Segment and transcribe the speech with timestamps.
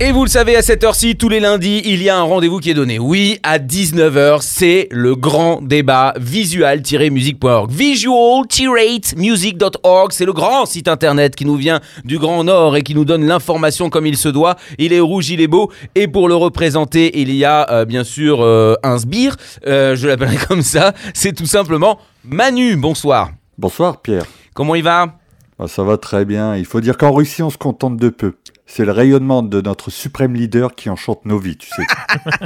[0.00, 2.60] Et vous le savez, à cette heure-ci, tous les lundis, il y a un rendez-vous
[2.60, 3.00] qui est donné.
[3.00, 7.68] Oui, à 19h, c'est le grand débat visual-music.org.
[7.68, 13.04] Visual-music.org, c'est le grand site internet qui nous vient du Grand Nord et qui nous
[13.04, 14.54] donne l'information comme il se doit.
[14.78, 15.72] Il est rouge, il est beau.
[15.96, 19.34] Et pour le représenter, il y a euh, bien sûr euh, un sbire,
[19.66, 20.92] euh, je l'appellerai comme ça.
[21.12, 22.76] C'est tout simplement Manu.
[22.76, 23.32] Bonsoir.
[23.58, 24.26] Bonsoir Pierre.
[24.54, 25.18] Comment il va?
[25.58, 26.54] Ah, ça va très bien.
[26.54, 28.34] Il faut dire qu'en Russie, on se contente de peu.
[28.70, 31.86] C'est le rayonnement de notre suprême leader qui enchante nos vies, tu sais.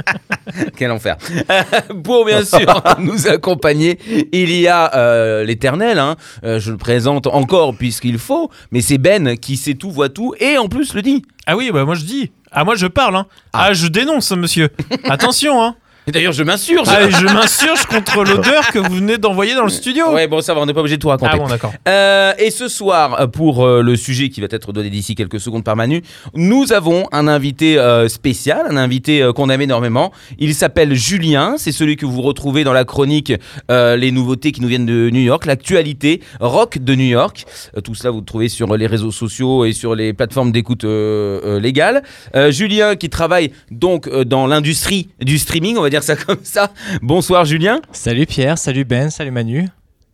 [0.77, 1.17] Quel enfer.
[2.03, 3.99] Pour bien sûr nous accompagner,
[4.31, 6.15] il y a euh, l'éternel, hein.
[6.45, 10.33] Euh, je le présente encore puisqu'il faut, mais c'est Ben qui sait tout, voit tout
[10.39, 11.23] et en plus le dit.
[11.45, 12.31] Ah oui, bah moi je dis.
[12.53, 13.27] Ah moi je parle, hein.
[13.51, 14.69] Ah, je dénonce, monsieur.
[15.03, 15.75] Attention, hein.
[16.05, 16.87] Et D'ailleurs, je m'insurge.
[16.91, 20.11] Ah, je m'insurge contre l'odeur que vous venez d'envoyer dans le studio.
[20.11, 21.31] Ouais, bon, ça va, on n'est pas obligé de tout raconter.
[21.35, 21.73] Ah bon, d'accord.
[21.87, 25.39] Euh, et ce soir, euh, pour euh, le sujet qui va être donné d'ici quelques
[25.39, 26.01] secondes par Manu,
[26.35, 30.11] nous avons un invité euh, spécial, un invité qu'on aime énormément.
[30.39, 33.31] Il s'appelle Julien, c'est celui que vous retrouvez dans la chronique
[33.69, 37.45] Les nouveautés qui nous viennent de New York, l'actualité rock de New York.
[37.83, 42.03] Tout cela, vous le trouvez sur les réseaux sociaux et sur les plateformes d'écoute légales.
[42.49, 46.71] Julien qui travaille donc dans l'industrie du streaming, on va dire ça comme ça.
[47.03, 47.79] Bonsoir Julien.
[47.91, 49.69] Salut Pierre, salut Ben, salut Manu.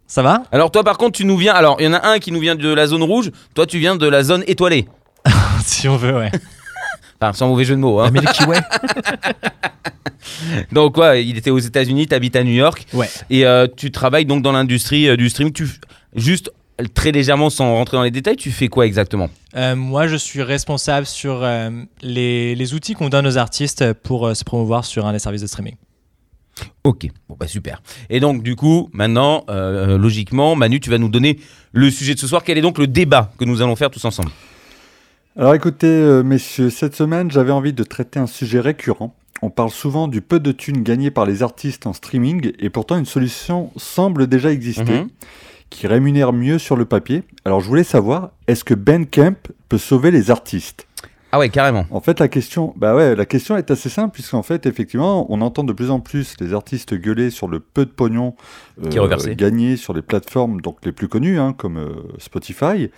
[0.08, 0.44] Ça va?
[0.52, 2.42] Alors toi par contre tu nous viens, alors il y en a un qui nous
[2.42, 4.88] vient de la zone rouge, toi tu viens de la zone étoilée.
[5.64, 6.32] Si on veut, ouais.
[7.22, 8.02] Enfin sans mauvais jeu de mots.
[8.02, 8.12] Hein.
[8.12, 8.60] Milky Way.
[10.74, 13.10] Donc quoi, il était aux États-Unis, tu habites à New York Ouais.
[13.30, 15.54] et euh, tu travailles donc dans l'industrie euh, du streaming.
[15.54, 15.66] Tu
[16.14, 16.52] juste
[16.94, 19.30] très légèrement sans rentrer dans les détails, tu fais quoi exactement?
[19.56, 21.70] Euh, moi, je suis responsable sur euh,
[22.02, 25.42] les, les outils qu'on donne aux artistes pour euh, se promouvoir sur un des services
[25.42, 25.76] de streaming.
[26.84, 27.82] Ok, bon bah super.
[28.10, 31.40] Et donc du coup, maintenant, euh, logiquement, Manu, tu vas nous donner
[31.72, 32.44] le sujet de ce soir.
[32.44, 34.30] Quel est donc le débat que nous allons faire tous ensemble?
[35.38, 39.16] Alors écoutez, euh, messieurs, cette semaine, j'avais envie de traiter un sujet récurrent.
[39.42, 42.98] On parle souvent du peu de thunes gagnées par les artistes en streaming, et pourtant
[42.98, 45.08] une solution semble déjà exister, Mhm.
[45.70, 47.24] Qui rémunère mieux sur le papier.
[47.46, 49.36] Alors je voulais savoir, est-ce que Bandcamp
[49.70, 50.88] peut sauver les artistes?
[51.32, 51.86] Ah ouais, carrément.
[51.92, 55.42] En fait, la question, bah ouais, la question est assez simple puisqu'en fait, effectivement, on
[55.42, 58.34] entend de plus en plus les artistes gueuler sur le peu de pognon
[58.90, 59.36] Qui est reversé.
[59.36, 62.90] gagné sur les plateformes donc les plus connues, hein, comme euh, Spotify.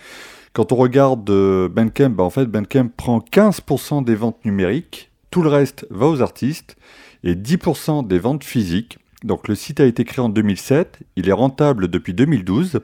[0.54, 5.42] Quand on regarde euh, Bandcamp, bah, en fait, Bandcamp prend 15% des ventes numériques, tout
[5.42, 6.76] le reste va aux artistes
[7.24, 8.98] et 10% des ventes physiques.
[9.24, 12.80] Donc le site a été créé en 2007, il est rentable depuis 2012.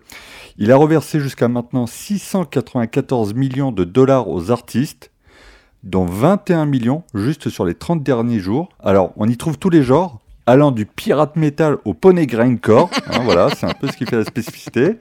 [0.57, 5.11] Il a reversé jusqu'à maintenant 694 millions de dollars aux artistes,
[5.83, 8.69] dont 21 millions juste sur les 30 derniers jours.
[8.83, 12.91] Alors, on y trouve tous les genres, allant du pirate metal au poney grindcore.
[13.07, 14.99] hein, voilà, c'est un peu ce qui fait la spécificité.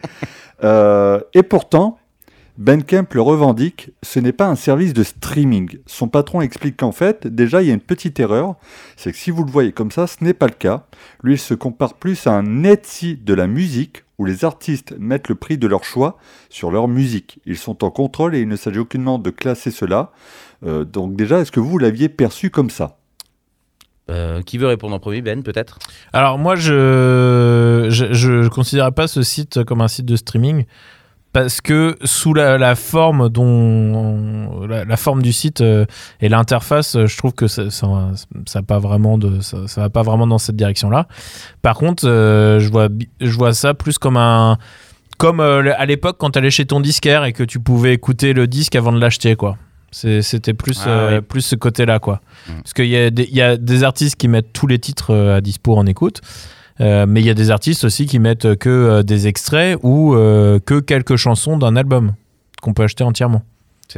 [0.63, 1.99] Euh, et pourtant,
[2.57, 5.77] Bandcamp le revendique, ce n'est pas un service de streaming.
[5.85, 8.55] Son patron explique qu'en fait, déjà, il y a une petite erreur.
[8.95, 10.85] C'est que si vous le voyez comme ça, ce n'est pas le cas.
[11.21, 15.29] Lui, il se compare plus à un Etsy de la musique, où les artistes mettent
[15.29, 16.17] le prix de leur choix
[16.49, 17.39] sur leur musique.
[17.45, 20.11] Ils sont en contrôle et il ne s'agit aucunement de classer cela.
[20.65, 22.97] Euh, donc déjà, est-ce que vous l'aviez perçu comme ça?
[24.09, 25.79] Euh, qui veut répondre en premier Ben, peut-être?
[26.13, 30.63] Alors moi je je, je considérais pas ce site comme un site de streaming
[31.41, 35.85] parce que sous la, la forme dont la, la forme du site euh,
[36.19, 40.01] et l'interface, euh, je trouve que ça ça, pas vraiment de ça, ça va pas
[40.01, 41.07] vraiment dans cette direction-là.
[41.61, 42.89] Par contre, euh, je vois
[43.21, 44.57] je vois ça plus comme un
[45.19, 48.33] comme euh, à l'époque quand tu allais chez ton disquaire et que tu pouvais écouter
[48.33, 49.57] le disque avant de l'acheter quoi.
[49.91, 51.21] C'était plus, Ah oui.
[51.21, 52.19] plus ce côté-là, quoi.
[52.47, 52.51] Mm.
[52.61, 55.15] Parce qu'il y, a des- il y a des artistes qui mettent tous les titres
[55.15, 56.19] à dispo en écoute,
[56.81, 60.13] euh, mais il y a des artistes aussi qui mettent que euh, des extraits ou
[60.15, 62.13] euh, que quelques chansons d'un album
[62.61, 63.41] qu'on peut acheter entièrement.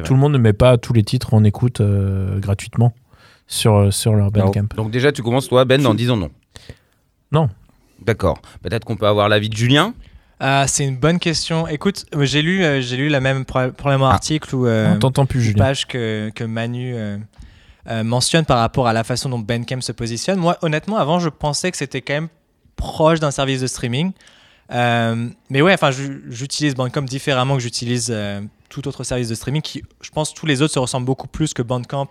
[0.03, 2.93] Tout le monde ne met pas tous les titres en écoute euh, gratuitement
[3.47, 4.67] sur, sur leur Bandcamp.
[4.75, 6.29] Donc déjà, tu commences toi, Ben, en disant non?
[7.31, 7.49] Non.
[8.05, 8.39] D'accord.
[8.61, 9.93] Peut-être qu'on peut avoir l'avis de Julien.
[10.39, 11.67] Ah, c'est une bonne question.
[11.67, 15.25] Écoute, j'ai lu, euh, j'ai lu la même pro- probablement article ou euh, On t'entend
[15.25, 15.65] plus, Julien.
[15.65, 17.17] page que, que Manu euh,
[17.89, 20.39] euh, mentionne par rapport à la façon dont Bandcamp se positionne.
[20.39, 22.29] Moi, honnêtement, avant, je pensais que c'était quand même
[22.79, 24.13] proche d'un service de streaming.
[24.71, 29.61] Euh, mais ouais, enfin, j'utilise Bandcamp différemment que j'utilise euh, tout autre service de streaming
[29.61, 32.09] qui, je pense, tous les autres se ressemblent beaucoup plus que Bandcamp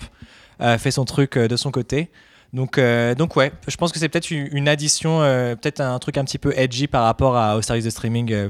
[0.60, 2.10] euh, fait son truc de son côté.
[2.52, 2.80] Donc,
[3.18, 5.18] donc ouais, je pense que c'est peut-être une addition,
[5.60, 8.48] peut-être un truc un petit peu edgy par rapport à, au service de streaming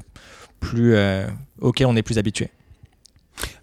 [0.61, 0.97] plus,
[1.61, 2.50] auquel on est plus habitué.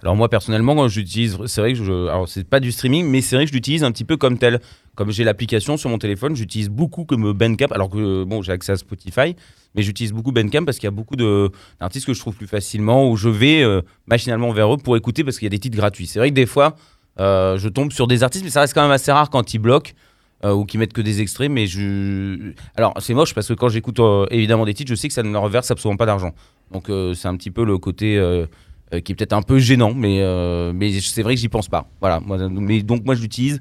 [0.01, 3.21] Alors moi personnellement, quand j'utilise, c'est vrai que je, alors c'est pas du streaming, mais
[3.21, 4.59] c'est vrai que je l'utilise un petit peu comme tel.
[4.95, 8.71] Comme j'ai l'application sur mon téléphone, j'utilise beaucoup comme Bandcamp, alors que bon, j'ai accès
[8.71, 9.35] à Spotify,
[9.75, 13.09] mais j'utilise beaucoup Bandcamp parce qu'il y a beaucoup d'artistes que je trouve plus facilement,
[13.09, 15.75] où je vais euh, machinalement vers eux pour écouter parce qu'il y a des titres
[15.75, 16.07] gratuits.
[16.07, 16.77] C'est vrai que des fois,
[17.19, 19.59] euh, je tombe sur des artistes, mais ça reste quand même assez rare quand ils
[19.59, 19.91] bloquent.
[20.43, 22.53] euh, ou qui mettent que des extraits, mais je.
[22.75, 23.99] Alors, c'est moche parce que quand j'écoute
[24.31, 26.33] évidemment des titres, je sais que ça ne leur verse absolument pas d'argent.
[26.71, 28.17] Donc, c'est un petit peu le côté
[28.95, 31.67] euh, qui est peut-être un peu gênant, mais, euh, mais c'est vrai que j'y pense
[31.67, 31.87] pas.
[32.01, 32.19] Voilà.
[32.19, 33.59] Moi, mais donc, moi, je l'utilise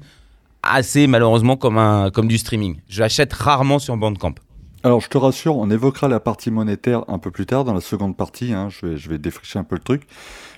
[0.63, 2.77] assez malheureusement comme, un, comme du streaming.
[2.89, 4.35] Je l'achète rarement sur Bandcamp.
[4.83, 7.81] Alors, je te rassure, on évoquera la partie monétaire un peu plus tard dans la
[7.81, 8.53] seconde partie.
[8.53, 10.03] hein, je, vais, je vais défricher un peu le truc.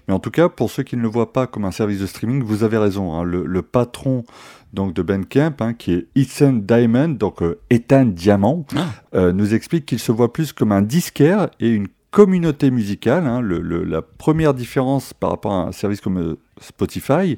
[0.08, 2.06] Mais en tout cas, pour ceux qui ne le voient pas comme un service de
[2.06, 3.14] streaming, vous avez raison.
[3.14, 4.26] hein, le, le patron
[4.74, 8.66] donc de Bandcamp, hein, qui est Ethan Diamond, donc euh, Ethan Diamant,
[9.16, 13.28] euh, nous explique qu'il se voit plus comme un disquaire et une communauté musicale.
[13.28, 13.42] hein.
[13.42, 17.38] La première différence par rapport à un service comme euh, Spotify,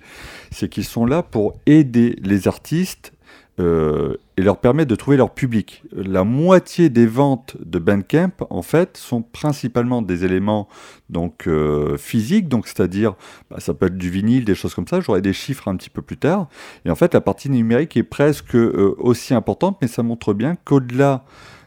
[0.52, 3.14] c'est qu'ils sont là pour aider les artistes
[3.60, 5.84] euh, et leur permettre de trouver leur public.
[5.92, 10.70] La moitié des ventes de Bandcamp, en fait, sont principalement des éléments
[11.10, 13.16] donc euh, physiques, c'est-à-dire,
[13.52, 15.02] bah, ça peut être du vinyle, des choses comme ça.
[15.02, 16.48] J'aurai des chiffres un petit peu plus tard.
[16.86, 21.26] Et en fait, la partie numérique est presque aussi importante, mais ça montre bien qu'au-delà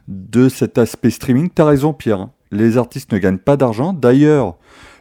[0.09, 2.29] de cet aspect streaming, tu as raison, Pierre.
[2.53, 3.93] Les artistes ne gagnent pas d'argent.
[3.93, 4.57] D'ailleurs,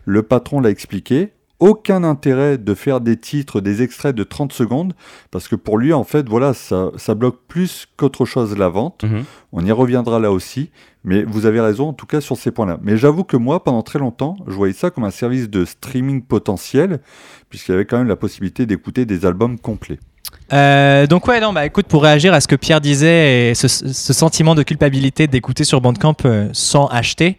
[0.05, 1.33] le patron l'a expliqué.
[1.59, 4.93] Aucun intérêt de faire des titres, des extraits de 30 secondes,
[5.29, 9.03] parce que pour lui, en fait, voilà, ça, ça bloque plus qu'autre chose la vente.
[9.03, 9.25] Mhm.
[9.51, 10.71] On y reviendra là aussi,
[11.03, 12.79] mais vous avez raison en tout cas sur ces points-là.
[12.81, 16.23] Mais j'avoue que moi, pendant très longtemps, je voyais ça comme un service de streaming
[16.23, 16.99] potentiel,
[17.49, 19.99] puisqu'il y avait quand même la possibilité d'écouter des albums complets.
[20.53, 23.67] Euh, donc ouais, non, bah écoute, pour réagir à ce que Pierre disait et ce,
[23.67, 27.37] ce sentiment de culpabilité d'écouter sur Bandcamp euh, sans acheter,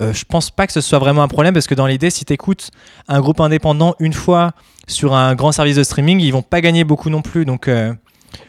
[0.00, 2.24] euh, je pense pas que ce soit vraiment un problème parce que dans l'idée, si
[2.24, 2.70] tu écoutes
[3.06, 4.52] un groupe indépendant une fois
[4.86, 7.44] sur un grand service de streaming, ils vont pas gagner beaucoup non plus.
[7.44, 7.92] Donc euh,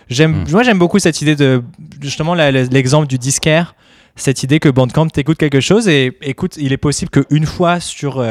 [0.09, 0.51] j'aime, Mm.
[0.51, 1.63] moi j'aime beaucoup cette idée de
[2.01, 3.75] justement l'exemple du disquaire,
[4.15, 8.24] cette idée que Bandcamp t'écoute quelque chose et écoute, il est possible qu'une fois sur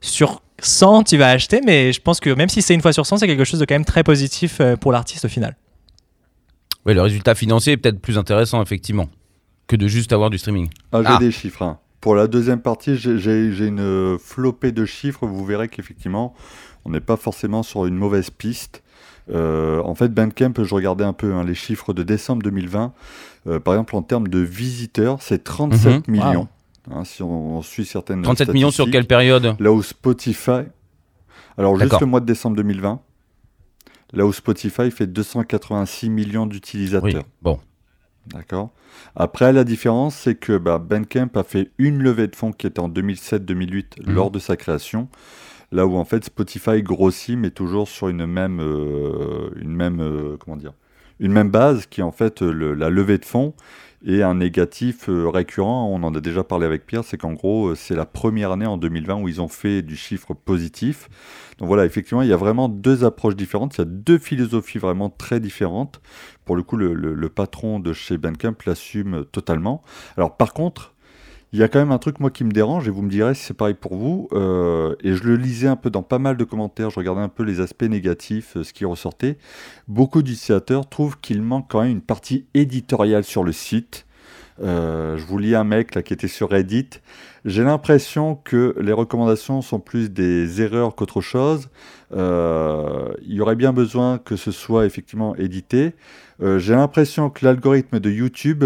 [0.00, 3.06] sur 100 tu vas acheter, mais je pense que même si c'est une fois sur
[3.06, 5.56] 100, c'est quelque chose de quand même très positif euh, pour l'artiste au final.
[6.86, 9.08] Ouais, le résultat financier est peut-être plus intéressant, effectivement,
[9.66, 10.68] que de juste avoir du streaming.
[10.92, 11.18] Ah, j'ai Ah.
[11.18, 11.62] des chiffres.
[11.62, 11.78] hein.
[12.00, 15.26] Pour la deuxième partie, j'ai- une euh, flopée de chiffres.
[15.26, 16.34] Vous verrez qu'effectivement,
[16.84, 18.82] on n'est pas forcément sur une mauvaise piste.
[19.32, 22.92] Euh, en fait, Bandcamp, je regardais un peu hein, les chiffres de décembre 2020.
[23.46, 26.12] Euh, par exemple, en termes de visiteurs, c'est 37 Mhm.
[26.14, 26.48] millions.
[26.90, 30.62] Hein, si on, on suit certaines 37 millions sur quelle période Là où Spotify.
[31.56, 33.00] Alors, juste le mois de décembre 2020.
[34.12, 37.22] Là où Spotify fait 286 millions d'utilisateurs.
[37.24, 37.58] Oui, bon.
[38.32, 38.70] D'accord.
[39.16, 42.80] Après, la différence, c'est que bah, Bandcamp a fait une levée de fonds qui était
[42.80, 44.14] en 2007-2008 Mhm.
[44.14, 45.08] lors de sa création.
[45.72, 50.36] Là où en fait Spotify grossit, mais toujours sur une même, euh, une même, euh,
[50.38, 50.72] comment dire,
[51.18, 53.54] une même base qui est en fait le- la levée de fonds
[54.06, 55.88] et un négatif euh, récurrent.
[55.90, 58.66] On en a déjà parlé avec Pierre, c'est qu'en gros euh, c'est la première année
[58.66, 61.08] en 2020 où ils ont fait du chiffre positif.
[61.58, 64.78] Donc voilà, effectivement, il y a vraiment deux approches différentes, il y a deux philosophies
[64.78, 66.00] vraiment très différentes.
[66.44, 69.82] Pour le coup, le, le- le patron de chez Bandcamp l'assume totalement.
[70.16, 70.93] Alors par contre,
[71.54, 73.32] il y a quand même un truc moi qui me dérange et vous me direz
[73.36, 74.28] si c'est pareil pour vous.
[74.32, 77.28] euh, et je le lisais un peu dans pas mal de commentaires, je regardais un
[77.28, 79.38] peu les aspects négatifs, euh, ce qui ressortait.
[79.86, 84.04] Beaucoup d'utilisateurs trouvent qu'il manque quand même une partie éditoriale sur le site.
[84.64, 86.90] Euh, je vous lis un mec là qui était sur Reddit.
[87.44, 91.68] J'ai l'impression que les recommandations sont plus des erreurs qu'autre chose.
[92.10, 95.94] Il y aurait bien besoin que ce soit effectivement édité.
[96.40, 98.64] J'ai l'impression que l'algorithme de YouTube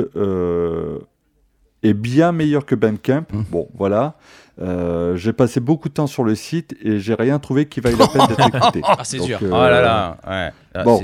[1.82, 3.24] est bien meilleur que Bandcamp.
[3.32, 3.42] Mmh.
[3.50, 4.14] Bon, voilà.
[4.60, 7.96] Euh, j'ai passé beaucoup de temps sur le site et j'ai rien trouvé qui vaille
[7.96, 8.80] la peine d'être écouté.
[8.84, 9.38] Ah, c'est Donc, dur.
[9.42, 10.52] euh, Oh là là, ouais.
[10.74, 11.00] Ah, bon.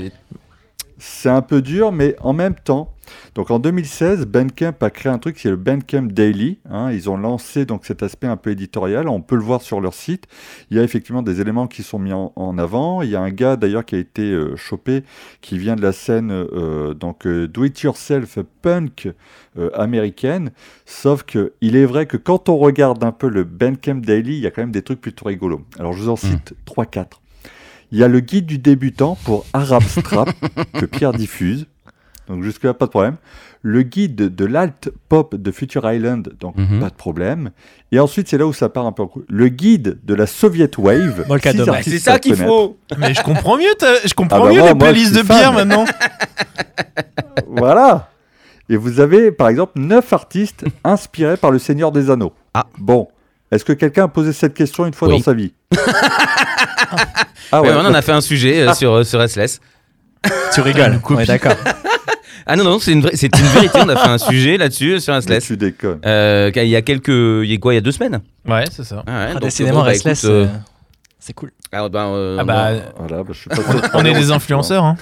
[0.97, 2.93] C'est- un peu dur, mais en même temps,
[3.35, 6.59] donc en 2016, Bandcamp a créé un truc qui est le Bandcamp Daily.
[6.69, 6.91] hein.
[6.91, 9.07] ils ont lancé donc cet aspect un peu éditorial.
[9.09, 10.25] On peut le voir sur leur site.
[10.71, 13.01] Il y a effectivement des éléments qui sont mis en, en avant.
[13.03, 15.03] Il y a un gars d'ailleurs qui a été euh, chopé,
[15.41, 19.09] qui vient de la scène euh, donc euh, do it yourself punk
[19.73, 20.51] américaine.
[20.85, 24.39] Sauf que il est vrai que quand on regarde un peu le Bandcamp Daily, il
[24.41, 25.61] y a quand même des trucs plutôt rigolos.
[25.79, 27.21] Alors je vous en cite 3-4.
[27.91, 30.29] Il y a le guide du débutant pour Arab Strap
[30.73, 31.67] que Pierre diffuse.
[32.27, 33.15] Donc jusque-là, pas de problème.
[33.61, 36.79] Le guide de l'alt pop de Future Island, donc Mhm.
[36.79, 37.49] pas de problème.
[37.91, 39.11] Et ensuite, c'est là où ça part un peu en.
[39.27, 41.25] Le guide de la Soviet Wave.
[41.27, 41.35] Bah,
[41.83, 42.77] C'est ça qu'il faut.
[42.97, 43.73] Mais je comprends mieux,
[44.05, 45.85] je comprends Ah bah mieux moi, les playlists de bière maintenant.
[47.47, 48.09] Voilà.
[48.69, 52.33] Et vous avez, par exemple, neuf artistes inspirés par le Seigneur des Anneaux.
[52.53, 52.65] Ah.
[52.79, 53.07] Bon.
[53.51, 55.17] Est-ce que quelqu'un a posé cette question une fois Oui.
[55.17, 55.53] dans sa vie?
[57.51, 59.59] Ah Ouais, ouais, on en a fait un sujet euh, sur, euh, sur Restless.
[60.53, 60.99] Tu rigoles.
[61.09, 61.53] Ouais, d'accord.
[62.47, 63.79] Ah non, non, c'est une, vraie- c'est une vérité.
[63.81, 65.45] on a fait un sujet là-dessus euh, sur mais Restless.
[65.45, 65.97] tu déconnes.
[66.05, 67.07] Euh, il y a quelques.
[67.07, 68.19] Il y a quoi Il y a deux semaines?
[68.47, 69.03] Ouais, c'est ça.
[69.07, 70.47] Ah ouais, Ah, donc, décidément, bon, bah, Restless, écoute, euh, euh,
[71.25, 71.51] c'est cool.
[71.71, 73.55] ah, bah, euh, Ah bah, Voilà, bah, je suis pas
[73.95, 74.83] on est des influenceurs.
[74.83, 74.95] Hein.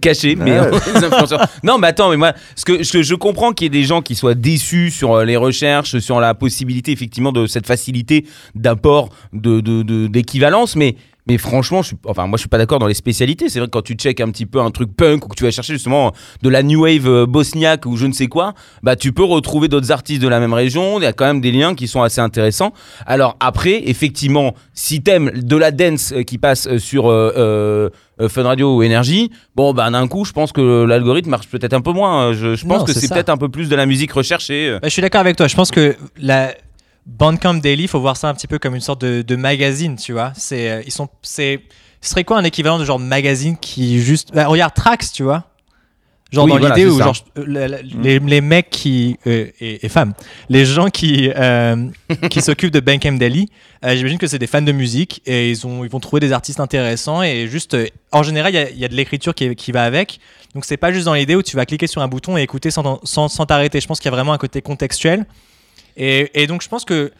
[0.00, 0.70] caché, mais Ouais.
[0.94, 1.46] les influenceurs.
[1.62, 4.00] Non, mais attends, mais moi, ce que je, je comprends qu'il y ait des gens
[4.02, 9.10] qui soient déçus sur euh, les recherches, sur la possibilité effectivement de cette facilité d'apport
[9.32, 10.96] de de- de- d'équivalence, mais
[11.28, 13.48] mais franchement, je suis, enfin moi je suis pas d'accord dans les spécialités.
[13.48, 15.44] C'est vrai que quand tu check un petit peu un truc punk ou que tu
[15.44, 18.96] vas chercher justement de la new wave euh, bosniaque ou je ne sais quoi, bah
[18.96, 20.98] tu peux retrouver d'autres artistes de la même région.
[20.98, 22.72] Il y a quand même des liens qui sont assez intéressants.
[23.06, 27.90] Alors après, effectivement, si t'aimes de la dance euh, qui passe euh, sur euh, euh,
[28.20, 31.74] euh, Fun Radio ou Énergie, bon bah d'un coup, je pense que l'algorithme marche peut-être
[31.74, 32.32] un peu moins.
[32.32, 34.72] Je, je pense Non, que c'est peut-être un peu plus de la musique recherchée.
[34.72, 35.46] Bah, je suis d'accord avec toi.
[35.46, 36.54] Je pense que la
[37.08, 39.96] Bandcamp Daily, il faut voir ça un petit peu comme une sorte de, de magazine,
[39.96, 40.32] tu vois.
[40.36, 41.60] C'est, euh, ils sont, c'est,
[42.02, 45.44] ce serait quoi un équivalent de genre magazine qui juste, bah, regarde Trax, tu vois.
[46.30, 49.88] Genre Oui, dans l'idée où genre euh, la- les, les mecs qui euh, et, et
[49.88, 50.12] femmes,
[50.50, 51.88] les gens qui euh,
[52.28, 53.48] qui s'occupent de Bandcamp Daily,
[53.82, 56.60] j'imagine que c'est des fans de musique et ils ont ils vont trouver des artistes
[56.60, 57.74] intéressants et juste
[58.12, 60.20] en général il y y, a de l'écriture qui, qui va avec.
[60.54, 62.70] Donc c'est pas juste dans l'idée où tu vas cliquer sur un bouton et écouter
[62.70, 63.80] sans sans t'arrêter.
[63.80, 65.24] Je pense qu'il y a vraiment un côté contextuel.
[65.98, 67.12] Et, et donc je pense que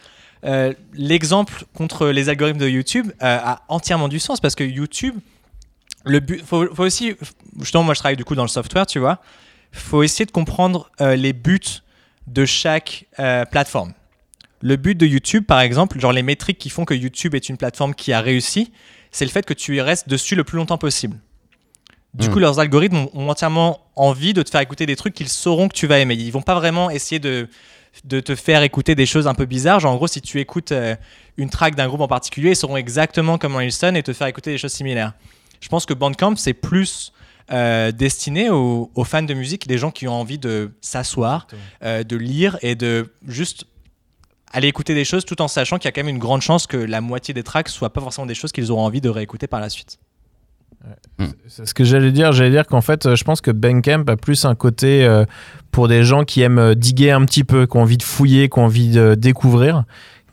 [0.45, 5.15] euh, l'exemple contre les algorithmes de YouTube euh, a entièrement du sens parce que YouTube,
[6.05, 7.13] le but, faut, faut aussi,
[7.59, 9.19] justement moi je travaille du coup dans le software, tu vois,
[9.73, 11.81] faut essayer de comprendre euh, les buts
[12.27, 13.05] de chaque
[13.51, 13.93] plateforme.
[14.61, 17.57] Le but de YouTube, par exemple, genre les métriques qui font que YouTube est une
[17.57, 18.71] plateforme qui a réussi,
[19.09, 21.17] c'est le fait que tu y restes dessus le plus longtemps possible.
[22.13, 22.33] Du Hmm.
[22.33, 25.69] coup, leurs algorithmes ont, ont entièrement envie de te faire écouter des trucs qu'ils sauront
[25.69, 26.15] que tu vas aimer.
[26.15, 27.47] Ils vont pas vraiment essayer de,
[28.03, 29.79] de te faire écouter des choses un peu bizarres.
[29.79, 30.95] Genre, en gros, si tu écoutes euh,
[31.37, 34.27] une track d'un groupe en particulier, ils sauront exactement comment ils sonnent et te faire
[34.27, 35.13] écouter des choses similaires.
[35.59, 37.11] Je pense que Bandcamp, c'est plus
[37.51, 41.47] euh, destiné aux, aux fans de musique, des gens qui ont envie de s'asseoir,
[41.83, 43.65] euh, de lire et de juste
[44.51, 46.67] aller écouter des choses tout en sachant qu'il y a quand même une grande chance
[46.67, 49.47] que la moitié des tracks soient pas forcément des choses qu'ils auront envie de réécouter
[49.47, 49.99] par la suite.
[51.47, 52.31] C'est ce que j'allais dire.
[52.31, 55.25] J'allais dire qu'en fait, je pense que Bandcamp a plus un côté euh,
[55.71, 58.49] pour des gens qui aiment euh, diguer un petit peu, qui ont envie de fouiller,
[58.49, 59.83] qui ont envie de découvrir.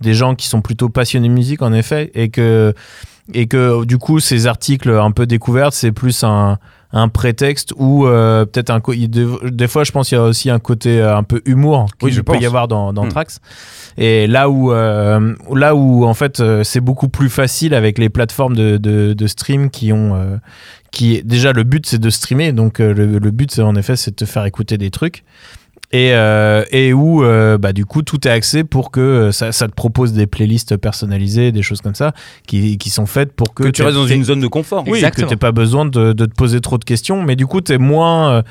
[0.00, 2.74] Des gens qui sont plutôt passionnés de musique, en effet, et que,
[3.32, 6.58] et que du coup, ces articles un peu découvertes, c'est plus un,
[6.92, 8.80] un prétexte ou euh, peut-être un.
[9.08, 12.08] Des, fois, je pense qu'il y a aussi un côté euh, un peu humour qu'il
[12.10, 12.42] Oui, peut pense.
[12.42, 13.08] y avoir dans, dans Hmm.
[13.08, 13.40] Trax.
[13.96, 18.54] Et là où, euh, là où en fait, c'est beaucoup plus facile avec les plateformes
[18.54, 20.14] de, de, de stream qui ont.
[20.14, 20.36] euh,
[20.96, 23.96] qui déjà le but c'est de streamer donc euh, le, le but c'est en effet
[23.96, 25.24] c'est de te faire écouter des trucs
[25.92, 29.68] et, euh, et où euh, bah, du coup tout est axé pour que ça, ça
[29.68, 32.12] te propose des playlists personnalisées des choses comme ça
[32.48, 34.82] qui, qui sont faites pour que, Que tu restes dans une zone de confort.
[34.88, 35.26] oui, Exactement.
[35.26, 37.78] que t'aies pas besoin de, de te poser trop de questions, mais du coup, t'es
[37.78, 38.42] moins, euh,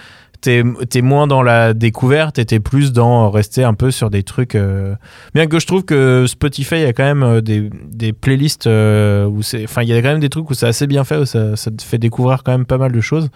[0.41, 4.23] t'es, t'es moins dans la découverte et t'es plus dans rester un peu sur des
[4.23, 4.55] trucs.
[4.55, 4.95] euh,
[5.33, 9.41] Bien que je trouve que Spotify a quand même euh, des, des playlists euh, où
[9.41, 11.25] c'est, enfin, il y a quand même des trucs où c'est assez bien fait, où
[11.25, 13.29] ça, ça te fait découvrir quand même pas mal de choses.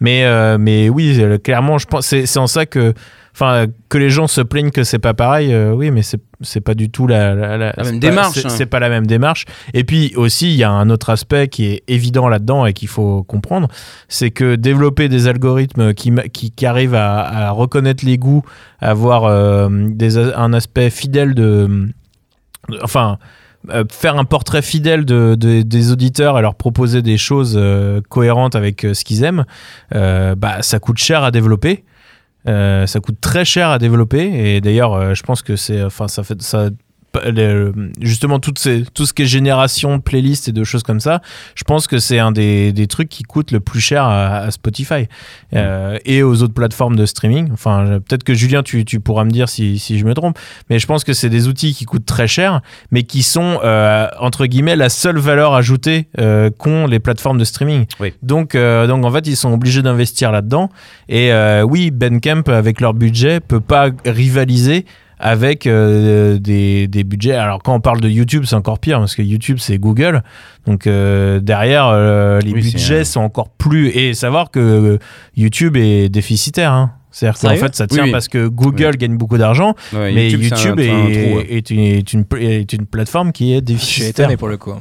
[0.00, 2.94] Mais, euh, mais oui, euh, clairement, je pense, c'est en ça que.
[3.36, 6.60] Enfin, que les gens se plaignent que c'est pas pareil, euh, oui, mais c'est c'est
[6.60, 8.48] pas du tout la, la, La même pas- démarche, c'est- hein.
[8.50, 9.44] C'est pas la même démarche.
[9.72, 12.86] Et puis aussi, il y a un autre aspect qui est évident là-dedans et qu'il
[12.88, 13.66] faut comprendre,
[14.08, 18.44] c'est que développer des algorithmes qui, qui, qui arrivent à, à reconnaître les goûts,
[18.80, 21.88] avoir euh, des, un aspect fidèle de,
[22.68, 23.18] de- enfin.
[23.70, 28.02] euh, faire un portrait fidèle de, de- des auditeurs et leur proposer des choses euh,
[28.10, 29.44] cohérentes avec euh, ce qu'ils aiment,
[29.90, 31.84] bah, ça coûte cher à développer.
[32.46, 36.08] Euh, ça coûte très cher à développer et d'ailleurs euh, je pense que c'est enfin
[36.08, 36.68] ça fait ça
[37.30, 41.00] le- justement toutes ces, tout ce qui est génération de playlists et de choses comme
[41.00, 41.20] ça
[41.54, 44.50] je pense que c'est un des, des trucs qui coûte le plus cher à, à
[44.50, 45.06] Spotify
[45.54, 47.50] euh, et aux autres plateformes de streaming.
[47.52, 50.38] Enfin peut-être que Julien tu, tu pourras me dire si, si je me trompe
[50.70, 54.06] mais je pense que c'est des outils qui coûtent très cher mais qui sont euh,
[54.20, 57.86] entre guillemets la seule valeur ajoutée euh, qu'ont les plateformes de streaming.
[58.00, 58.12] Oui.
[58.22, 60.70] donc, euh, donc en fait ils sont obligés d'investir là-dedans.
[61.08, 64.84] Et euh, oui, Bandcamp, avec leur budget, peut pas rivaliser
[65.18, 67.34] avec euh, des, des budgets.
[67.34, 70.22] Alors quand on parle de YouTube, c'est encore pire, parce que YouTube, c'est Google.
[70.66, 73.88] Donc euh, derrière, euh, les Oui, budgets sont encore plus...
[73.88, 74.98] Et savoir que
[75.36, 76.72] YouTube est déficitaire.
[76.72, 76.92] Hein.
[77.10, 78.12] C'est-à-dire qu'en fait, ça tient Oui, oui.
[78.12, 81.46] parce que Google gagne beaucoup d'argent, mais YouTube, un est, trou, ouais.
[81.48, 84.24] est une, est, une, est une plateforme qui est Je suis déficitaire.
[84.26, 84.72] étonné pour le coup.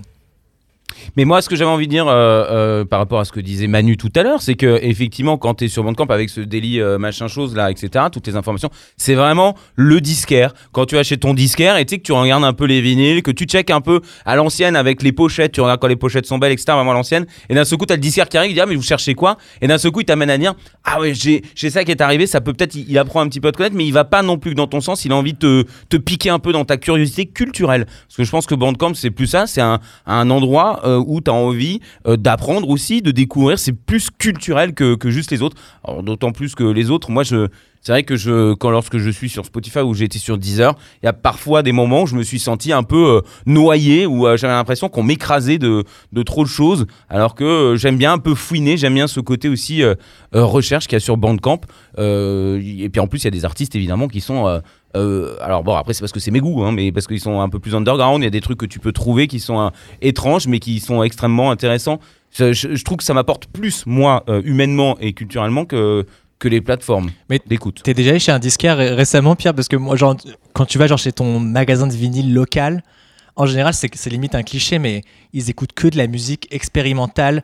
[1.15, 3.39] Mais moi, ce que j'avais envie de dire euh, euh, par rapport à ce que
[3.39, 6.41] disait Manu tout à l'heure, c'est que effectivement, quand tu es sur Bandcamp avec ce
[6.41, 10.53] délit euh, machin chose là, etc., toutes les informations, c'est vraiment le disquaire.
[10.72, 13.24] Quand tu achètes ton disquaire et tu sais que tu regardes un peu les vinyles,
[13.24, 16.25] que tu checkes un peu à l'ancienne avec les pochettes, tu regardes quand les pochettes
[16.25, 18.38] sont belles, etc., vraiment à l'ancienne, et d'un seul coup, tu as le disquaire qui
[18.38, 19.38] arrive, il dit ah, mais vous cherchez quoi?
[19.62, 22.27] Et d'un seul coup, il t'amène à dire ah ouais, j'ai ça qui est arrivé,
[22.27, 24.22] ça peut peut-être, il, apprend un petit peu à te connaître, mais il va pas
[24.22, 26.65] non plus dans ton sens, il a envie de te, te piquer un peu dans
[26.65, 27.86] ta curiosité culturelle.
[27.86, 31.29] Parce que je pense que Bandcamp, c'est plus ça, c'est un, un endroit où tu
[31.29, 33.59] as envie euh, d'apprendre aussi, de découvrir.
[33.59, 35.57] C'est plus culturel que, que juste les autres.
[36.03, 37.47] D'autant plus que les autres, moi, je.
[37.85, 41.09] C'est vrai que quand lorsque je suis sur Spotify ou été sur Deezer, il y
[41.09, 44.53] a parfois des moments où je me suis senti un peu euh, noyé, euh, j'avais
[44.53, 45.83] l'impression qu'on m'écrasait de,
[46.13, 49.19] de trop de choses, alors que euh, j'aime bien un peu fouiner, j'aime bien ce
[49.19, 49.95] côté aussi euh,
[50.33, 51.59] euh, recherche qu'il y a sur Bandcamp.
[52.00, 54.62] Euh, et puis en plus, il y a des artistes évidemment qui sont
[54.95, 57.39] euh, alors bon, après c'est parce que c'est mes goûts, hein, mais parce qu'ils sont
[57.41, 58.21] un peu plus underground.
[58.21, 59.69] Il y a des trucs que tu peux trouver qui sont euh,
[60.01, 62.00] étranges, mais qui sont extrêmement intéressants.
[62.31, 66.05] Je, je- je trouve que ça m'apporte plus moi euh, humainement et culturellement que
[66.39, 67.81] que les plateformes Mais d'écoute.
[67.83, 69.53] T'es déjà allé chez un disquaire ré- récemment, Pierre?
[69.53, 70.17] Parce que moi, genre,
[70.53, 72.83] quand tu vas genre chez ton magasin de vinyle local,
[73.38, 77.43] en général, c'est c'est limite un cliché, mais ils écoutent que de la musique expérimentale,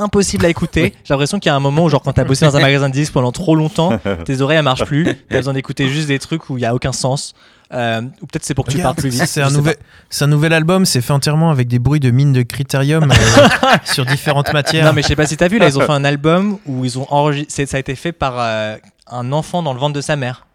[0.00, 0.94] impossible à écouter.
[1.04, 2.88] J'ai l'impression qu'il y a un moment où, genre, quand t'as bossé dans un magasin
[2.88, 5.04] de disques pendant trop longtemps, tes oreilles elles marchent plus.
[5.28, 7.34] T'as besoin d'écouter juste des trucs où il y a aucun sens.
[7.72, 9.26] Euh, ou peut-être c'est pour que tu parles plus vite.
[9.26, 9.76] C'est je un, sais nouvel,
[10.08, 13.76] c'est un nouvel album, c'est fait entièrement avec des bruits de mines de critérium euh,
[13.84, 14.86] sur différentes matières.
[14.86, 16.84] Non, mais je sais pas si t'as vu, là, ils ont fait un album où
[16.84, 17.66] ils ont enregistré.
[17.66, 18.76] Ça a été fait par euh,
[19.06, 20.46] un enfant dans le ventre de sa mère.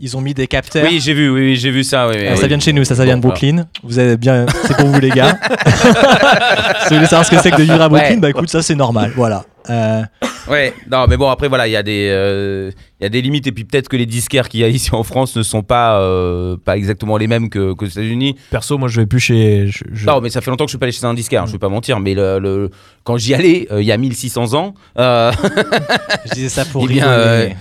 [0.00, 0.86] Ils ont mis des capteurs.
[0.88, 2.06] Oui, j'ai vu, oui, oui, j'ai vu ça.
[2.06, 2.48] oui, oui, Euh, ça oui.
[2.48, 3.66] vient de chez nous, ça, ça vient de Brooklyn.
[3.82, 5.36] Vous avez bien, c'est pour vous les gars.
[6.86, 8.16] si vous voulez savoir ce que c'est que de vivre à Brooklyn, Ouais.
[8.20, 9.12] bah écoute, ça c'est normal.
[9.16, 9.44] Voilà.
[9.70, 10.02] Euh,
[10.48, 13.20] Ouais, non, mais bon, après, voilà, il y, a des, euh, il y a des
[13.20, 13.46] limites.
[13.48, 16.00] Et puis peut-être que les disquaires qu'il y a ici en France ne sont pas,
[16.00, 18.36] euh, pas exactement les mêmes que, qu'aux États-Unis.
[18.50, 19.66] Perso, moi je vais plus chez.
[19.66, 21.46] je- je- Non, mais ça fait longtemps que je suis pas allé chez un disquaire,
[21.46, 22.00] je vais pas mentir.
[22.00, 22.70] Mais le, le-
[23.04, 24.74] quand j'y allais, euh, il y a 1600 ans.
[24.98, 25.32] euh,
[26.26, 27.56] je disais ça pour Eh bien, rigoler.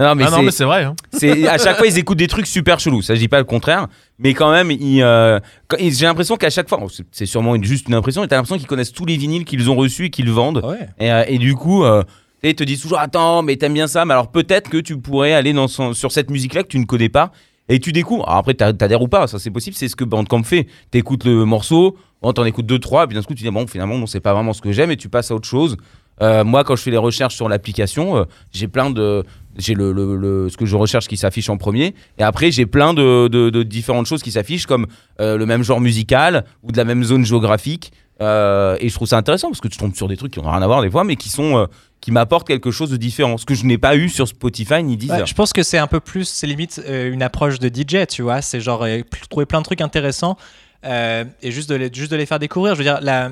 [0.00, 0.84] Non, mais ah non, mais c'est vrai.
[0.84, 0.94] hein.
[1.12, 3.02] c'est à chaque fois ils écoutent des trucs super chelous.
[3.02, 5.38] Ça je dis pas le contraire, mais quand même, ils, euh,
[5.78, 8.56] ils- j'ai l'impression qu'à chaque fois, bon, c'est- sûrement une- juste une impression, t'as l'impression
[8.58, 10.62] qu'ils connaissent tous les vinyles qu'ils ont reçus et qu'ils vendent.
[10.64, 10.88] Ouais.
[10.98, 12.02] Et, euh, et du coup, euh,
[12.42, 15.32] ils te disent toujours Attends, mais t'aimes bien ça, mais alors peut-être que tu pourrais
[15.34, 17.30] aller dans son- sur cette musique-là que tu ne connais pas.
[17.68, 18.26] Et tu découvres.
[18.26, 20.66] Alors après, t'a- t'adhères ou pas, ça c'est possible, c'est ce que Bandcamp fait.
[20.90, 23.66] T'écoutes le morceau, bon, t'en écoutes deux, trois, et puis d'un coup, tu dis Bon,
[23.68, 25.76] finalement, non, c'est pas vraiment ce que j'aime, et tu passes à autre chose.
[26.20, 29.24] Euh, moi, quand je fais les recherches sur l'application, euh, j'ai plein de.
[29.58, 32.94] J'ai le, le- ce que je recherche qui s'affiche en premier, et après, j'ai plein
[32.94, 34.86] de, de- différentes choses qui s'affichent, comme
[35.20, 37.92] euh, le même genre musical ou de la même zone géographique.
[38.20, 40.48] Euh, et je trouve ça intéressant parce que tu tombes sur des trucs qui n'ont
[40.50, 41.66] rien à voir des fois, mais qui sont euh,
[42.00, 43.36] qui m'apportent quelque chose de différent.
[43.36, 45.26] Ce que je n'ai pas eu sur Spotify ni Deezer.
[45.26, 48.40] Je pense que c'est un peu plus, c'est limite une approche de DJ, tu vois.
[48.42, 48.86] C'est genre
[49.28, 50.36] trouver plein de trucs intéressants
[50.84, 52.74] et juste de, les, juste de les faire découvrir.
[52.74, 53.30] Je veux dire, la,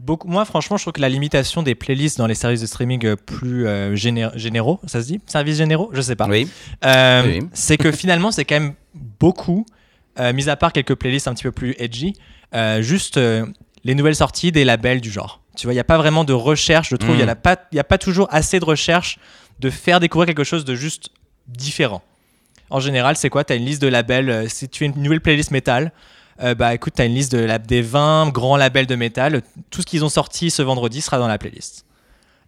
[0.00, 3.04] beaucoup, moi, franchement, je trouve que la limitation des playlists dans les services de streaming
[3.06, 5.20] euh, plus euh, géné- généraux, ça se dit?
[5.26, 5.90] Services généraux?
[5.92, 6.26] Je sais pas.
[6.28, 6.48] Oui.
[6.84, 7.48] Euh, Oui.
[7.52, 8.74] C'est que finalement, c'est quand même
[9.20, 9.66] beaucoup,
[10.18, 12.14] euh, mis à part quelques playlists un petit peu plus edgy,
[12.80, 13.18] juste
[13.84, 15.40] les nouvelles sorties des labels du genre.
[15.56, 17.16] Tu vois, il n'y a pas vraiment de recherche, je trouve.
[17.16, 17.24] Il Mm.
[17.24, 19.18] n'y a, pas- il y a pas toujours assez de recherche
[19.60, 21.10] de faire découvrir quelque chose de juste
[21.48, 22.02] différent.
[22.70, 23.44] En général, c'est quoi?
[23.44, 24.48] Tu as une liste de labels.
[24.50, 25.90] si tu as une nouvelle playlist métal,
[26.42, 29.42] euh, bah écoute, tu as une liste de la- des 20 grands labels de métal.
[29.70, 31.84] Tout ce qu'ils ont sorti ce vendredi sera dans la playlist.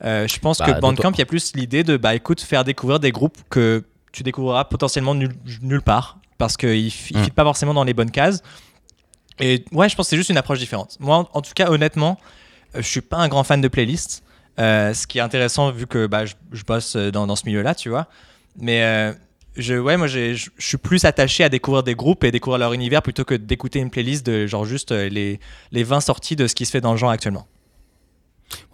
[0.05, 2.41] Euh, je pense Bah, que d'autant- Bandcamp, il y a plus l'idée de bah écoute,
[2.41, 7.25] faire découvrir des groupes que tu découvriras potentiellement nul- nulle part parce qu'ils ne Mm.
[7.25, 8.43] fit pas forcément dans les bonnes cases.
[9.41, 10.97] Et ouais, je pense que c'est juste une approche différente.
[11.01, 12.19] Moi, en, en tout cas, honnêtement,
[12.75, 14.23] euh, je suis pas un grand fan de playlists.
[14.59, 17.75] Euh, ce qui est intéressant vu que bah, je, je bosse dans, dans ce milieu-là,
[17.75, 18.07] tu vois.
[18.59, 18.83] Mais
[19.57, 22.73] je, ouais, moi, je je suis plus attaché à découvrir des groupes et découvrir leur
[22.73, 25.41] univers plutôt que d'écouter une playlist de genre juste euh, les,
[25.73, 27.47] les 20 sorties de ce qui se fait dans le genre actuellement.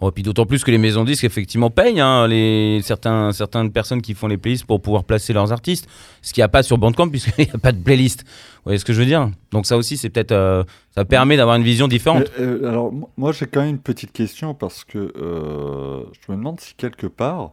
[0.01, 3.31] Bon, et puis d'autant plus que les maisons de disques effectivement payent hein, les certains
[3.31, 5.87] certaines personnes qui font les playlists pour pouvoir placer leurs artistes.
[6.23, 8.23] Ce qu'il n'y a pas sur Bandcamp puisqu'il n'y a pas de playlist.
[8.23, 9.29] Vous voyez ce que je veux dire?
[9.51, 10.63] Donc ça aussi c'est peut-être euh,
[10.95, 12.25] ça permet d'avoir une vision différente.
[12.39, 16.31] Euh, euh, alors, mo- moi, j'ai quand même une petite question parce que euh, je
[16.31, 17.51] me demande si quelque part,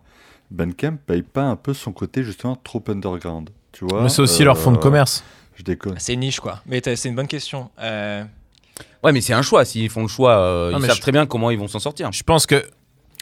[0.55, 3.51] Bandcamp paye pas un peu son côté justement trop underground.
[3.73, 5.25] Tu vois Mais c'est aussi leur fonds de Euh, commerce.
[5.57, 5.95] Je déconne.
[5.99, 6.61] C'est niche, quoi.
[6.67, 7.71] Mais c'est une bonne question.
[7.81, 8.25] Euh,
[9.05, 9.65] Ouais, mais c'est un choix.
[9.65, 11.79] S'ils font le choix, euh, Non, ils savent je- très bien comment ils vont s'en
[11.79, 12.11] sortir.
[12.11, 12.65] Je pense que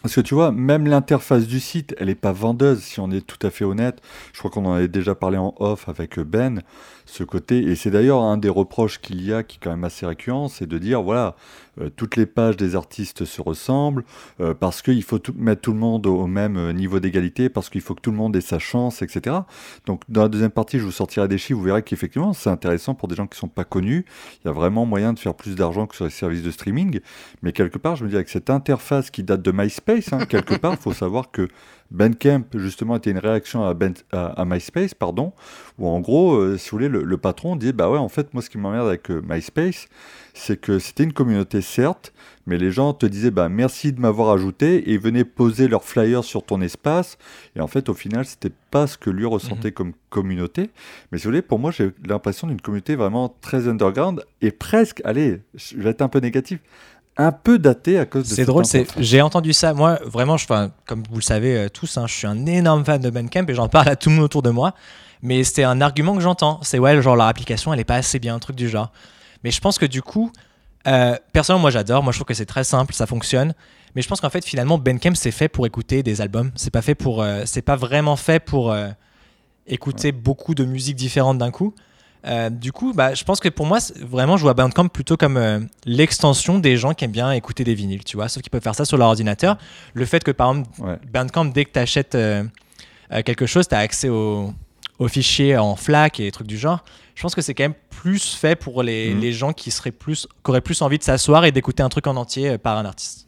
[0.03, 3.25] Parce que tu vois, même l'interface du site, elle n'est pas vendeuse, si on est
[3.25, 4.01] tout à fait honnête.
[4.33, 6.63] Je crois qu'on en avait déjà parlé en off avec Ben,
[7.13, 7.59] ce côté.
[7.59, 10.49] Et c'est d'ailleurs un des reproches qu'il y a, qui est quand même assez récurrent,
[10.49, 11.37] c'est de dire, voilà,
[11.81, 14.05] euh, toutes les pages des artistes se ressemblent,
[14.41, 17.71] euh, parce qu'il faut tout- mettre tout le monde au même euh, niveau d'égalité, parce
[17.71, 19.37] qu'il faut que tout le monde ait sa chance, etc.
[19.87, 22.95] Donc dans la deuxième partie, je vous sortirai des chiffres, vous verrez qu'effectivement c'est intéressant
[22.95, 24.05] pour des gens qui sont pas connus.
[24.45, 27.01] Il y a vraiment moyen de faire plus d'argent que sur les services de streaming.
[27.43, 30.55] Mais quelque part, je me dis avec cette interface qui date de MySpace, hein, quelque
[30.59, 31.49] part, il faut savoir que
[31.93, 35.33] Bandcamp justement était une réaction à, Ben- à, à MySpace, pardon,
[35.79, 38.33] où en gros, euh, si vous voulez, le, le patron dit bah ouais, en fait,
[38.35, 39.87] moi ce qui m'emmerde avec euh, MySpace,
[40.35, 42.15] c'est que c'était une communauté certes,
[42.47, 45.85] mais les gens te disaient bah merci de m'avoir ajouté et ils venaient poser leurs
[45.85, 47.19] flyers sur ton espace.
[47.57, 50.71] Et en fait, au final, c'était pas ce que lui ressentait comme communauté.
[51.11, 55.03] Mais si vous voulez, pour moi, j'ai l'impression d'une communauté vraiment très underground et presque,
[55.05, 56.61] allez, je vais être un peu négatif,
[57.17, 59.75] un peu datée à cause de C'est drôle, c'est j'ai entendu ça.
[59.75, 62.85] Moi, vraiment, je, enfin, comme vous le savez euh, tous, hein, je suis un énorme
[62.85, 64.75] fan de Bandcamp et j'en parle à tout le monde autour de moi.
[65.23, 66.59] Mais c'est un argument que j'entends.
[66.63, 68.91] C'est ouais, genre leur application, elle est pas assez bien, un truc du genre.
[69.45, 70.33] Mais je pense que du coup,
[70.87, 72.03] euh, personnellement, moi j'adore.
[72.03, 73.55] Moi, je trouve que c'est très simple, ça fonctionne.
[73.95, 76.51] Mais je pense qu'en fait, finalement, Bandcamp c'est fait pour écouter des albums.
[76.57, 78.75] C'est pas fait pour, euh, c'est pas vraiment fait pour
[79.67, 81.75] écouter beaucoup de musiques différentes d'un coup.
[82.25, 85.37] Euh, du coup, bah, je pense que pour moi, vraiment, je vois Bandcamp plutôt comme
[85.37, 88.63] euh, l'extension des gens qui aiment bien écouter des vinyles, tu vois, sauf qu'ils peuvent
[88.63, 89.59] faire ça sur leur ordinateur.
[89.95, 90.99] Le fait que, par exemple, Ouais.
[91.13, 92.17] Bandcamp, dès que tu achètes
[93.25, 94.53] quelque chose, tu as accès au-
[94.99, 96.85] aux fichiers en FLAC et des trucs du genre.
[97.15, 99.21] Je pense que c'est quand même plus fait pour les, Mhm.
[99.21, 102.07] les gens qui, seraient plus, qui auraient plus envie de s'asseoir et d'écouter un truc
[102.07, 103.27] en entier euh, par un artiste.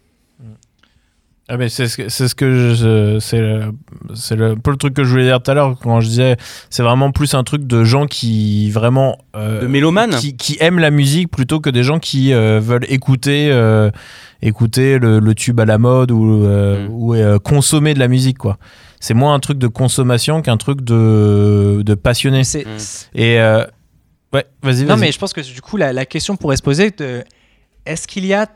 [1.49, 3.73] Ah mais c'est ce que c'est ce que je c'est le,
[4.15, 6.09] c'est le un peu le truc que je voulais dire tout à l'heure quand je
[6.09, 6.37] disais
[6.71, 10.79] c'est vraiment plus un truc de gens qui vraiment euh, De mélomane qui, qui aiment
[10.79, 13.91] la musique plutôt que des gens qui euh, veulent écouter euh,
[14.41, 16.93] écouter le, le tube à la mode ou euh, Mm.
[16.93, 18.57] ou euh, consommer de la musique quoi.
[18.99, 22.41] C'est moins un truc de consommation qu'un truc de de passionné.
[22.41, 22.65] Mhm.
[23.17, 23.65] Et euh,
[24.33, 26.91] ouais, vas-y Non, mais je pense que du coup, la, la question pourrait se poser
[26.91, 27.23] de,
[27.85, 28.47] est-ce qu'il y a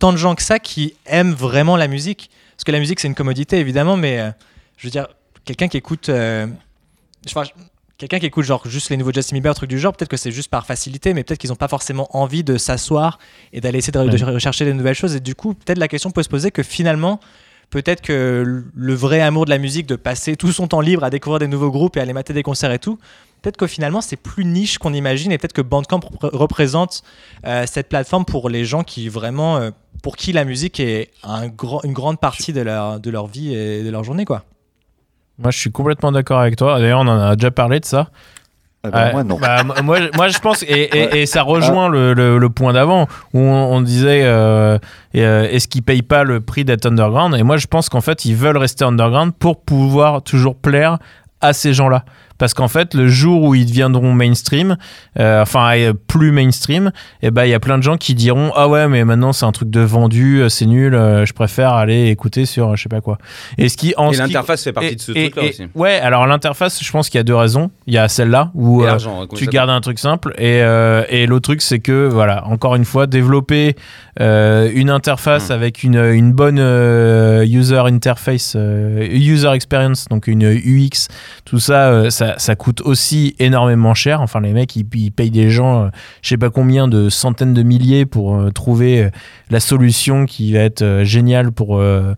[0.00, 3.06] tant de gens que ça qui aiment vraiment la musique Parce que la musique, c'est
[3.08, 4.30] une commodité, évidemment, mais euh,
[4.76, 5.06] je veux dire,
[5.44, 6.08] quelqu'un qui écoute.
[6.08, 6.46] euh,
[7.26, 7.44] enfin,
[7.98, 10.32] Quelqu'un qui écoute genre juste les nouveaux Justin Bieber, truc du genre, peut-être que c'est
[10.32, 13.18] juste par facilité, mais peut-être qu'ils n'ont pas forcément envie de s'asseoir
[13.52, 15.14] et d'aller essayer de, rechercher des nouvelles choses.
[15.16, 17.20] Et du coup, peut-être la question peut se poser que finalement,
[17.68, 21.10] peut-être que le vrai amour de la musique, de passer tout son temps libre à
[21.10, 22.98] découvrir des nouveaux groupes et aller mater des concerts et tout,
[23.42, 27.02] peut-être que finalement c'est plus niche qu'on imagine et peut-être que Bandcamp repr- représente
[27.44, 29.70] euh, cette plateforme pour les gens qui vraiment, euh,
[30.02, 31.44] pour qui la musique est un
[31.84, 34.42] une grande partie de leur, de leur vie et de leur journée quoi.
[35.38, 36.78] Moi je suis complètement d'accord avec toi.
[36.78, 38.08] D'ailleurs on en a déjà parlé de ça.
[38.82, 39.38] Ah ben, moi, non.
[39.38, 43.08] Bah, moi, moi, je pense, et, et- et ça rejoint le, le- le point d'avant,
[43.34, 44.78] où on, on disait euh,
[45.16, 47.34] euh, est-ce qu'ils payent pas le prix d'être underground?
[47.34, 50.96] Et moi, je pense qu'en fait, ils veulent rester underground pour pouvoir toujours plaire
[51.42, 52.06] à ces gens-là.
[52.40, 54.76] Parce qu'en fait, le jour où ils deviendront mainstream,
[55.20, 56.90] euh, enfin euh, plus mainstream,
[57.22, 59.44] et ben il y a plein de gens qui diront ah ouais mais maintenant c'est
[59.44, 62.82] un truc de vendu, euh, c'est nul, euh, je préfère aller écouter sur euh, je
[62.82, 63.18] sais pas quoi.
[63.58, 65.66] Et ce qui en Et qui- l'interface fait partie et- de ce truc-là et- aussi.
[65.76, 67.70] Ouais, alors l'interface, je pense qu'il y a deux raisons.
[67.86, 71.26] Il y a celle-là où euh, comment tu gardes un truc simple et, euh, et
[71.26, 73.76] l'autre truc c'est que voilà encore une fois développer
[74.20, 75.52] euh, une interface Mm.
[75.52, 81.08] avec une, une bonne euh, user interface euh, user experience donc une UX
[81.44, 85.30] tout ça euh, ça, ça coûte aussi énormément cher enfin les mecs ils, ils payent
[85.30, 85.88] des gens euh,
[86.22, 89.10] je sais pas combien de centaines de milliers pour euh, trouver euh,
[89.50, 92.14] la solution qui va être euh, géniale pour euh,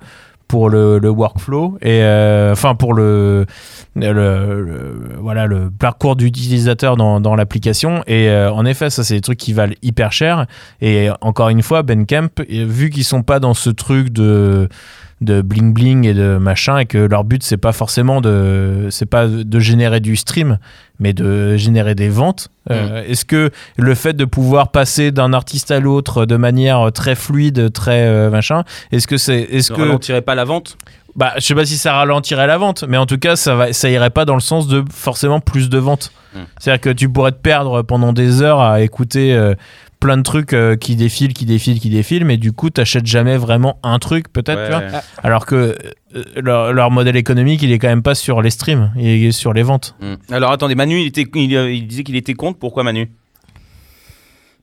[0.52, 3.46] pour le, workflow et euh, enfin pour le,
[3.96, 8.02] voilà le parcours d'utilisateur dans, l'application.
[8.06, 10.44] Et euh, en effet ça c'est des trucs qui valent hyper cher.
[10.82, 14.68] Et encore une fois Bandcamp et vu qu'ils sont pas dans ce truc de
[15.22, 19.06] de bling bling et de machin et que leur but c'est pas forcément de c'est
[19.06, 20.58] pas de générer du stream
[20.98, 25.70] mais de générer des ventes euh, est-ce que le fait de pouvoir passer d'un artiste
[25.70, 30.22] à l'autre de manière très fluide très euh, machin est-ce que c'est est-ce que ralentirait
[30.22, 30.76] pas la vente?
[31.14, 33.72] Bah, je sais pas si ça ralentirait la vente, mais en tout cas, ça, va,
[33.72, 36.11] ça irait pas dans le sens de forcément plus de ventes.
[36.35, 36.44] Hmm.
[36.58, 39.54] C'est-à-dire que tu pourrais te perdre pendant des heures à écouter euh,
[40.02, 43.36] plein de trucs euh, qui défilent, qui défilent, qui défilent, mais du coup, t'achètes jamais
[43.36, 44.80] vraiment un truc, peut-être, tu vois.
[44.80, 45.00] Ouais.
[45.22, 45.76] Alors que
[46.16, 49.30] euh, leur, leur modèle économique, il est quand même pas sur les streams, il est
[49.30, 49.94] sur les ventes.
[50.00, 50.14] Mm.
[50.32, 52.58] Alors attendez, Manu, il, était, il, euh, il disait qu'il était contre.
[52.58, 53.12] Pourquoi Manu?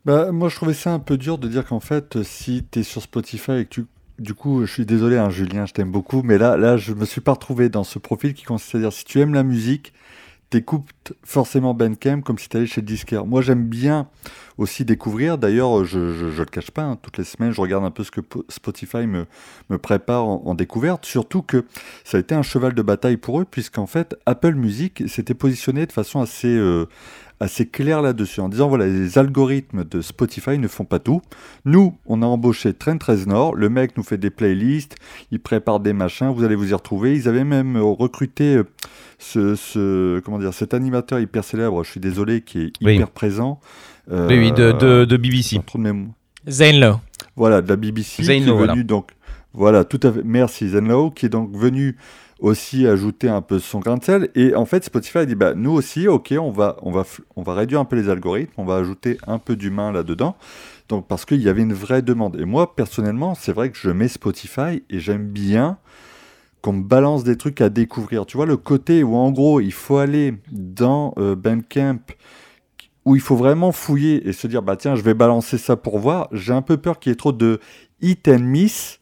[0.03, 2.83] Bah, moi, je trouvais ça un peu dur de dire qu'en fait, si tu es
[2.83, 3.85] sur Spotify et que tu.
[4.19, 7.05] Du coup, je suis désolé, hein, Julien, je t'aime beaucoup, mais là, là, je me
[7.05, 9.93] suis pas retrouvé dans ce profil qui consiste à dire si tu aimes la musique,
[10.49, 13.25] t'écoutes forcément Bandcamp comme si tu allais chez le.
[13.25, 14.07] Moi, j'aime bien
[14.57, 15.37] aussi découvrir.
[15.37, 18.11] D'ailleurs, je, je le cache pas, hein, toutes les semaines, je regarde un peu ce
[18.11, 19.25] que Po- Spotify me,
[19.77, 21.05] prépare en, en découverte.
[21.05, 21.65] Surtout que
[22.03, 25.85] ça a été un cheval de bataille pour eux, puisqu'en fait, Apple Music s'était positionné
[25.85, 26.87] de façon assez, euh,
[27.41, 31.21] assez clair là-dessus, en disant voilà, les algorithmes de Spotify ne font pas tout.
[31.65, 34.95] Nous, on a embauché Trent Reznor, le mec nous fait des playlists,
[35.31, 37.15] il prépare des machins, vous allez vous y retrouver.
[37.15, 38.63] Ils avaient même euh, recruté euh,
[39.19, 42.95] ce, ce- comment dire, cet animateur hyper célèbre, je suis désolé, qui est Oui.
[42.95, 43.59] hyper présent.
[44.11, 45.59] Euh, Oui, oui, de, de, de BBC.
[45.65, 45.93] trop de.
[46.49, 46.99] Zane Lowe.
[47.35, 48.83] Voilà, de la BBC, Zane qui est Lowe, venu voilà.
[48.83, 49.11] donc,
[49.53, 51.97] voilà, tout à fait, merci Zenlow, qui est donc venu
[52.39, 54.29] aussi ajouter un peu son grain de sel.
[54.35, 57.43] Et en fait, Spotify a dit, bah, nous aussi, ok, on va, on, va, on
[57.43, 60.35] va réduire un peu les algorithmes, on va ajouter un peu d'humain là-dedans.
[60.87, 62.39] Donc, parce qu'il y avait une vraie demande.
[62.39, 65.77] Et moi, personnellement, c'est vrai que je mets Spotify et j'aime bien
[66.61, 68.25] qu'on me balance des trucs à découvrir.
[68.25, 71.99] Tu vois, le côté où, en gros, il faut aller dans euh, Bandcamp,
[73.05, 75.99] où il faut vraiment fouiller et se dire, bah tiens, je vais balancer ça pour
[75.99, 76.27] voir.
[76.31, 77.59] J'ai un peu peur qu'il y ait trop de
[78.01, 78.98] hit and miss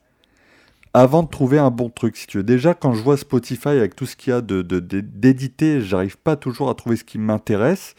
[0.99, 2.43] avant de trouver un bon truc, si tu veux.
[2.43, 6.17] Déjà, quand je vois Spotify avec tout ce qu'il y a de, de- d'édité, j'arrive
[6.17, 7.95] pas toujours à trouver ce qui m'intéresse.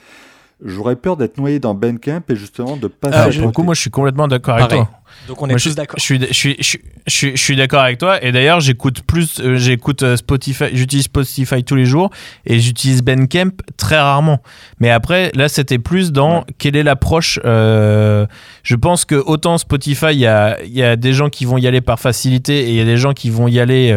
[0.64, 3.62] J'aurais peur d'être noyé dans Bandcamp et justement de passer Ah, à pour le coup,
[3.62, 4.84] moi, je suis complètement d'accord avec Pareil.
[4.86, 4.90] toi.
[5.28, 5.94] Donc on est Moi, tous d'accord.
[5.98, 6.64] Je suis, je suis, je
[7.08, 8.22] suis, je suis, d'accord avec toi.
[8.24, 12.10] Et d'ailleurs, j'écoute plus, euh, j'écoute euh, Spotify, j'utilise Spotify tous les jours
[12.44, 14.42] et j'utilise Bandcamp très rarement.
[14.80, 16.44] Mais après, là, c'était plus dans Ouais.
[16.58, 17.38] quelle est l'approche.
[17.44, 18.26] euh,
[18.64, 21.56] je pense que autant Spotify, il y a, il y a des gens qui vont
[21.58, 23.92] y aller par facilité et il y a des gens qui vont y aller.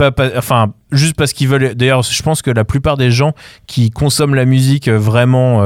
[0.00, 1.74] Euh, pas, enfin, juste parce qu'ils veulent.
[1.74, 3.32] D'ailleurs, je pense que la plupart des gens
[3.66, 5.62] qui consomment la musique euh, vraiment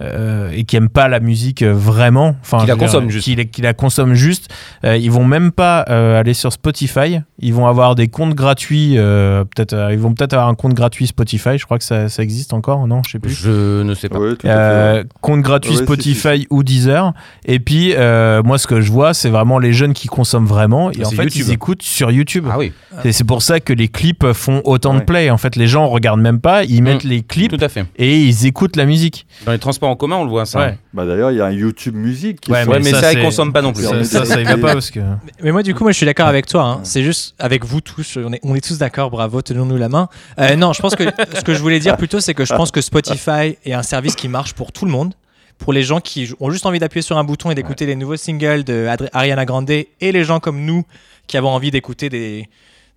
[0.00, 3.24] euh, et qui aiment pas la musique euh, vraiment, enfin, Qui la consomment juste.
[3.24, 4.48] qui, qui la consomment juste,
[4.84, 7.20] euh, ils vont même pas euh, aller sur Spotify.
[7.40, 8.94] Ils vont avoir des comptes gratuits.
[8.98, 11.56] euh, peut-être, euh, ils vont peut-être avoir un compte gratuit Spotify.
[11.58, 13.02] Je crois que ça, ça existe encore, non?
[13.06, 13.32] Je sais plus.
[13.32, 14.18] Je ne sais pas.
[14.18, 17.12] Ouais, Euh, compte gratuit Ouais, Spotify ou Deezer.
[17.44, 20.90] Et puis, euh, moi, ce que je vois, c'est vraiment les jeunes qui consomment vraiment.
[20.90, 21.44] Et en fait, YouTube.
[21.46, 22.46] ils écoutent sur YouTube.
[22.50, 22.72] Ah oui,
[23.04, 25.30] Et c'est pour ça que les clips font autant de play.
[25.30, 27.84] En fait, les gens regardent même pas, ils mettent les clips tout à fait.
[27.96, 29.26] et ils écoutent la musique.
[29.46, 30.58] Dans les transports en commun, on le voit ça.
[30.60, 30.78] Ouais.
[30.94, 33.62] Bah, D'ailleurs, il y a un YouTube Music qui Ouais, mais ça, ils consomment pas
[33.62, 33.84] non plus.
[33.84, 35.00] Ça, ça, ça y va pas parce que.
[35.42, 36.62] Mais moi, du coup, moi, je suis d'accord avec toi.
[36.64, 36.80] hein.
[36.84, 39.10] C'est juste avec vous tous, on est, on est tous d'accord.
[39.10, 40.08] Bravo, tenons-nous la main.
[40.38, 42.70] Euh, non, je pense que ce que je voulais dire plutôt, c'est que je pense
[42.70, 45.14] que Spotify est un service qui marche pour tout le monde.
[45.58, 48.16] Pour les gens qui ont juste envie d'appuyer sur un bouton et d'écouter les nouveaux
[48.16, 50.84] singles de Adri- Ariana Grande et les gens comme nous
[51.26, 52.48] qui avons envie d'écouter des,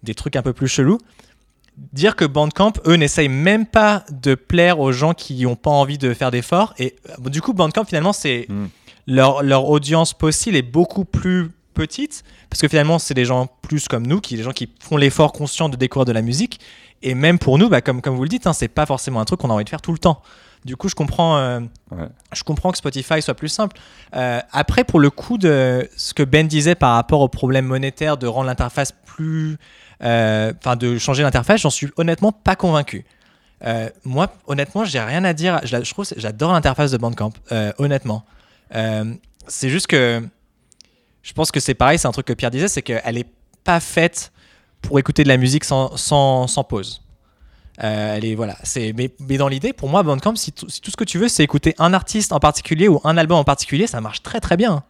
[0.03, 0.99] des trucs un peu plus chelous.
[1.93, 5.97] Dire que Bandcamp, eux, n'essayent même pas de plaire aux gens qui n'ont pas envie
[5.97, 6.73] de faire d'efforts.
[6.77, 8.65] Et euh, du coup, Bandcamp, finalement, c'est Mm.
[9.07, 13.87] leur, leur audience possible est beaucoup plus petite parce que finalement c'est des gens plus
[13.87, 16.59] comme nous qui des gens qui font l'effort conscient de découvrir de la musique
[17.01, 19.25] et même pour nous bah, comme comme vous le dites hein, c'est pas forcément un
[19.25, 20.21] truc qu'on a envie de faire tout le temps
[20.65, 22.07] du coup je comprends euh, Ouais.
[22.33, 23.77] je comprends que Spotify soit plus simple
[24.15, 28.17] Euh, après pour le coup de ce que Ben disait par rapport au problème monétaire
[28.17, 29.57] de rendre l'interface plus
[30.01, 33.05] enfin de changer l'interface j'en suis honnêtement pas convaincu
[33.63, 38.25] Euh, moi honnêtement j'ai rien à dire je, trouve j'adore l'interface de Bandcamp euh, honnêtement
[38.73, 39.13] euh,
[39.47, 40.23] c'est juste que
[41.23, 43.27] je pense que c'est pareil, c'est un truc que Pierre disait, c'est qu'elle est
[43.63, 44.31] pas faite
[44.81, 47.03] pour écouter de la musique sans, sans, pause.
[47.83, 51.03] Euh, elle est, voilà, c'est, mais, dans l'idée, pour moi, Bandcamp, si, tout- ce que
[51.03, 54.23] tu veux, c'est écouter un artiste en particulier ou un album en particulier, ça marche
[54.23, 54.83] très très bien.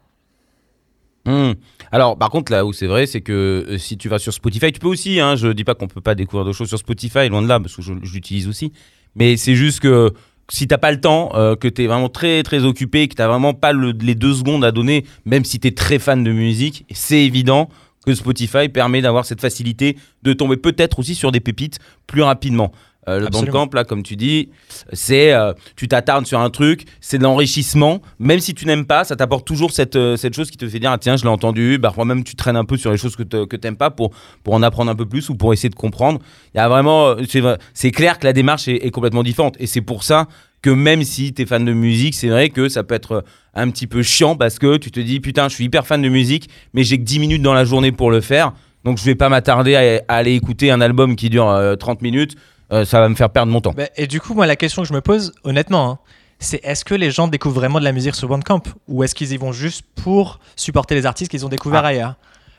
[1.26, 1.54] Hmm.
[1.91, 4.71] Alors, par contre, là où c'est vrai, c'est que euh, si tu vas sur Spotify,
[4.71, 5.19] tu peux aussi.
[5.19, 7.60] Hein, je dis pas qu'on peut pas découvrir de choses sur Spotify, loin de là,
[7.60, 8.71] parce que je, l'utilise aussi.
[9.15, 10.13] Mais c'est juste que
[10.49, 13.54] si t'as pas le temps, euh, que t'es vraiment très très occupé, que t'as vraiment
[13.54, 17.23] pas le- les deux secondes à donner, même si t'es très fan de musique, c'est
[17.23, 17.69] évident
[18.06, 22.71] que Spotify permet d'avoir cette facilité de tomber peut-être aussi sur des pépites plus rapidement.
[23.08, 23.52] Euh, le Absolument.
[23.52, 24.50] Bandcamp, là, comme tu dis,
[24.94, 28.02] c'est euh, tu t'attardes sur un truc, c'est de l'enrichissement.
[28.20, 30.80] Même si tu n'aimes pas, ça t'apporte toujours cette, euh, cette chose qui te fait
[30.80, 31.80] dire ah, tiens, je l'ai entendu.
[31.82, 34.12] Parfois même, tu traînes un peu sur les choses que que t'aimes pas pour,
[34.44, 36.20] pour en apprendre un peu plus ou pour essayer de comprendre.
[36.54, 37.16] Il y a vraiment,
[37.74, 39.56] c'est clair que la démarche est, est complètement différente.
[39.60, 40.28] Et c'est pour ça
[40.62, 43.24] que même si tu es fan de musique, c'est vrai que ça peut être
[43.56, 46.10] un petit peu chiant parce que tu te dis putain, je suis hyper fan de
[46.10, 48.54] musique, mais j'ai que 10 minutes dans la journée pour le faire.
[48.84, 52.02] Donc je vais pas m'attarder à, à aller écouter un album qui dure euh, 30
[52.02, 52.36] minutes.
[52.71, 53.73] Euh, ça va me faire perdre mon temps.
[53.75, 55.99] Bah, et du coup, moi, la question que je me pose, honnêtement, hein,
[56.39, 59.31] c'est est-ce que les gens découvrent vraiment de la musique sur Bandcamp ou est-ce qu'ils
[59.34, 61.89] y vont juste pour supporter les artistes qu'ils ont découverts Ah.
[61.89, 62.15] ailleurs?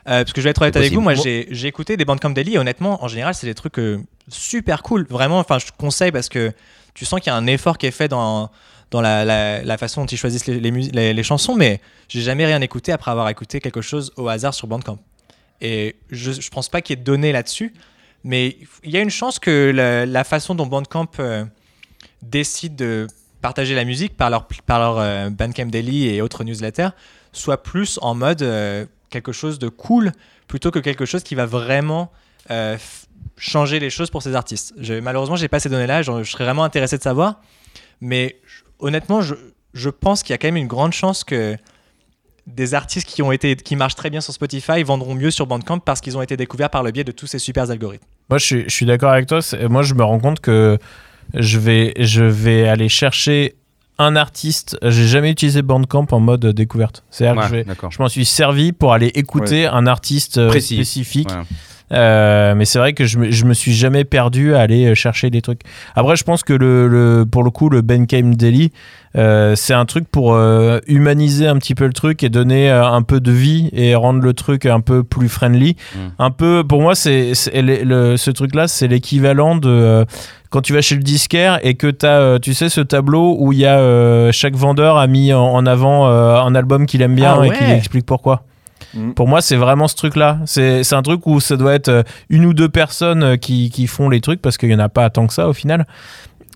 [0.07, 2.55] Euh, parce que je vais être honnête avec vous, moi j'ai écouté des Bandcamp Daily
[2.55, 5.05] et honnêtement, en général, c'est des trucs euh, super cool.
[5.09, 6.51] Vraiment, enfin, je te conseille parce que
[6.93, 8.51] tu sens qu'il y a un effort qui est fait dans,
[8.91, 11.79] dans la, la- la façon dont ils choisissent les, les, mus- les- les chansons, mais
[12.09, 14.99] j'ai jamais rien écouté après avoir écouté quelque chose au hasard sur Bandcamp.
[15.61, 17.73] Et je, je pense pas qu'il y ait de données là-dessus,
[18.23, 19.71] mais il y a une chance que
[20.05, 21.45] la, façon dont Bandcamp euh,
[22.21, 23.07] décide de
[23.41, 26.89] partager la musique par leur, euh, Bandcamp Daily et autres newsletters
[27.33, 30.11] soit plus en mode euh, quelque chose de cool
[30.47, 32.11] plutôt que quelque chose qui va vraiment
[33.37, 34.73] changer les choses pour ces artistes.
[34.77, 36.01] Je, malheureusement, j'ai pas ces données-là.
[36.01, 37.41] Je, serais vraiment intéressé de savoir.
[38.01, 38.39] Mais
[38.79, 41.57] honnêtement, je pense qu'il y a quand même une grande chance que
[42.47, 45.79] des artistes qui ont été qui marchent très bien sur Spotify vendront mieux sur Bandcamp
[45.79, 48.05] parce qu'ils ont été découverts par le biais de tous ces super algorithmes.
[48.29, 49.41] Moi, je suis, je suis d'accord avec toi.
[49.41, 50.77] C'est- Moi, je me rends compte que
[51.33, 53.55] je vais, je vais aller chercher
[53.97, 54.77] un artiste.
[54.81, 57.03] J'ai jamais utilisé Bandcamp en mode découverte.
[57.11, 60.75] C'est-à-dire que je, je m'en suis servi pour aller écouter un artiste euh, Précis.
[60.75, 61.29] spécifique.
[61.91, 64.95] Euh, mais c'est vrai que je me, je me suis jamais perdu à aller euh,
[64.95, 65.61] chercher des trucs.
[65.95, 68.71] Après, je pense que le, le- pour le coup, le Benkem Daily,
[69.15, 72.83] euh, c'est un truc pour euh, humaniser un petit peu le truc et donner euh,
[72.85, 75.75] un peu de vie et rendre le truc un peu plus friendly.
[75.95, 75.99] Mm.
[76.19, 80.05] Un peu, pour moi, c'est c'est le- le- ce truc-là, c'est l'équivalent de euh,
[80.49, 83.53] quand tu vas chez le disquaire et que tu as, tu sais, ce tableau où
[83.53, 87.01] il y a euh, chaque vendeur a mis en, en avant euh, un album qu'il
[87.03, 88.43] aime bien Ah et qui explique pourquoi.
[88.93, 89.11] Mm.
[89.13, 90.39] Pour moi, c'est vraiment ce truc-là.
[90.45, 93.69] C'est c'est un truc où ça doit être euh, une ou deux personnes euh, qui,
[93.69, 95.85] qui font les trucs parce qu'il n'y en a pas tant que ça au final.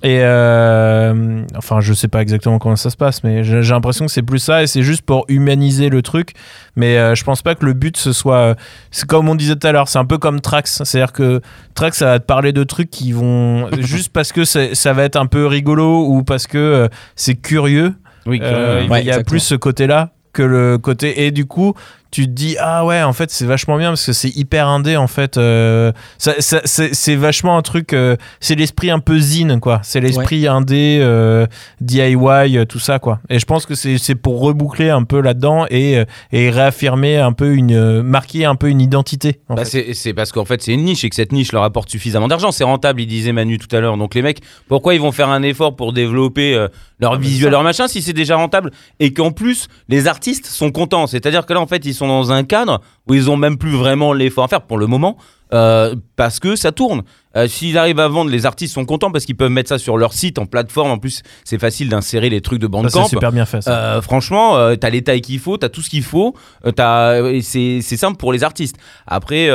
[0.04, 4.12] Et euh, enfin, je sais pas exactement comment ça se passe, mais j'ai l'impression que
[4.12, 6.34] c'est plus ça et c'est juste pour humaniser le truc.
[6.76, 8.38] Mais euh, je pense pas que le but ce soit.
[8.38, 8.56] euh,
[8.92, 10.84] C'est comme on disait tout à l'heure, c'est un peu comme Trax.
[10.84, 11.42] C'est-à-dire que
[11.74, 13.68] Trax, ça va te parler de trucs qui vont.
[13.80, 17.96] juste parce que ça va être un peu rigolo ou parce que euh, c'est curieux.
[18.28, 19.24] Oui, Euh, il Ouais, y a exactement.
[19.32, 21.74] plus ce côté-là que le côté et du coup
[22.12, 24.96] tu te dis ah ouais en fait c'est vachement bien parce que c'est hyper indé
[24.98, 29.20] en fait euh, ça, ça- c'est c'est vachement un truc euh, c'est l'esprit un peu
[29.20, 31.46] zine quoi c'est l'esprit indé euh,
[31.82, 35.66] DIY tout ça quoi et je pense que c'est c'est pour reboucler un peu là-dedans
[35.70, 40.14] et, et réaffirmer un peu une marquer un peu une identité en Bah, c'est c'est
[40.14, 42.52] parce qu'en fait c'est une niche et que cette niche leur apporte suffisamment d'argent.
[42.52, 43.98] C'est rentable, il disait Manu tout à l'heure.
[43.98, 46.54] Donc les mecs, pourquoi ils vont faire un effort pour développer
[47.00, 50.72] leur Ah, visuel, leur machin si c'est déjà rentable et qu'en plus les artistes sont
[50.72, 51.08] contents?
[51.08, 53.72] C'est-à-dire que là en fait ils sont dans un cadre où ils ont même plus
[53.72, 55.18] vraiment l'effort à faire pour le moment
[55.54, 57.04] euh, parce que ça tourne.
[57.36, 59.98] Euh, S'ils arrivent à vendre, les artistes sont contents parce qu'ils peuvent mettre ça sur
[59.98, 60.92] leur site en plateforme.
[60.92, 63.04] En plus c'est facile d'insérer les trucs de Bandcamp.
[63.04, 63.72] c'est super bien fait ça.
[63.72, 67.98] Euh, franchement, euh, t'as les tailles qu'il faut, t'as tout ce qu'il faut, c'est c'est
[67.98, 68.78] simple pour les artistes.
[69.06, 69.48] Après,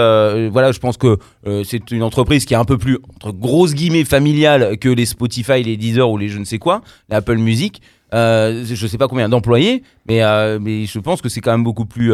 [0.48, 1.18] voilà, je pense que
[1.64, 5.62] c'est une entreprise qui est un peu plus, entre grosses guillemets, familiale que les Spotify,
[5.62, 7.82] les Deezer ou les je ne sais quoi, l'Apple Music.
[8.14, 11.64] Euh, je sais pas combien d'employés, mais, euh, mais je pense que c'est quand même
[11.64, 12.12] beaucoup plus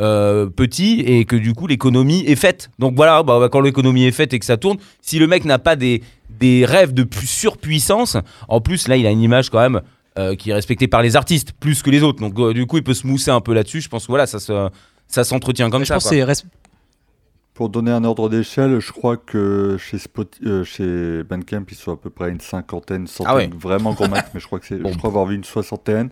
[0.00, 2.70] euh, petit et que du coup l'économie est faite.
[2.78, 5.44] Donc voilà, bah, bah, quand l'économie est faite et que ça tourne, si le mec
[5.44, 6.02] n'a pas des,
[6.38, 8.16] des rêves de pu- surpuissance,
[8.48, 9.80] en plus là il a une image quand même
[10.38, 12.20] qui est respectée par les artistes plus que les autres.
[12.20, 13.80] Donc du coup il peut se mousser un peu là-dessus.
[13.80, 14.68] Je pense que voilà, ça se,
[15.08, 15.94] ça s'entretient comme je ça.
[15.94, 16.10] pense quoi.
[16.10, 16.46] que c'est
[17.60, 21.92] Pour donner un ordre d'échelle, je crois que chez, Spot- euh, chez Bandcamp, ils sont
[21.92, 23.50] à peu près une cinquantaine, centaine, Ah ouais.
[23.54, 24.90] vraiment grand max, mais je crois que c'est, Bon.
[24.90, 26.08] je crois avoir vu une soixantaine.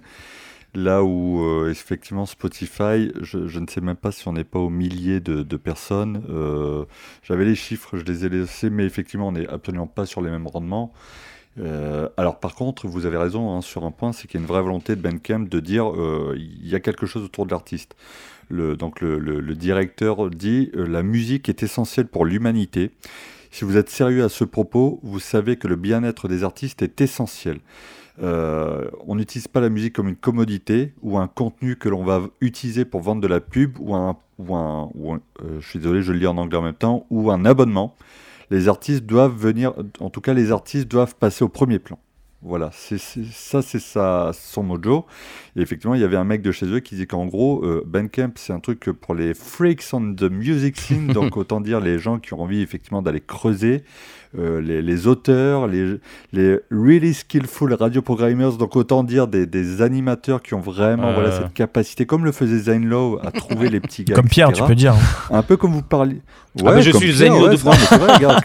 [0.74, 4.58] Là où euh, effectivement Spotify, je, je ne sais même pas si on n'est pas
[4.58, 6.22] au millier de, de personnes.
[6.28, 6.84] Euh,
[7.22, 10.28] J'avais les chiffres, je les ai laissés, mais effectivement on n'est absolument pas sur les
[10.30, 10.92] mêmes rendements.
[11.58, 14.44] Euh, alors par contre, vous avez raison hein, sur un point, c'est qu'il y a
[14.44, 17.52] une vraie volonté de Bandcamp de dire euh, il y a quelque chose autour de
[17.52, 17.96] l'artiste.
[18.50, 22.90] Le, donc le, directeur dit euh, la musique est essentielle pour l'humanité.
[23.50, 27.00] Si vous êtes sérieux à ce propos, vous savez que le bien-être des artistes est
[27.00, 27.60] essentiel.
[28.22, 32.22] Euh, on n'utilise pas la musique comme une commodité ou un contenu que l'on va
[32.40, 35.16] utiliser pour vendre de la pub ou un- euh,
[35.60, 37.94] je suis désolé, je le lis en anglais en même temps, ou un abonnement.
[38.50, 41.98] Les artistes doivent venir, en tout cas les artistes doivent passer au premier plan.
[42.40, 45.06] Voilà, c'est c'est- ça c'est son mojo.
[45.56, 47.82] Et effectivement, il y avait un mec de chez eux qui disait qu'en gros, euh,
[47.84, 51.98] Bandcamp, c'est un truc pour les freaks on the music scene, donc autant dire les
[51.98, 53.82] gens qui ont envie effectivement d'aller creuser,
[54.38, 55.96] euh, les, les auteurs, les,
[56.32, 61.14] les really skillful radio programmers, donc autant dire des, des animateurs qui ont vraiment Euh.
[61.14, 64.14] voilà, cette capacité, comme le faisait Zainlow, à trouver les petits gars.
[64.14, 64.94] Comme Pierre, tu peux dire.
[64.94, 65.36] hein.
[65.38, 66.22] Un peu comme vous parliez.
[66.64, 67.72] Ah, mais je suis Zainlow de non,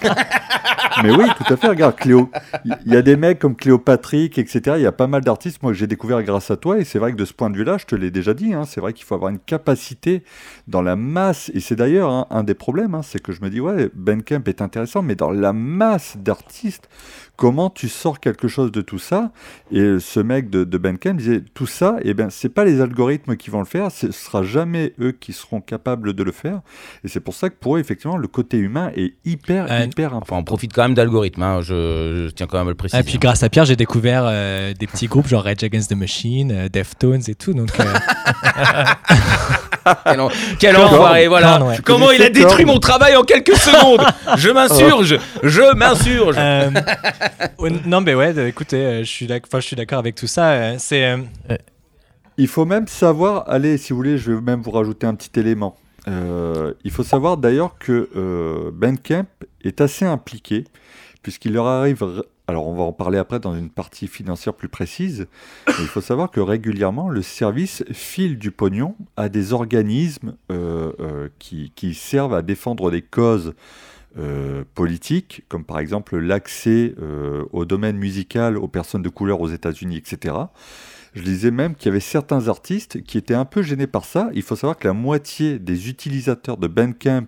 [1.01, 1.67] mais oui, tout à fait.
[1.67, 2.29] Regarde, Cléo.
[2.65, 4.75] Il y a des mecs comme Cléo Patrick, etc.
[4.77, 6.79] Il y a pas mal d'artistes, moi, que j'ai découvert grâce à toi.
[6.79, 8.65] Et c'est vrai que de ce point de vue-là, je te l'ai déjà dit, hein,
[8.65, 10.23] c'est vrai qu'il faut avoir une capacité
[10.67, 11.51] dans la masse.
[11.53, 14.61] Et c'est d'ailleurs un des problèmes, hein, c'est que je me dis, ouais, Bandcamp est
[14.61, 16.89] intéressant, mais dans la masse d'artistes,
[17.35, 19.31] comment tu sors quelque chose de tout ça
[19.71, 23.35] Et ce mec de, de Bandcamp disait, tout ça, eh ben, c'est pas les algorithmes
[23.35, 26.61] qui vont le faire, ce sera jamais eux qui seront capables de le faire.
[27.03, 30.07] Et c'est pour ça que pour eux, effectivement, le côté humain est hyper, Euh, hyper
[30.09, 30.37] Enfin, important.
[30.37, 31.41] on profite quand même d'algorithmes.
[31.43, 32.99] hein, Je, je tiens quand même à le préciser.
[33.01, 35.95] Et puis grâce à Pierre, j'ai découvert euh, des petits groupes genre Rage Against the
[35.95, 37.53] Machine, euh, Deftones et tout.
[37.53, 37.83] Donc, euh,
[40.05, 41.61] Quel, en- quel enfoiré, voilà.
[41.61, 41.75] Ouais.
[41.83, 44.05] Comment il a détruit mon travail en quelques secondes.
[44.37, 46.35] Je m'insurge, je m'insurge.
[46.37, 46.69] euh,
[47.85, 49.27] non, mais ouais, de- écoutez, euh, je suis
[49.75, 50.51] d'accord avec tout ça.
[50.51, 51.17] euh, C'est euh,
[52.37, 55.39] Il faut même savoir, allez, si vous voulez, je vais même vous rajouter un petit
[55.39, 55.77] élément.
[56.07, 59.25] Euh, il faut savoir d'ailleurs que euh, Bandcamp
[59.63, 60.65] est assez impliqué,
[61.21, 62.03] puisqu'il leur arrive,
[62.47, 65.27] alors on va en parler après dans une partie financière plus précise,
[65.79, 71.29] il faut savoir que régulièrement le service file du pognon à des organismes euh, euh,
[71.39, 73.53] qui, qui servent à défendre des causes
[74.17, 79.49] euh, politiques, comme par exemple l'accès euh, au domaine musical aux personnes de couleur aux
[79.49, 80.35] États-Unis, etc.
[81.15, 84.29] Je lisais même qu'il y avait certains artistes qui étaient un peu gênés par ça.
[84.33, 87.27] Il faut savoir que la moitié des utilisateurs de Bandcamp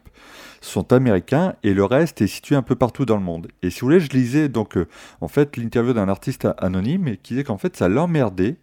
[0.62, 3.48] sont américains et le reste est situé un peu partout dans le monde.
[3.62, 4.88] Et si vous voulez, je lisais donc euh,
[5.22, 8.56] en fait l'interview d'un artiste anonyme qui disait qu'en fait ça l'emmerdait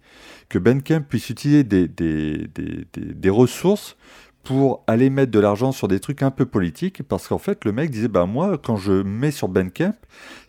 [0.49, 3.95] que Bandcamp puisse utiliser des, des, des- des ressources
[4.43, 7.71] pour aller mettre de l'argent sur des trucs un peu politiques parce qu'en fait le
[7.71, 9.93] mec disait bah moi quand je mets sur Bandcamp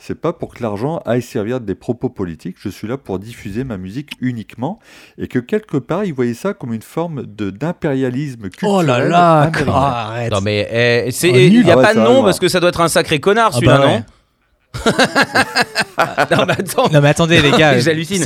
[0.00, 3.62] c'est pas pour que l'argent aille servir des propos politiques je suis là pour diffuser
[3.62, 4.80] ma musique uniquement
[5.16, 8.98] et que quelque part il voyait ça comme une forme de d'impérialisme culturel Oh là
[9.06, 9.72] là, américain.
[9.72, 10.32] ah, arrête.
[10.32, 10.68] Non mais
[11.06, 11.66] eh, c'est Oh, il nul.
[11.66, 12.40] y a Ah ouais, pas de nom arrive, parce hein.
[12.40, 13.98] que ça doit être un sacré connard Ah celui-là bah ouais.
[13.98, 14.04] non
[16.30, 16.88] Non mais attends.
[16.92, 18.24] Non mais attendez les gars, J'hallucine.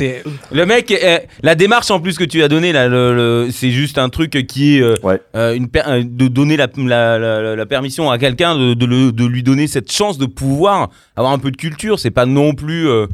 [0.51, 3.71] Le mec, eh, la démarche en plus que tu as donnée là, le- le- c'est
[3.71, 5.21] juste un truc qui est euh, Ouais.
[5.35, 8.85] euh, une per- euh, de donner la, la- la- la permission à quelqu'un de, de
[8.85, 11.99] le- de lui donner cette chance de pouvoir avoir un peu de culture.
[11.99, 12.87] C'est pas non plus.
[12.89, 13.05] euh,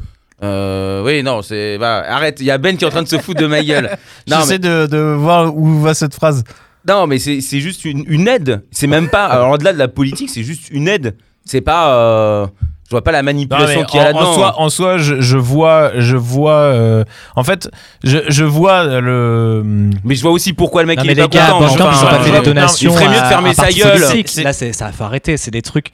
[0.42, 1.78] euh, oui, non, c'est.
[1.78, 3.62] bah, arrête, il y a Ben qui est en train de se foutre de ma
[3.62, 3.90] gueule.
[4.26, 6.44] J'essaie mais, de, de voir où va cette phrase.
[6.88, 8.62] non, mais c'est c'est juste une, une aide.
[8.70, 9.26] C'est même pas.
[9.26, 11.16] Alors, au-delà de la politique, c'est juste une aide.
[11.44, 11.94] C'est pas.
[11.94, 12.46] euh,
[12.86, 14.32] je vois pas la manipulation qu'il y a en là-dedans.
[14.34, 16.52] soi, en soi, je, je vois, je vois.
[16.52, 17.68] euh, en fait,
[18.04, 19.62] je, je vois le.
[20.04, 21.66] Mais je vois aussi pourquoi le mec Non il est les pas gars, content.
[21.66, 22.90] Bandcamp, Enfin, ils ont pas fait des donations.
[22.90, 24.00] il ferait mieux de fermer sa gueule.
[24.44, 25.36] Là, c'est- ça faut arrêter.
[25.36, 25.88] C'est des trucs.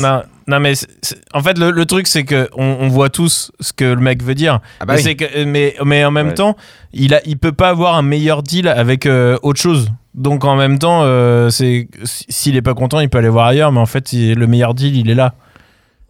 [0.00, 3.08] Non, non, mais c'est- c'est- en fait, le, le truc, c'est que on, on voit
[3.08, 4.58] tous ce que le mec veut dire.
[4.80, 5.02] Ah bah mais, oui.
[5.04, 6.34] c'est que- mais, mais en même Ouais.
[6.34, 6.56] temps,
[6.92, 9.88] il, a, il peut pas avoir un meilleur deal avec euh, autre chose.
[10.14, 13.70] Donc en même temps, euh, c'est s'il est pas content, il peut aller voir ailleurs.
[13.70, 15.34] Mais en fait, il- le meilleur deal, il est là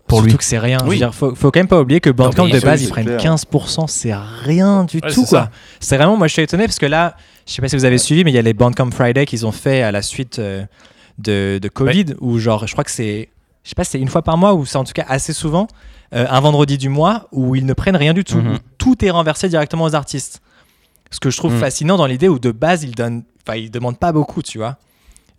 [0.06, 0.38] pour Surtout lui.
[0.38, 0.78] que c'est rien.
[0.80, 0.96] Je veux Oui.
[0.98, 3.20] dire, faut, faut quand même pas oublier que Bandcamp de base, ils prennent clair.
[3.20, 5.50] 15%, c'est rien du Ouais, tout c'est quoi.
[5.80, 7.98] C'est vraiment, moi je suis étonné parce que là, je sais pas si vous avez
[7.98, 10.64] suivi, mais il y a les Bandcamp Friday qu'ils ont fait à la suite euh,
[11.18, 13.28] de, de Covid, où genre, je crois que c'est,
[13.64, 15.32] je sais pas si c'est une fois par mois ou c'est en tout cas assez
[15.32, 15.66] souvent,
[16.14, 18.54] euh, un vendredi du mois où ils ne prennent rien du tout, Mhm.
[18.54, 20.40] où tout est renversé directement aux artistes.
[21.10, 21.60] Ce que je trouve Mhm.
[21.60, 24.76] fascinant dans l'idée où de base ils donnent, enfin ils demandent pas beaucoup, tu vois.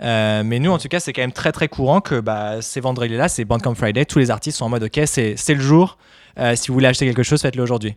[0.01, 2.79] Euh, mais nous, en tout cas, c'est quand même très très courant que bah, ces
[2.79, 4.05] vendredis-là, c'est Bandcamp Friday.
[4.05, 5.97] Tous les artistes sont en mode OK, c'est le jour.
[6.39, 7.95] Euh, si vous voulez acheter quelque chose, faites-le aujourd'hui.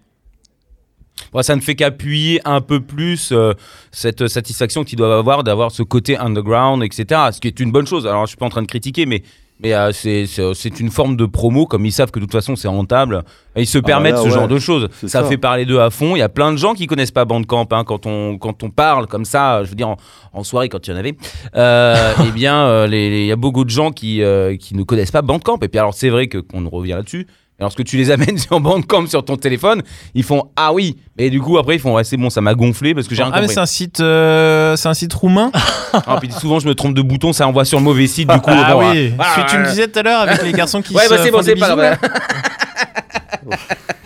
[1.33, 3.53] Bon, ça ne fait qu'appuyer un peu plus euh,
[3.93, 7.21] cette satisfaction qu'ils doivent avoir d'avoir ce côté underground, etc.
[7.33, 8.07] Ce qui est une bonne chose.
[8.07, 9.23] Alors, je suis pas en train de critiquer, mais,
[9.63, 12.33] mais euh, c'est- c'est c'est une forme de promo, comme ils savent que de toute
[12.33, 13.23] façon c'est rentable.
[13.57, 14.89] Et ils se permettent là, ce ouais, genre de choses.
[15.01, 15.25] Ça, ça.
[15.25, 16.15] fait parler d'eux à fond.
[16.15, 18.71] Il y a plein de gens qui connaissent pas Bandcamp hein, quand, on, quand on
[18.71, 19.97] parle comme ça, je veux dire en,
[20.33, 21.17] en soirée quand il y en avait.
[21.57, 25.11] Euh, eh bien, euh, il y a beaucoup de gens qui, euh, qui ne connaissent
[25.11, 25.59] pas Bandcamp.
[25.63, 27.27] Et puis, alors, c'est vrai que qu'on revient là-dessus.
[27.61, 29.83] Et lorsque tu les amènes sur Bandcamp sur ton téléphone,
[30.15, 32.55] ils font Ah oui Et du coup, après, ils font Ouais, c'est bon, ça m'a
[32.55, 33.55] gonflé parce que j'ai rien Ah mais compris.
[33.55, 35.53] c'est un site, euh, c'est un site roumain.
[35.93, 38.29] Ah, puis souvent, je me trompe de bouton, ça envoie sur le mauvais site.
[38.31, 39.13] Du coup, ah bon, oui.
[39.19, 41.05] ah, Ce que tu me ah, disais tout à l'heure avec les garçons qui Ouais,
[41.05, 41.97] se bah c'est font bon, des c'est pas bisous, là.
[41.97, 42.11] grave.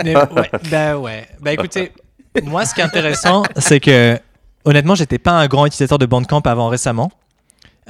[0.04, 1.28] Mais ouais, bah ouais.
[1.42, 1.92] Bah écoutez,
[2.42, 4.18] moi ce qui est intéressant, c'est que
[4.64, 7.12] honnêtement, j'étais pas un grand utilisateur de Bandcamp avant récemment.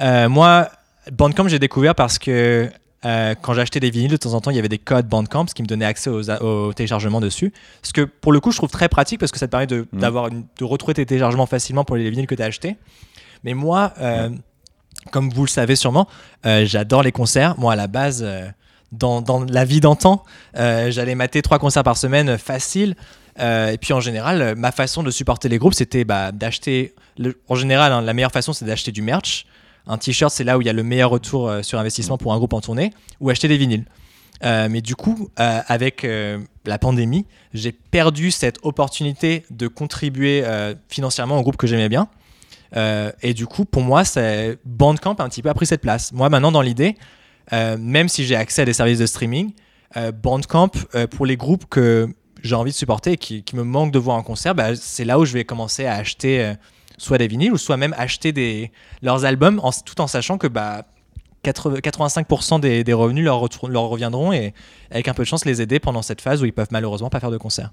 [0.00, 0.68] Euh, moi,
[1.12, 2.68] Bandcamp, j'ai découvert parce que
[3.05, 5.46] euh, quand j'achetais des vinyles, de temps en temps, il y avait des codes Bandcamp,
[5.48, 7.52] ce qui me donnait accès aux, au téléchargement dessus.
[7.82, 9.86] Ce que pour le coup, je trouve très pratique parce que ça te permet de,
[9.92, 12.76] une- de retrouver tes téléchargements facilement pour les vinyles que tu as achetés.
[13.44, 14.30] Mais moi, euh,
[15.11, 16.09] comme vous le savez sûrement,
[16.46, 17.55] euh, j'adore les concerts.
[17.59, 18.26] Moi, à la base,
[18.92, 20.24] dans, dans la vie d'antan,
[20.55, 22.96] j'allais mater trois concerts par semaine facile.
[23.40, 26.94] Euh, et puis en général, ma façon de supporter les groupes, c'était bah, d'acheter.
[27.48, 29.46] En général, hein, la meilleure façon, c'est d'acheter du merch.
[29.87, 32.32] Un t-shirt, c'est là où il y a le meilleur retour euh, sur investissement pour
[32.32, 33.85] un groupe en tournée, ou acheter des vinyles.
[34.45, 36.07] Euh, mais du coup, euh, avec
[36.64, 40.45] la pandémie, j'ai perdu cette opportunité de contribuer
[40.89, 42.09] financièrement au groupe que j'aimais bien.
[43.22, 44.03] Et du coup, pour moi,
[44.64, 46.12] Bandcamp a un petit peu pris cette place.
[46.12, 46.97] Moi, maintenant, dans l'idée,
[47.53, 49.53] même si j'ai accès à des services de streaming,
[50.22, 50.70] Bandcamp,
[51.11, 52.09] pour les groupes que
[52.43, 55.18] j'ai envie de supporter et qui, me manquent de voir en concert, bah, c'est là
[55.18, 56.55] où je vais commencer à acheter
[56.99, 58.72] soit des vinyles ou soit même acheter des,
[59.03, 60.84] leurs albums en- tout en sachant que bah,
[61.45, 64.55] 80 85% des, revenus leur, reviendront et
[64.90, 67.20] avec un peu de chance les aider pendant cette phase où ils peuvent malheureusement pas
[67.20, 67.70] faire de concert.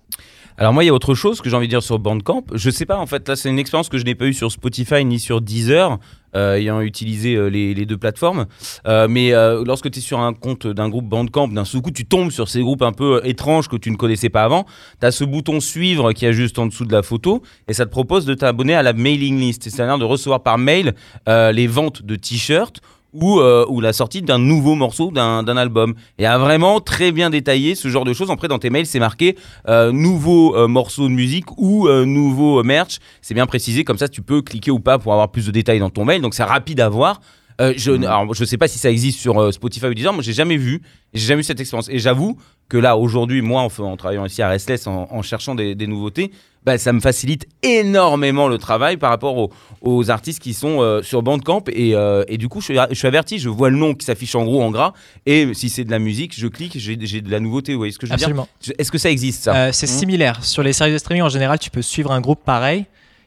[0.57, 2.43] Alors moi, il y a autre chose que j'ai envie de dire sur Bandcamp.
[2.53, 4.51] Je sais pas, en fait, là, c'est une expérience que je n'ai pas eue sur
[4.51, 5.97] Spotify ni sur Deezer,
[6.35, 8.45] euh, ayant utilisé euh, les, deux plateformes.
[8.87, 9.31] Euh, mais
[9.65, 12.47] lorsque tu es sur un compte d'un groupe Bandcamp, d'un seul coup, tu tombes sur
[12.49, 14.65] ces groupes un peu étranges que tu ne connaissais pas avant.
[14.99, 17.85] Tu as ce bouton suivre qui est juste en dessous de la photo et ça
[17.85, 20.93] te propose de t'abonner à la mailing list, c'est-à-dire de recevoir par mail
[21.27, 22.81] les ventes de t-shirts
[23.13, 25.93] ou, euh, ou la sortie d'un nouveau morceau d'un album.
[26.17, 28.31] Et a vraiment très bien détaillé ce genre de choses.
[28.31, 29.37] Après, dans tes mails, c'est marqué
[29.67, 32.99] euh, nouveau euh, morceau de musique ou nouveau merch.
[33.21, 35.79] C'est bien précisé, comme ça, tu peux cliquer ou pas pour avoir plus de détails
[35.79, 36.21] dans ton mail.
[36.21, 37.19] Donc, c'est rapide à voir.
[37.61, 40.23] Euh, je, alors, je sais pas si ça existe sur euh, Spotify ou Deezer, moi
[40.23, 40.81] j'ai jamais vu,
[41.13, 41.89] j'ai jamais eu cette expérience.
[41.89, 42.37] Et j'avoue
[42.67, 46.31] que là, aujourd'hui, moi, en, travaillant ici à Restless, en, en cherchant des, des nouveautés,
[46.63, 49.51] bah, ça me facilite énormément le travail par rapport aux,
[49.81, 51.63] aux artistes qui sont euh, sur Bandcamp.
[51.73, 54.05] Et, euh, et du coup, je suis, je suis averti, je vois le nom qui
[54.05, 54.93] s'affiche en gros en gras.
[55.25, 57.73] Et si c'est de la musique, je clique, j'ai j'ai de la nouveauté.
[57.73, 58.47] Vous voyez ce que je veux Absolument.
[58.61, 59.55] dire Est-ce que ça existe ça?
[59.55, 60.43] Euh, c'est similaire.
[60.43, 62.85] Sur les services de streaming, en général, tu peux suivre un groupe pareil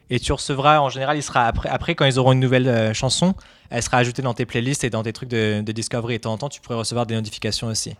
[0.09, 2.93] et tu recevras, en général, il sera après, après quand ils auront une nouvelle euh,
[2.93, 3.33] chanson,
[3.69, 6.15] elle sera ajoutée dans tes playlists et dans tes trucs de, de discovery.
[6.15, 7.93] Et de temps en temps, tu pourrais recevoir des notifications aussi.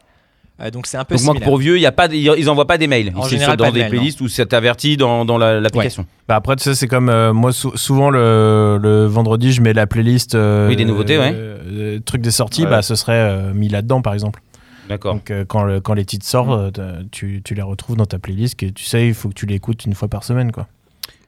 [0.62, 2.49] Euh, donc c'est un peu Donc, moi, pour vieux, il y a pas, de- ils
[2.49, 3.12] envoient pas des mails.
[3.16, 6.06] En C'est général, sur- dans des playlists où ça t'avertit dans, dans la- l'application.
[6.30, 9.74] Bah après, tu sais, c'est comme euh, moi, sou- souvent le, le vendredi, je mets
[9.74, 10.34] la playlist.
[10.36, 11.32] euh, Oui, des nouveautés, ouais.
[11.36, 12.70] euh, trucs des sorties, Ouais.
[12.70, 14.41] bah ce serait euh, mis là-dedans, par exemple.
[14.88, 15.16] D'accord.
[15.16, 18.20] Donc euh, quand, le- quand les titres sortent, euh, tu, tu les retrouves dans ta
[18.20, 20.68] playlist et tu sais, il faut que tu les écoutes une fois par semaine, quoi.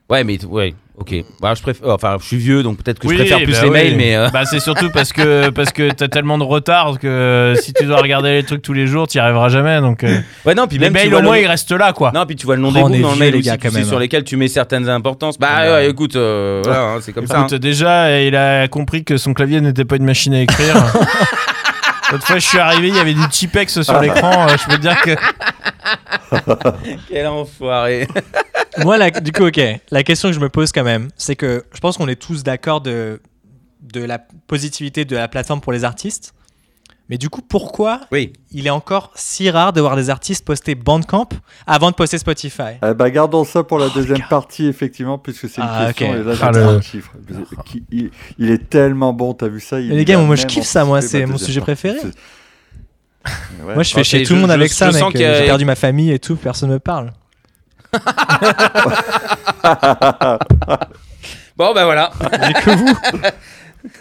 [0.10, 1.16] Ouais, mais ouais, ok.
[1.42, 3.62] Bah, je préfère, enfin, je suis vieux, donc peut-être que Oui, je préfère plus bah
[3.64, 3.74] les oui.
[3.74, 7.56] mails, mais euh, Bah, c'est surtout parce que parce que t'as tellement de retard que
[7.62, 9.82] si tu dois regarder les trucs tous les jours, t'y arriveras jamais.
[9.82, 12.12] Donc euh, ouais, non, puis les même mails au le- moins ils restent là, quoi.
[12.16, 13.58] Non, puis tu vois le nom Oh, des on groupes dans le mail les gars,
[13.58, 14.00] quand même, sur hein.
[14.00, 15.38] lesquels tu mets certaines importances.
[15.38, 17.40] Bah Ah, ouais, écoute, euh, voilà, hein, c'est comme ça.
[17.40, 17.58] Écoute, hein.
[17.60, 20.74] déjà, il a compris que son clavier n'était pas une machine à écrire.
[22.12, 24.48] L'autre fois, je suis arrivé, il y avait du Tipex sur l'écran.
[24.48, 25.16] euh, je peux te dire que
[27.10, 28.08] Quel enfoiré.
[28.80, 29.60] Moi, la- du coup, ok.
[29.92, 32.44] La question que je me pose quand même, c'est que je pense qu'on est tous
[32.44, 33.22] d'accord de,
[33.82, 36.34] de la positivité de la plateforme pour les artistes.
[37.10, 38.34] Mais du coup, pourquoi Oui.
[38.52, 41.30] il est encore si rare de voir des artistes poster Bandcamp
[41.66, 42.74] avant de poster Spotify?
[42.86, 46.14] Eh ben, gardons ça pour la deuxième partie, effectivement, puisque c'est une Ah, question.
[46.16, 47.12] Et là, Ah, le- un chiffre.
[47.92, 50.84] Il, il est tellement bon, t'as vu ça il les gars, moi, je kiffe ça,
[50.84, 51.82] moi, c'est mon sujet partie.
[51.82, 52.00] préféré.
[53.66, 53.74] Ouais.
[53.74, 55.18] Moi, je fais chez tout le monde avec je ça, sens mec.
[55.18, 57.12] J'ai perdu ma famille et tout, personne me parle.
[61.58, 62.12] Bon, bah voilà.
[62.46, 62.86] J'ai que vous?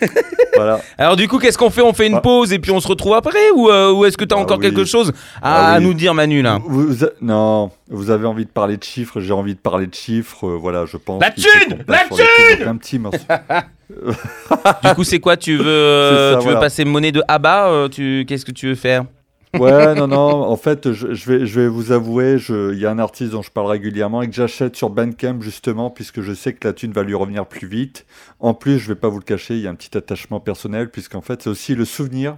[0.57, 0.81] Voilà.
[0.97, 1.83] Alors, du coup, qu'est-ce qu'on fait?
[1.83, 2.21] On fait une Ah.
[2.21, 4.41] pause et puis on se retrouve après Ou, euh, ou est-ce que tu as Ah
[4.41, 4.65] encore oui.
[4.65, 5.13] quelque chose
[5.43, 5.85] à, Ah oui.
[5.85, 6.59] nous dire, Manu, là?
[6.67, 9.87] Vous, vous a- non, vous avez envie de parler de chiffres, j'ai envie de parler
[9.87, 11.21] de chiffres, euh, voilà, je pense.
[11.21, 12.05] La thune La.
[12.09, 12.21] Donc,
[12.67, 13.19] Un petit morceau.
[14.83, 15.37] Du coup, c'est quoi?
[15.37, 16.61] Tu veux, euh, C'est ça, tu veux voilà.
[16.61, 18.25] passer monnaie de Abba euh, tu...
[18.27, 19.05] Qu'est-ce que tu veux faire?
[19.59, 22.87] Ouais, non, non, en fait, je, je vais, je vais vous avouer, je- il y
[22.87, 26.33] a un artiste dont je parle régulièrement et que j'achète sur Bandcamp justement, puisque je
[26.35, 28.07] sais que la thune va lui revenir plus vite.
[28.41, 30.91] En plus, je vais pas vous le cacher, il y a un petit attachement personnel,
[30.91, 32.37] puisqu'en fait, c'est aussi le souvenir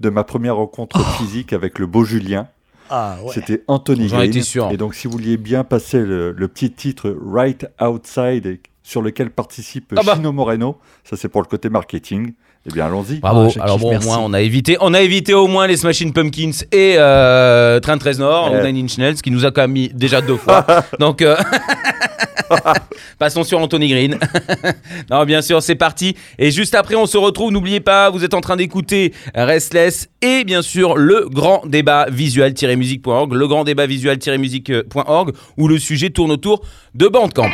[0.00, 1.22] de ma première rencontre Oh.
[1.22, 2.48] physique avec le beau Julien.
[2.90, 4.30] Ah C'était Anthony J'en Green.
[4.30, 4.70] étais sûr.
[4.70, 9.30] Et donc, si vous vouliez bien passer le, le petit titre Right Outside, sur lequel
[9.30, 10.14] participe Ah bah.
[10.16, 12.34] Chino Moreno, ça c'est pour le côté marketing,
[12.66, 13.18] eh bien allons-y.
[13.18, 13.48] Bravo.
[13.58, 14.06] Ah, Alors bon, merci.
[14.06, 17.78] au moins, on a évité, on a évité au moins les Smashing Pumpkins et euh,
[17.80, 18.60] Train 13 Nord Ouais.
[18.62, 20.64] ou Nine Inch Nails, qui nous a quand même mis déjà deux fois.
[20.98, 21.36] Donc, euh,
[23.18, 24.18] passons sur Anthony Green.
[25.10, 26.16] non, bien sûr, c'est parti.
[26.38, 27.52] Et juste après, on se retrouve.
[27.52, 33.32] N'oubliez pas, vous êtes en train d'écouter Restless et bien sûr le grand débat visual-musique.org,
[33.32, 36.62] le grand débat visual-musique.org, où le sujet tourne autour
[36.94, 37.50] de Bandcamp.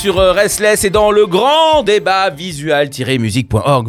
[0.00, 3.88] Sur euh, Restless et dans le grand débat visual-music.org.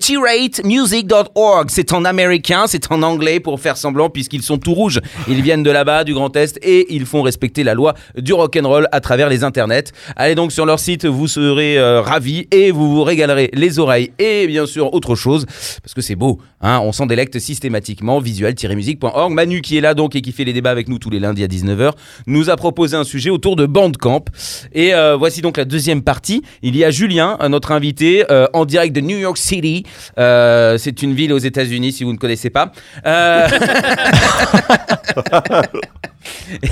[0.00, 1.68] Visual-music.org.
[1.70, 5.00] C'est en américain, c'est en anglais pour faire semblant puisqu'ils sont tout rouges.
[5.28, 8.88] Ils viennent de là-bas, du Grand Est et ils font respecter la loi du rock'n'roll
[8.92, 9.92] à travers les internets.
[10.16, 14.12] Allez donc sur leur site, vous serez euh, ravis et vous vous régalerez les oreilles
[14.18, 15.46] et bien sûr autre chose
[15.82, 16.40] parce que c'est beau.
[16.60, 18.20] Hein, on s'en délecte systématiquement.
[18.20, 19.32] Visual-music.org.
[19.32, 21.42] Manu qui est là donc et qui fait les débats avec nous tous les lundis
[21.42, 21.92] à 19h
[22.26, 24.24] nous a proposé un sujet autour de Bandcamp.
[24.72, 26.42] Et euh, voici donc la deuxième partie.
[26.62, 29.81] Il y a Julien, euh, notre invité, euh, en direct de New York City.
[30.18, 32.72] Euh, c'est une ville aux États-Unis si vous ne connaissez pas.
[33.06, 33.48] Euh,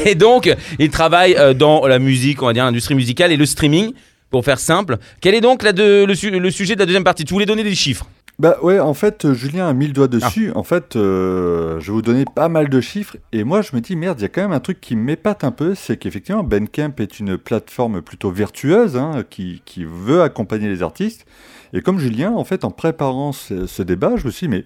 [0.05, 3.47] et donc, il travaille euh, dans la musique, on va dire l'industrie musicale et le
[3.47, 3.93] streaming.
[4.31, 7.03] Pour faire simple, quel est donc la de- le, su- le sujet de la deuxième
[7.03, 7.25] partie?
[7.25, 8.07] Tu voulais donner des chiffres
[8.39, 10.53] Bah ouais, en fait, Julien a mis le doigt dessus.
[10.55, 13.17] En fait, euh, je vais vous donner pas mal de chiffres.
[13.33, 15.43] Et moi, je me dis, merde, il y a quand même un truc qui m'épate
[15.43, 15.75] un peu.
[15.75, 21.27] C'est qu'effectivement, Bandcamp est une plateforme plutôt vertueuse hein, qui, qui veut accompagner les artistes.
[21.73, 24.65] Et comme Julien, en fait, en préparant ce, débat, je me suis dit, mais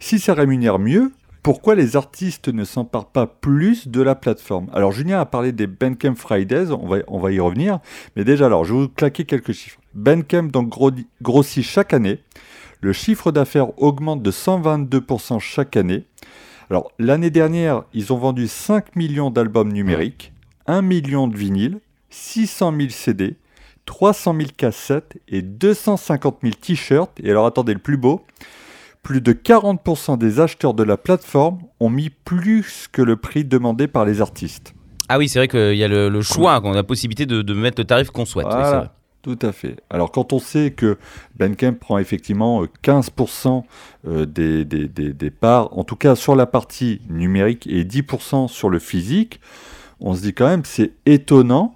[0.00, 1.12] si ça rémunère mieux,
[1.42, 4.68] pourquoi les artistes ne s'emparent pas plus de la plateforme?
[4.72, 7.80] Alors, Julien a parlé des Bandcamp Fridays, on va, y revenir.
[8.16, 9.78] Mais déjà, alors, je vais vous claquer quelques chiffres.
[9.94, 10.90] Bandcamp donc gros-
[11.22, 12.20] grossit chaque année.
[12.80, 16.04] Le chiffre d'affaires augmente de 122% chaque année.
[16.70, 20.32] Alors, l'année dernière, ils ont vendu 5 millions d'albums numériques,
[20.66, 23.36] 1 million de vinyles, 600 000 CD,
[23.86, 27.12] 300 000 cassettes et 250 000 t-shirts.
[27.22, 28.24] Et alors, attendez, le plus beau,
[29.02, 33.86] plus de 40% des acheteurs de la plateforme ont mis plus que le prix demandé
[33.86, 34.74] par les artistes.
[35.08, 37.42] Ah oui, c'est vrai qu'il y a le, le choix, qu'on a la possibilité de,
[37.42, 38.46] de mettre le tarif qu'on souhaite.
[38.46, 38.78] Voilà.
[38.78, 38.88] vrai.
[39.24, 39.76] Tout à fait.
[39.88, 40.98] Alors quand on sait que
[41.36, 43.64] Bandcamp prend effectivement euh, 15%
[44.06, 48.48] euh, des, des, des, des parts, en tout cas sur la partie numérique et 10%
[48.48, 49.40] sur le physique,
[49.98, 51.74] on se dit quand même c'est étonnant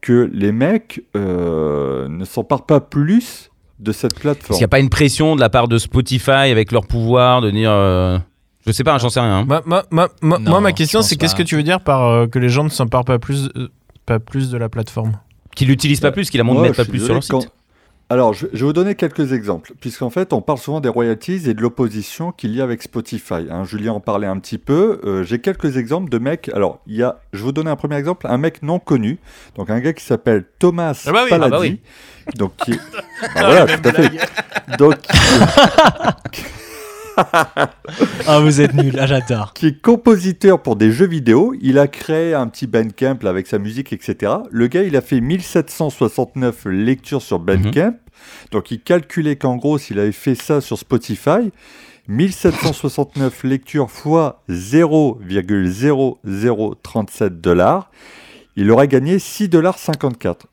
[0.00, 4.56] que les mecs euh, ne s'emparent pas plus de cette Est-ce plateforme.
[4.56, 7.50] qu'il n'y a pas une pression de la part de Spotify avec leur pouvoir de
[7.50, 7.70] dire.
[7.70, 8.18] euh,
[8.66, 9.46] Je sais pas, j'en sais rien.
[9.48, 9.62] hein.
[9.66, 12.48] Moi, moi, Non, ma question, c'est qu'est-ce que tu veux dire par euh, que les
[12.50, 13.68] gens ne s'emparent pas plus, euh,
[14.06, 15.12] pas plus de la plateforme?
[15.56, 17.50] Qu'ils l'utilisent pas plus, qu'ils la montrent Ouais, pas plus sur leur site.
[18.12, 21.54] Alors, je, vais vous donner quelques exemples, puisqu'en fait, on parle souvent des royalties et
[21.54, 23.46] de l'opposition qu'il y a avec Spotify.
[23.48, 23.62] hein.
[23.62, 25.00] Julien en parlait un petit peu.
[25.04, 26.50] Euh, J'ai quelques exemples de mecs.
[26.52, 29.18] Alors, il y a, je vais vous donner un premier exemple, un mec non connu,
[29.56, 31.80] donc un gars qui s'appelle Thomas Ah bah oui, ah bah oui.
[32.36, 32.80] Donc, qui est-
[33.22, 34.76] Bah voilà, tout à fait.
[34.76, 34.96] Donc,
[38.26, 38.96] Ah, vous êtes nuls.
[38.98, 39.52] Ah, j'adore.
[39.54, 41.54] qui est compositeur pour des jeux vidéo.
[41.60, 44.32] Il a créé un petit Bandcamp là, avec sa musique, etc.
[44.50, 47.94] Le gars, il a fait 1769 lectures sur Bandcamp.
[48.52, 51.50] Donc, il calculait qu'en gros, s'il avait fait ça sur Spotify,
[52.08, 57.90] 1769 lectures fois 0,0037 dollars,
[58.56, 59.78] il aurait gagné 6,54 dollars.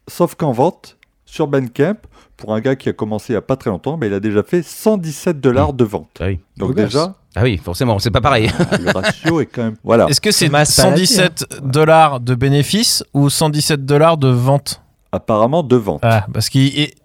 [0.07, 0.96] Sauf qu'en vente,
[1.37, 1.95] sur Bandcamp,
[2.35, 4.19] pour un gars qui a commencé il n'y a pas très longtemps, bah, il a
[4.19, 6.09] déjà fait 117 dollars de vente.
[6.19, 6.39] Ah oui.
[6.57, 8.49] Donc déjà, Ah oui, forcément, c'est pas pareil.
[8.83, 9.75] le ratio est quand même...
[9.83, 10.07] Voilà.
[10.07, 14.81] Est-ce que c'est Thomas Paladzi, 117 dollars de bénéfices ou 117 dollars de vente?
[15.11, 15.99] Apparemment de vente.
[16.03, 16.95] Ah, parce qu'il est-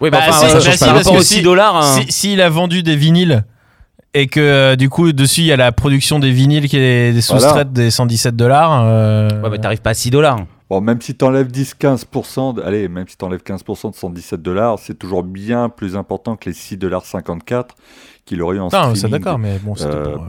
[0.00, 0.86] Oui, Bah, enfin, si, ouais, bah, ça change si, pas.
[0.86, 1.76] parce Par rapport que aux si- 6 dollars.
[1.76, 2.00] hein.
[2.06, 3.44] si- s'il a vendu des vinyles
[4.14, 7.12] Et que euh, du coup, dessus, il y a la production des vinyles qui est
[7.12, 7.64] des Voilà.
[7.64, 8.82] des 117 dollars.
[8.84, 10.38] euh, Ouais, mais t'arrives pas à 6 dollars.
[10.70, 14.40] Bon, même si tu enlèves 10-15%, de- allez, même si tu enlèves 15% de 117
[14.42, 17.66] dollars, c'est toujours bien plus important que les 6,54$
[18.24, 19.10] qu'il aurait eu en Non, streaming.
[19.10, 20.26] d'accord, mais bon, Euh, pour, euh,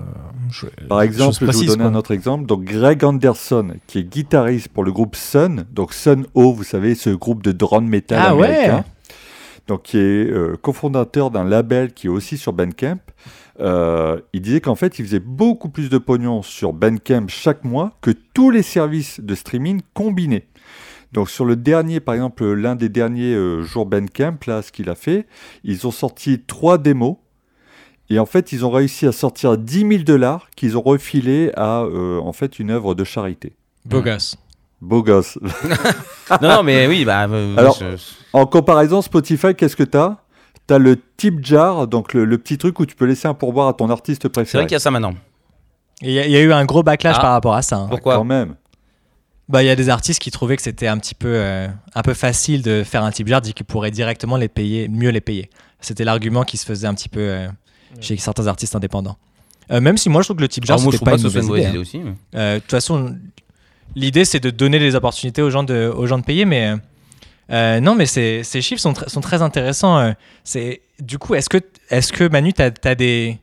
[0.52, 1.92] je- Par exemple, je vais vous précise, donner quoi.
[1.92, 2.46] un autre exemple.
[2.46, 6.96] Donc, Greg Anderson, qui est guitariste pour le groupe Sun, donc Sun O, vous savez,
[6.96, 8.48] ce groupe de drone metal Ah ouais.
[8.48, 8.84] américain,
[9.68, 12.98] donc qui est euh, cofondateur d'un label qui est aussi sur Bandcamp.
[13.62, 17.94] Euh, il disait qu'en fait, il faisait beaucoup plus de pognon sur Bandcamp chaque mois
[18.02, 20.48] que tous les services de streaming combinés.
[21.14, 24.90] Donc sur le dernier, par exemple, l'un des derniers euh, jours Bandcamp, là, ce qu'il
[24.90, 25.26] a fait,
[25.64, 27.16] ils ont sorti trois démos.
[28.10, 31.84] Et en fait, ils ont réussi à sortir 10 000 dollars qu'ils ont refilé à
[31.84, 33.56] euh, en fait une œuvre de charité.
[33.86, 34.36] Beau gosse.
[34.82, 35.40] Beau gosse.
[36.42, 37.26] non, non, mais oui, bah.
[37.30, 37.96] euh, Alors, je-
[38.34, 40.18] En comparaison, Spotify, qu'est-ce que t'as?
[40.68, 43.68] T'as le tip jar, donc le, le petit truc où tu peux laisser un pourboire
[43.68, 44.64] à ton artiste c'est préféré.
[44.64, 45.14] vrai qu'il y a ça maintenant.
[46.02, 47.22] Il y, a- il y a eu un gros backlash Ah.
[47.22, 47.78] par rapport à ça.
[47.78, 47.88] hein.
[47.90, 48.16] Pourquoi?
[48.16, 48.56] Quand même.
[49.48, 52.02] Bah, il y a des artistes qui trouvaient que c'était un petit peu, euh, un
[52.02, 55.22] peu facile de faire un tip jar, dit qu'ils pourraient directement les payer, mieux les
[55.22, 55.52] payer.
[55.82, 57.48] C'était l'argument qui se faisait un petit peu euh,
[58.02, 59.18] chez certains artistes indépendants.
[59.72, 61.46] Euh, même si moi je trouve que le tip jar je c'était pas, une mauvaise
[61.48, 61.66] idée.
[62.00, 62.16] hein.
[62.36, 63.16] Euh, De toute façon,
[63.96, 66.74] l'idée c'est de donner des opportunités aux gens de, aux gens de payer, mais
[67.52, 70.00] euh, non, mais ces, chiffres sont, sont très intéressants.
[70.00, 70.12] euh.
[70.44, 71.58] c'est du coup, est-ce que,
[71.90, 73.38] est-ce que Manu, t'as as des,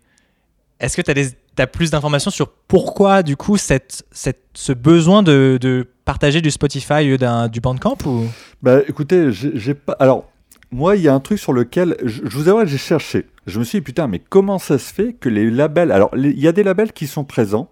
[0.80, 6.40] est-ce que plus d'informations sur pourquoi du coup cette, cette, ce besoin de, de partager
[6.40, 7.16] du Spotify
[7.50, 8.26] du Bandcamp ou?
[8.62, 9.94] Bah écoutez, j'ai pas.
[10.00, 10.32] Alors,
[10.72, 13.26] moi, il y a un truc sur lequel je, je vous avoue, j'ai cherché.
[13.46, 15.92] Je me suis dit, putain, mais comment ça se fait que les labels.
[15.92, 17.68] Alors, il y a des labels qui sont présents,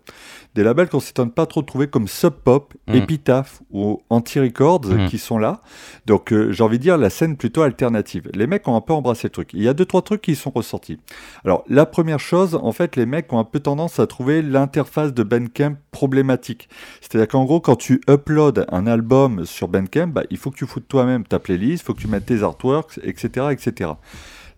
[0.54, 2.94] des labels qu'on s'étonne pas trop de trouver comme Sub Pop, Mm.
[2.94, 5.06] Epitaph ou Anti-Records Mm.
[5.08, 5.60] qui sont là.
[6.06, 8.28] Donc, euh, j'ai envie de dire la scène plutôt alternative.
[8.34, 9.50] Les mecs ont un peu embrassé le truc.
[9.54, 10.98] Il y a deux, trois trucs qui sont ressortis.
[11.44, 15.14] Alors, la première chose, en fait, les mecs ont un peu tendance à trouver l'interface
[15.14, 16.68] de Bandcamp problématique.
[17.00, 20.66] C'est-à-dire qu'en gros, quand tu uploads un album sur Bandcamp, bah, il faut que tu
[20.66, 23.46] foutes toi-même ta playlist, il faut que tu mettes tes artworks, etc.
[23.52, 23.90] etc.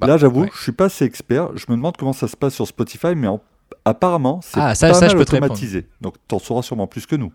[0.01, 0.51] Bah, Là, j'avoue, ouais.
[0.57, 1.51] je suis pas assez expert.
[1.57, 3.41] Je me demande comment ça se passe sur Spotify, mais en-
[3.85, 5.87] apparemment, c'est Ah, pas ça- ça, mal je peux automatisé.
[6.01, 7.33] Donc, t'en sauras sûrement plus que nous.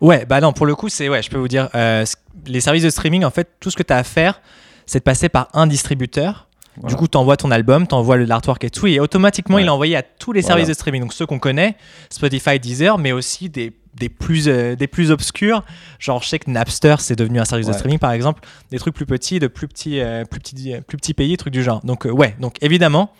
[0.00, 2.04] Ouais, bah non, pour le coup, c'est ouais, je peux vous dire, euh,
[2.46, 4.40] les services de streaming, en fait, tout ce que tu as à faire,
[4.86, 6.48] c'est de passer par un distributeur.
[6.76, 6.88] Voilà.
[6.92, 9.62] Du coup, tu envoies ton album, tu envoies l'artwork et tout, et automatiquement, Ouais.
[9.62, 10.54] il est envoyé à tous les Voilà.
[10.56, 11.02] services de streaming.
[11.02, 11.76] Donc, ceux qu'on connaît,
[12.10, 15.62] Spotify, Deezer, mais aussi des, des, plus, euh, des plus obscurs.
[16.00, 18.42] Genre, je sais que Napster, c'est devenu un service de streaming, par exemple.
[18.72, 21.62] Des trucs plus petits, de plus petits, euh, plus petits, plus petits pays, trucs du
[21.62, 21.80] genre.
[21.84, 23.12] Donc, ouais, donc évidemment,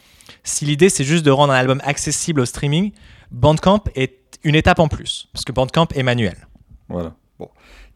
[0.42, 2.92] si l'idée, c'est juste de rendre un album accessible au streaming,
[3.30, 6.36] Bandcamp est une étape en plus, parce que Bandcamp est manuel.
[6.88, 7.14] Voilà.
[7.38, 7.48] Bon.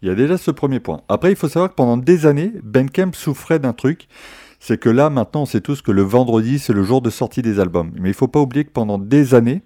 [0.03, 1.03] Il y a déjà ce premier point.
[1.09, 4.09] Après, il faut savoir que pendant des années, Bandcamp souffrait d'un truc.
[4.61, 7.43] C'est que là, maintenant, on sait tous que le vendredi, c'est le jour de sortie
[7.43, 7.93] des albums.
[8.01, 9.63] Mais il faut pas oublier que pendant des années,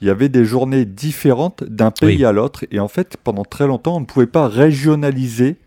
[0.00, 2.24] il y avait des journées différentes d'un pays Oui.
[2.24, 2.64] à l'autre.
[2.72, 5.58] Et en fait, pendant très longtemps, on ne pouvait pas régionaliser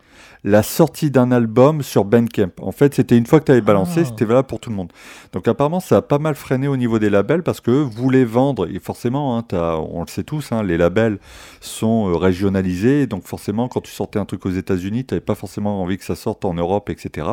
[0.45, 2.51] la sortie d'un album sur Bandcamp.
[2.61, 4.05] En fait, c'était une fois que tu avais balancé, Ah.
[4.05, 4.93] c'était valable pour tout le monde.
[5.33, 8.69] Donc apparemment, ça a pas mal freiné au niveau des labels parce que voulez vendre,
[8.69, 9.43] et forcément, hein,
[9.89, 11.17] on le sait tous, hein, les labels
[11.61, 15.33] sont euh, régionalisés, donc forcément, quand tu sortais un truc aux États-Unis, tu n'avais pas
[15.33, 17.27] forcément envie que ça sorte en Europe, etc.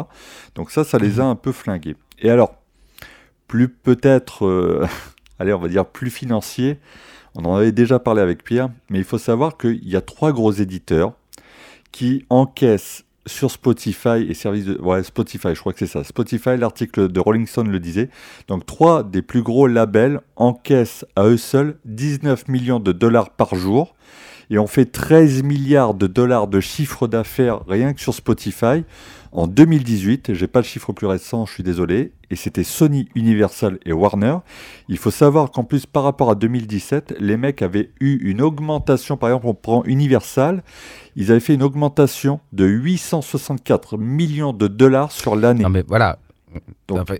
[0.54, 1.96] Donc ça, ça les a un peu flingués.
[2.18, 2.54] Et alors,
[3.46, 4.86] plus peut-être, euh,
[5.38, 6.78] allez, on va dire plus financier,
[7.34, 10.32] on en avait déjà parlé avec Pierre, mais il faut savoir qu'il y a trois
[10.32, 11.12] gros éditeurs
[11.92, 14.80] qui encaissent sur Spotify et services de...
[14.80, 16.02] Ouais, Spotify, je crois que c'est ça.
[16.02, 18.08] Spotify, l'article de Rolling Stone le disait.
[18.48, 23.54] Donc, trois des plus gros labels encaissent à eux seuls 19 millions de dollars par
[23.54, 23.94] jour.
[24.50, 28.84] Et on fait 13 milliards de dollars de chiffre d'affaires rien que sur Spotify.
[29.32, 33.78] En 2018, j'ai pas le chiffre plus récent, je suis désolé, et c'était Sony, Universal
[33.86, 34.36] et Warner.
[34.88, 39.16] Il faut savoir qu'en plus, par rapport à 2017, les mecs avaient eu une augmentation,
[39.16, 40.62] par exemple, on prend Universal,
[41.16, 45.62] ils avaient fait une augmentation de 864 millions de dollars sur l'année.
[45.62, 46.18] Non, mais voilà.
[46.86, 47.10] Donc,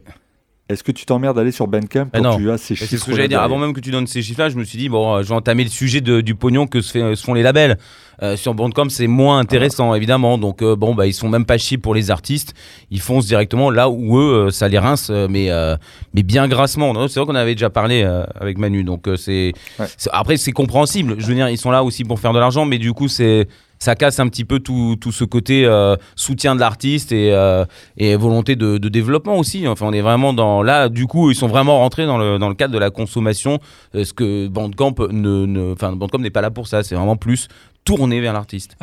[0.72, 3.16] Est-ce que tu t'emmerdes d'aller sur Bandcamp quand tu as ces c'est chiffres ce que
[3.16, 3.40] j'allais dire.
[3.42, 5.34] Avant même que tu donnes ces chiffres-là, je me suis dit, bon, euh, je vais
[5.34, 7.78] entamer le sujet de- du pognon que se, fait- se font les labels.
[8.22, 10.38] Euh, sur Bandcamp, c'est moins intéressant, évidemment.
[10.38, 12.54] Donc, euh, bon, bah, ils sont même pas chiés pour les artistes.
[12.90, 15.76] Ils foncent directement là où eux, euh, ça les rince, euh, mais, euh,
[16.14, 16.92] mais bien grassement.
[17.08, 18.84] C'est vrai qu'on avait déjà parlé euh, avec Manu.
[18.84, 19.86] Donc, euh, c'est Ouais.
[19.96, 21.16] c'est- après, c'est compréhensible.
[21.18, 23.48] Je veux dire, ils sont là aussi pour faire de l'argent, mais du coup, c'est
[23.82, 27.64] ça casse un petit peu tout, tout ce côté euh, soutien de l'artiste et, euh,
[28.16, 29.66] volonté de, développement aussi.
[29.66, 30.88] Enfin, on est vraiment dans là.
[30.88, 33.58] Du coup, ils sont vraiment rentrés dans le, dans le cadre de la consommation.
[33.96, 36.84] euh, ce que Bandcamp ne, Bandcamp n'est pas là pour ça.
[36.84, 37.48] C'est vraiment plus
[37.84, 38.76] tourné vers l'artiste.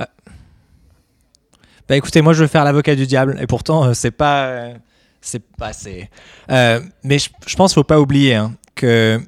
[1.88, 4.74] Bah écoutez, moi je veux faire l'avocat du diable et pourtant c'est pas,
[5.22, 5.72] c'est pas,
[6.52, 9.20] euh, mais je, je pense qu'il faut pas oublier hein, que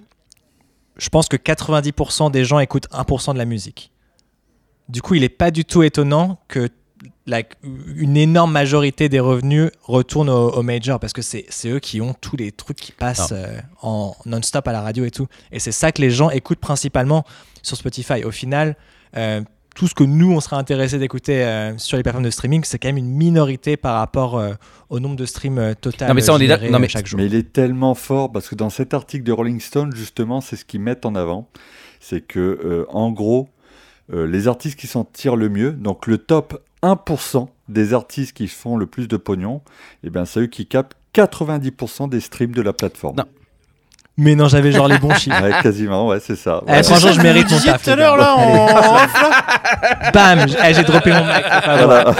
[0.98, 3.91] je pense que 90% des gens écoutent 1% de la musique.
[4.90, 6.70] Du coup, il n'est pas du tout étonnant que
[7.26, 7.44] la-
[7.96, 12.14] une énorme majorité des revenus retournent aux, aux majors parce que c'est eux qui ont
[12.20, 13.36] tous les trucs qui passent Ah.
[13.36, 15.28] euh, en non-stop à la radio et tout.
[15.52, 17.24] Et c'est ça que les gens écoutent principalement
[17.64, 18.24] sur Spotify.
[18.24, 18.76] Au final,
[19.18, 19.42] euh,
[19.74, 22.78] tout ce que nous, on serait intéressé d'écouter euh, sur les plateformes de streaming, c'est
[22.78, 24.54] quand même une minorité par rapport euh,
[24.90, 27.18] au nombre de streams euh, total Non, mais ça, on est non, mais- chaque jour.
[27.18, 30.58] Mais il est tellement fort parce que dans cet article de Rolling Stone, justement, c'est
[30.58, 31.48] ce qu'ils mettent en avant.
[32.02, 33.61] C'est que, euh, en gros, euh,
[34.12, 38.76] les artistes qui s'en tirent le mieux, donc le top 1% des artistes qui font
[38.76, 39.62] le plus de pognon,
[40.04, 43.24] eh ben, c'est eux qui captent 90% des streams de la plateforme.
[44.18, 45.42] Mais non, j'avais genre les bons chiffres.
[45.42, 46.60] Ouais, quasiment, ouais, c'est ça.
[46.64, 46.84] Eh, Voilà.
[46.84, 47.84] franchement, je mérite mon taf.
[47.84, 51.44] tout à l'heure, là, en Bam eh, J'ai droppé mon vrai.
[51.86, 52.16] Voilà.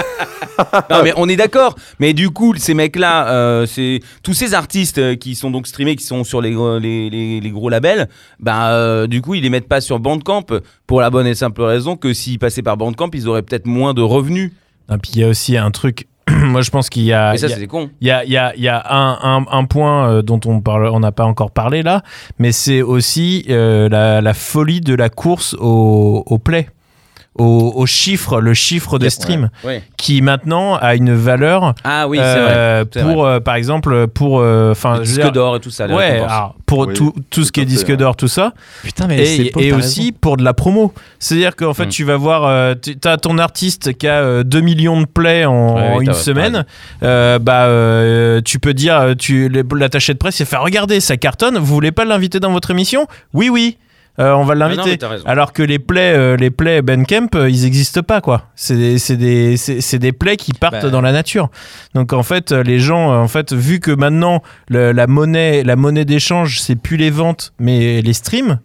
[0.90, 1.74] Non, mais on est d'accord.
[1.98, 5.96] Mais du coup, ces mecs-là, euh, c'est tous ces artistes euh, qui sont donc streamés,
[5.96, 9.42] qui sont sur les, gros- les, les- les gros labels, bah, euh, du coup, ils
[9.42, 10.46] les mettent pas sur Bandcamp
[10.86, 13.94] pour la bonne et simple raison que s'ils passaient par Bandcamp, ils auraient peut-être moins
[13.94, 14.52] de revenus.
[14.92, 16.06] Et puis il y a aussi un truc.
[16.44, 17.32] Moi, je pense qu'il y a.
[17.32, 17.90] Mais ça, il y a- c'est con.
[18.00, 20.40] Il y a, il y a- il y a un, un- un point euh, dont
[20.46, 22.02] on parle, on n'a pas encore parlé là,
[22.38, 26.68] mais c'est aussi euh, la, la folie de la course au, au play,
[27.38, 29.82] au, au chiffre, le chiffre de stream, Ouais.
[29.96, 32.90] qui maintenant a une valeur Ah oui, c'est euh, vrai.
[32.92, 35.86] c'est pour, euh, par exemple, pour, euh, enfin, disque d'or et tout ça.
[35.86, 38.52] Ouais, alors, pour Oui, tout, tout ce qui est disque d'or, tout ça,
[38.82, 40.16] Putain, mais c'est et, et aussi raison.
[40.20, 40.92] pour de la promo.
[41.18, 41.90] C'est-à-dire qu'en fait, Mm.
[41.90, 45.46] tu vas voir, euh, tu as ton artiste qui a euh, 2 millions de plays
[45.46, 46.64] en, Ouais, oui, en une semaine.
[47.02, 51.16] Euh, bah, euh, tu peux dire, euh, tu l'attaché de presse, il fait regarder, ça
[51.16, 51.56] cartonne.
[51.58, 53.06] Vous voulez pas l'inviter dans votre émission?
[53.32, 53.78] Oui, oui.
[54.18, 54.98] Euh, on va l'inviter.
[55.24, 58.48] Alors que les plays, euh, les plays Bandcamp, euh, ils n'existent pas, quoi.
[58.56, 60.90] C'est des, c'est des, c'est- des plays qui partent Bah.
[60.90, 61.50] dans la nature.
[61.94, 66.04] Donc en fait, les gens, en fait, vu que maintenant le- la monnaie, la monnaie
[66.04, 68.58] d'échange, c'est plus les ventes, mais les streams,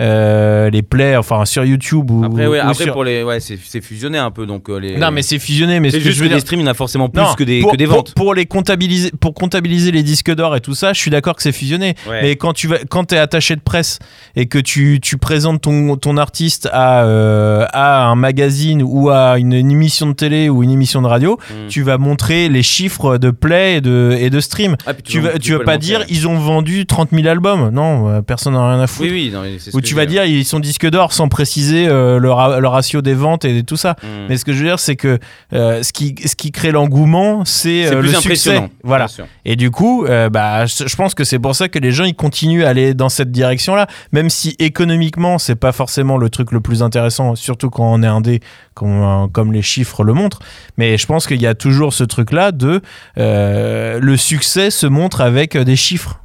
[0.00, 3.40] euh, les plays, enfin sur YouTube ou, Après, ouais, ou après sur- pour les, ouais,
[3.40, 4.96] c'est c'est fusionné un peu donc euh, les.
[4.98, 5.80] Non, mais c'est fusionné.
[5.80, 6.74] Mais ce c'est que juste je que veux dire, les streams, il y en a
[6.74, 8.14] forcément plus non, que des pour, que des ventes.
[8.14, 11.42] Pour, les comptabiliser, pour comptabiliser les disques d'or et tout ça, je suis d'accord que
[11.42, 11.94] c'est fusionné.
[12.08, 12.20] Ouais.
[12.22, 13.98] Mais quand tu vas, quand es attaché de presse
[14.36, 19.38] et que tu, tu présentes ton, ton artiste à, euh, à un magazine ou à
[19.38, 21.68] une, une émission de télé ou une émission de radio, Mm.
[21.68, 24.76] tu vas montrer les chiffres de play et de, et de stream.
[24.86, 27.70] Ah, puis Tu vas, tu vas pas dire ils ont vendu 30 000 albums.
[27.70, 29.08] Non, personne n'a rien à foutre.
[29.08, 32.30] Oui, oui, non, c'est tu vas dire ils sont disques d'or sans préciser euh, le,
[32.30, 33.96] ra- le ratio des ventes et tout ça.
[34.02, 34.06] Mm.
[34.28, 35.18] Mais ce que je veux dire, c'est que
[35.52, 38.68] euh, ce, qui, ce qui crée l'engouement, c'est euh, le succès.
[38.82, 39.06] Voilà.
[39.44, 42.14] Et du coup, euh, bah, je pense que c'est pour ça que les gens ils
[42.14, 46.60] continuent à aller dans cette direction-là, même si économiquement c'est pas forcément le truc le
[46.60, 48.40] plus intéressant, surtout quand on est indé,
[48.74, 50.40] comme, comme les chiffres le montrent.
[50.76, 52.80] Mais je pense qu'il y a toujours ce truc-là de
[53.16, 56.20] le succès se montre avec des chiffres.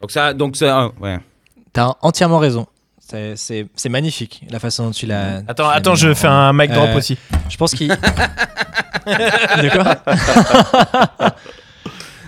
[0.00, 1.18] Donc ça, donc ça, ouais.
[1.72, 2.66] T'as entièrement raison.
[2.98, 5.36] C'est- C'est c'est magnifique la façon dont tu l'as.
[5.48, 7.16] Attends, tu l'as attends, je fais un mic drop Euh, aussi.
[7.48, 7.88] Je pense qu'il.
[9.08, 9.96] De quoi
[11.22, 11.28] Euh,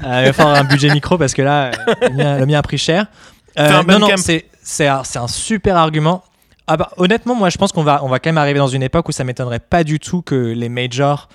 [0.22, 1.70] Il va falloir un budget micro parce que là,
[2.02, 3.06] le mien, le mien a pris cher.
[3.58, 6.22] Euh, non, non, c'est c'est un, c'est un super argument.
[6.66, 8.82] Ah bah, honnêtement, moi, je pense qu'on va, on va quand même arriver dans une
[8.82, 11.28] époque où ça m'étonnerait pas du tout que les majors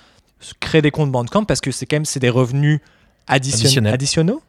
[0.60, 2.80] créent des comptes Bandcamp parce que c'est quand même c'est des revenus
[3.28, 3.94] addition- Additionnels.
[3.94, 4.42] additionnaux.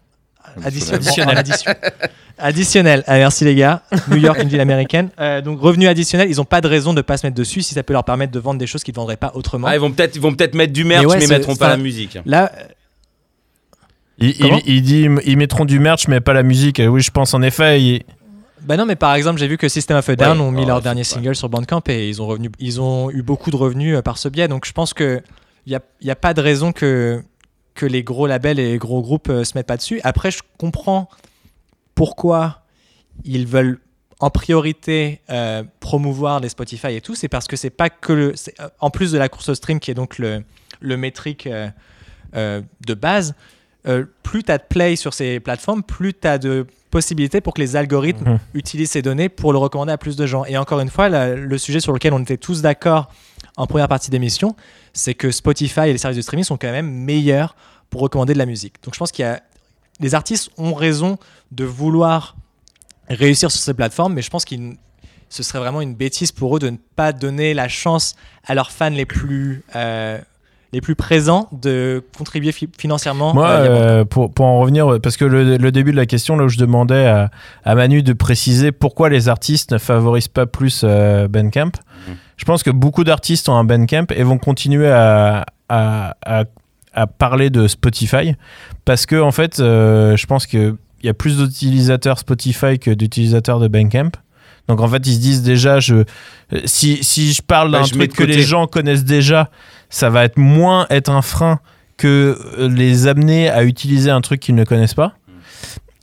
[0.64, 1.00] Additionnels.
[1.00, 1.36] Additionnels.
[1.36, 1.72] En addition.
[2.38, 3.04] Additionnel.
[3.06, 3.82] Ah, merci les gars.
[4.08, 5.08] New York, une ville américaine.
[5.18, 7.72] Euh, donc revenus additionnels, ils n'ont pas de raison de pas se mettre dessus si
[7.74, 9.66] ça peut leur permettre de vendre des choses qu'ils ne vendraient pas autrement.
[9.68, 11.38] Ah, ils vont peut-être, ils vont peut-être mettre du merch, Mais mais, ouais, ils c'est-
[11.38, 12.18] mettront pas la musique.
[12.26, 12.52] Là,
[14.18, 16.80] Il, il- Comment il dit ils mettront du merch mais pas la musique.
[16.86, 17.80] Oui, je pense en effet.
[17.82, 18.02] il-
[18.62, 20.62] Bah non, mais par exemple, j'ai vu que System of a Down Ouais, ont mis
[20.64, 23.50] oh, leur dernier pas- single sur Bandcamp et ils ont, revenu, ils ont eu beaucoup
[23.50, 24.48] de revenus euh, par ce biais.
[24.48, 25.22] Donc je pense qu'il
[25.66, 27.22] n'y a, y a pas de raison que,
[27.76, 30.00] que les gros labels et les gros groupes euh, se mettent pas dessus.
[30.02, 31.08] Après, je comprends
[31.94, 32.62] pourquoi
[33.24, 33.78] ils veulent
[34.18, 37.14] en priorité euh, promouvoir les Spotify et tout.
[37.14, 38.34] C'est parce que c'est pas que le.
[38.60, 40.42] euh, En plus de la course au stream qui est donc le,
[40.80, 43.34] le métrique euh, de base,
[44.24, 47.60] plus tu as de play sur ces plateformes, plus tu as de possibilités pour que
[47.60, 48.38] les algorithmes Mhm.
[48.54, 50.44] utilisent ces données pour le recommander à plus de gens.
[50.44, 53.08] Et encore une fois, la- le sujet sur lequel on était tous d'accord
[53.56, 54.56] en première partie d'émission,
[54.96, 57.54] c'est que Spotify et les services de streaming sont quand même meilleurs
[57.90, 58.74] pour recommander de la musique.
[58.82, 59.40] Donc je pense qu'il y a
[60.00, 61.16] les artistes ont raison
[61.52, 62.36] de vouloir
[63.08, 64.76] réussir sur ces plateformes, mais je pense qu'il
[65.28, 68.70] ce serait vraiment une bêtise pour eux de ne pas donner la chance à leurs
[68.70, 70.18] fans les plus euh,
[70.72, 73.32] les plus présents de contribuer fi- financièrement.
[73.32, 76.36] Moi, euh, euh, pour, pour en revenir, parce que le, le début de la question,
[76.36, 77.30] là où je demandais à,
[77.64, 81.70] à Manu de préciser pourquoi les artistes ne favorisent pas plus euh, Bandcamp,
[82.08, 82.16] Mhm.
[82.36, 86.44] Je pense que beaucoup d'artistes ont un Bandcamp et vont continuer à, à, à-
[86.98, 88.34] à parler de Spotify
[88.86, 92.90] parce que, en fait, euh, je pense que il y a plus d'utilisateurs Spotify que
[92.90, 94.12] d'utilisateurs de Bandcamp.
[94.66, 96.04] Donc en fait, ils se disent déjà, je,
[96.64, 99.50] si, si je parle d'un je mets truc que les gens connaissent déjà,
[99.90, 101.60] ça va être moins être un frein
[101.98, 105.12] que les amener à utiliser un truc qu'ils ne connaissent pas.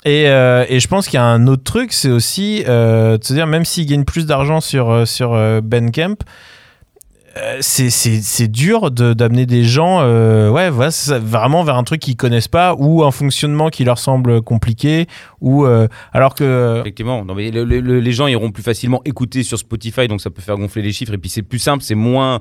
[0.06, 3.24] Et, euh, et je pense qu'il y a un autre truc, c'est aussi euh, de
[3.24, 6.16] se dire, même s'ils gagnent plus d'argent sur, euh, sur euh, Bandcamp,
[7.38, 10.02] euh, c'est- dur d'amener des gens
[10.52, 10.92] ouais, voilà,
[11.22, 15.08] vraiment vers un truc qu'ils connaissent pas ou un fonctionnement qui leur semble compliqué
[15.42, 15.66] ou
[16.12, 19.58] alors que Effectivement, non, mais le- le- le- les gens iront plus facilement écouter sur
[19.58, 21.14] Spotify, donc ça peut faire gonfler les chiffres.
[21.14, 22.40] Et puis c'est plus simple, c'est moins,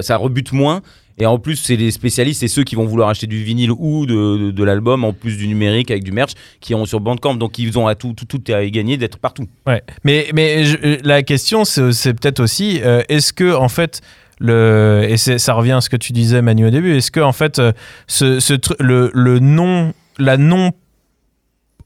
[0.00, 0.80] ça rebute moins.
[1.22, 4.06] Et en plus, c'est les spécialistes, c'est ceux qui vont vouloir acheter du vinyle ou
[4.06, 7.36] de, l'album, en plus du numérique avec du merch, qui iront sur Bandcamp.
[7.36, 9.46] Donc ils ont à tout, tout, tout à gagner d'être partout.
[9.64, 10.64] Ouais, mais, mais
[11.04, 14.00] la question, c'est peut-être aussi, euh, est-ce que, en fait,
[14.40, 17.32] le, et ça revient à ce que tu disais, Manu, au début, est-ce que, en
[17.32, 17.70] fait, euh,
[18.08, 20.72] ce, ce le, le non, la non,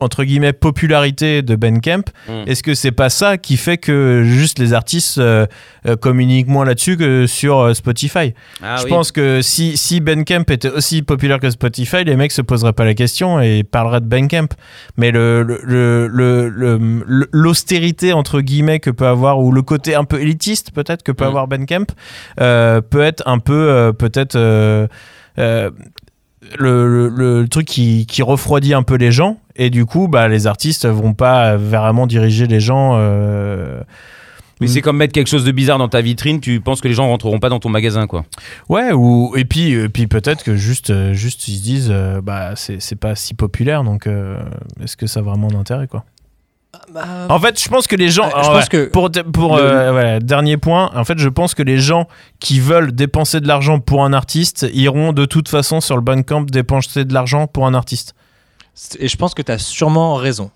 [0.01, 2.33] entre guillemets, popularité de Bandcamp, Mm.
[2.47, 5.47] est-ce que c'est pas ça qui fait que juste les artistes euh,
[5.87, 8.35] euh, communiquent moins là-dessus que sur euh, Spotify?
[8.63, 8.91] Ah, Je oui.
[8.91, 12.85] pense que si, si Bandcamp était aussi populaire que Spotify, les mecs se poseraient pas
[12.85, 14.49] la question et parleraient de Bandcamp.
[14.97, 20.71] Mais le, le- l'austérité, entre guillemets, que peut avoir, ou le côté un peu élitiste,
[20.73, 21.29] peut-être, que peut Mm.
[21.29, 21.87] avoir Bandcamp,
[22.41, 24.37] euh, peut être un peu, peut-être,
[26.59, 27.09] le, le-
[27.41, 29.39] le truc qui, qui refroidit un peu les gens.
[29.57, 32.93] Et du coup, bah, les artistes vont pas vraiment diriger les gens.
[32.97, 33.81] euh,
[34.61, 36.95] Mais c'est comme mettre quelque chose de bizarre dans ta vitrine, tu penses que les
[36.95, 38.25] gens rentreront pas dans ton magasin, quoi.
[38.69, 42.21] Ouais, ou et puis, euh, puis peut-être que juste, euh, juste ils se disent, euh,
[42.23, 44.39] bah c'est c'est pas si populaire, donc euh,
[44.83, 46.05] est-ce que ça a vraiment d'intérêt quoi?
[47.29, 49.57] En fait, je pense que les gens, Euh, je alors, pense ouais, que pour pour
[49.57, 52.07] le- euh, dernier point, en fait, je pense que les gens
[52.41, 56.43] qui veulent dépenser de l'argent pour un artiste iront de toute façon sur le Bandcamp
[56.43, 58.15] dépenser de l'argent pour un artiste.
[58.99, 60.51] Et je pense que tu as sûrement raison.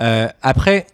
[0.00, 0.86] Euh, après,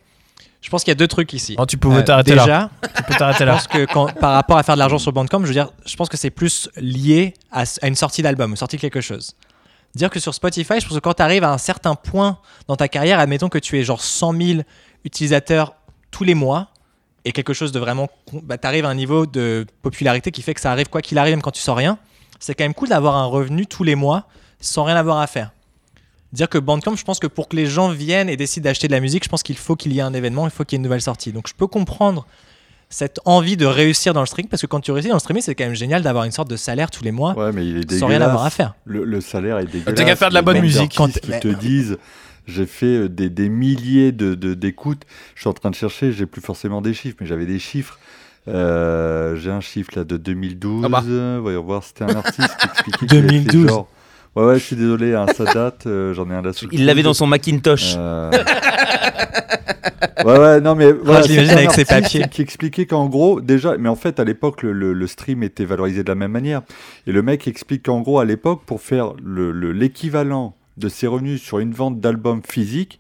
[0.61, 1.55] je pense qu'il y a deux trucs ici.
[1.59, 2.45] Oh, tu peux Euh, t'arrêter là.
[2.45, 3.53] déjà, Tu peux t'arrêter je là.
[3.53, 5.97] pense que quand, par rapport à faire de l'argent sur Bandcamp, je veux dire, je
[5.97, 9.33] pense que c'est plus lié à, à une sortie d'album, une sortie de quelque chose.
[9.95, 12.77] Dire que sur Spotify, je pense que quand tu arrives à un certain point dans
[12.77, 14.61] ta carrière, admettons que tu es genre 100 000
[15.05, 15.75] utilisateurs
[16.11, 16.69] tous les mois
[17.25, 18.09] et quelque chose de vraiment.
[18.33, 21.19] Bah, tu arrives à un niveau de popularité qui fait que ça arrive quoi qu'il
[21.19, 21.99] arrive, même quand tu sors rien.
[22.41, 24.27] C'est quand même cool d'avoir un revenu tous les mois
[24.61, 25.53] sans rien avoir à faire.
[26.33, 28.93] Dire que Bandcamp, je pense que pour que les gens viennent et décident d'acheter de
[28.93, 30.77] la musique, je pense qu'il faut qu'il y ait un événement, il faut qu'il y
[30.77, 31.33] ait une nouvelle sortie.
[31.33, 32.27] Donc je peux comprendre
[32.93, 35.43] cette envie de réussir dans le streaming, parce que quand tu réussis dans le streaming,
[35.43, 37.71] c'est quand même génial d'avoir une sorte de salaire tous les mois Ouais, mais il
[37.77, 37.99] est dégueulasse.
[38.01, 38.75] sans rien avoir à faire.
[38.85, 39.95] Le, le salaire est dégueulasse.
[39.95, 40.95] T'as qu'à faire de la bonne musique.
[40.97, 41.97] Quand- qui te disent,
[42.47, 45.03] j'ai fait euh, des, des milliers de de- d'écoutes.
[45.35, 47.99] Je suis en train de chercher, j'ai plus forcément des chiffres, mais j'avais des chiffres.
[48.49, 50.83] Euh, j'ai un chiffre là de 2012.
[50.85, 51.03] Ah bah.
[51.41, 52.99] voyons voir, c'était un artiste qui expliquait.
[53.07, 53.69] qu'il avait fait 2012.
[53.69, 53.89] genre-
[54.35, 55.87] Ouais, ouais, je suis désolé, hein, ça date.
[55.87, 57.95] euh, J'en ai un là sous le Il l'avait dans son Macintosh.
[57.99, 58.31] Euh,
[60.25, 62.25] ouais, ouais, non, mais voilà, je l'imagine c'était un avec ses papiers.
[62.31, 65.65] Qui expliquait qu'en gros, déjà, mais en fait, à l'époque, le, le- le stream était
[65.65, 66.63] valorisé de la même manière.
[67.07, 71.07] Et le mec explique qu'en gros, à l'époque, pour faire le- le- l'équivalent de ses
[71.07, 72.99] revenus sur une vente d'albums physiques,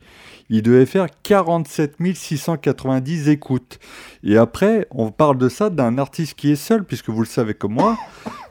[0.51, 3.79] il devait faire 47 690 écoutes.
[4.23, 7.55] Et après, on parle de ça d'un artiste qui est seul, puisque vous le savez
[7.55, 7.97] comme moi,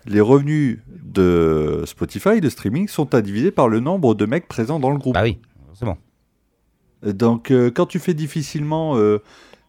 [0.07, 4.80] les revenus de Spotify, de streaming, sont à diviser par le nombre de mecs présents
[4.80, 5.14] dans le groupe.
[5.14, 5.38] Bah oui,
[5.76, 5.95] c'est bon.
[7.04, 9.20] Donc, euh, quand tu fais difficilement euh,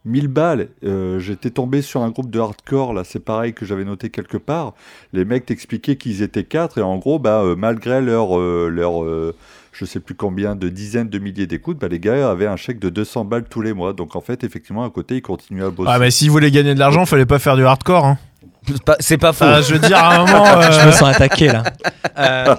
[0.05, 3.85] 1000 balles, euh, j'étais tombé sur un groupe de hardcore, là, c'est pareil que j'avais
[3.85, 4.74] noté quelque part.
[5.12, 9.03] Les mecs t'expliquaient qu'ils étaient quatre, et en gros, bah, euh, malgré leur, euh, leur
[9.05, 9.35] euh,
[9.72, 12.78] je sais plus combien, de dizaines de milliers d'écoutes, bah, les gars avaient un chèque
[12.78, 13.93] de 200 balles tous les mois.
[13.93, 15.91] Donc, en fait, effectivement, à côté, ils continuaient à bosser.
[15.93, 18.05] Ah, mais s'ils voulaient gagner de l'argent, fallait pas faire du hardcore.
[18.05, 18.18] Hein.
[18.66, 19.45] C'est pas- C'est pas faux.
[19.45, 20.45] Enfin, je veux dire, à un moment.
[20.70, 21.62] Je euh, me sens attaqué là.
[22.18, 22.55] Euh,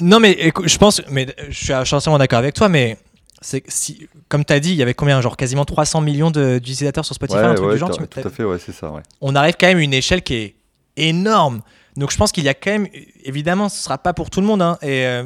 [0.00, 2.96] non, mais écoute, je pense, mais je suis je suis entièrement d'accord avec toi, mais
[3.40, 7.04] c'est si, comme tu as dit, il y avait combien Genre quasiment 300 millions d'utilisateurs
[7.04, 7.90] sur Spotify, ouais, un truc ouais, du genre.
[7.90, 9.02] t'as- tu- tout à fait, ouais, c'est ça, ouais.
[9.20, 10.54] on arrive quand même à une échelle qui est
[10.96, 11.60] énorme.
[11.96, 12.88] Donc je pense qu'il y a quand même,
[13.24, 15.24] évidemment, ce sera pas pour tout le monde, hein, et euh,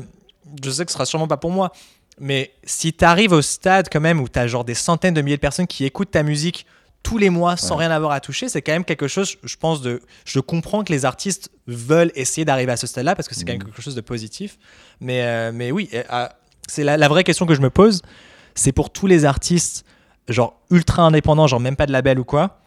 [0.65, 1.73] je sais que ce sera sûrement pas pour moi.
[2.19, 5.23] Mais si tu arrives au stade quand même où tu as genre des centaines de
[5.23, 6.67] milliers de personnes qui écoutent ta musique
[7.03, 9.81] tous les mois sans rien avoir à toucher, c'est quand même quelque chose, je pense,
[9.83, 10.03] de...
[10.25, 13.53] Je comprends que les artistes veulent essayer d'arriver à ce stade-là parce que c'est quand
[13.55, 14.57] même quelque chose de positif.
[15.01, 16.33] Mais, euh, mais oui, ah,
[16.69, 18.03] c'est la, la vraie question que je me pose,
[18.55, 19.85] c'est pour tous les artistes,
[20.29, 22.59] genre ultra indépendants, genre même pas de label ou quoi.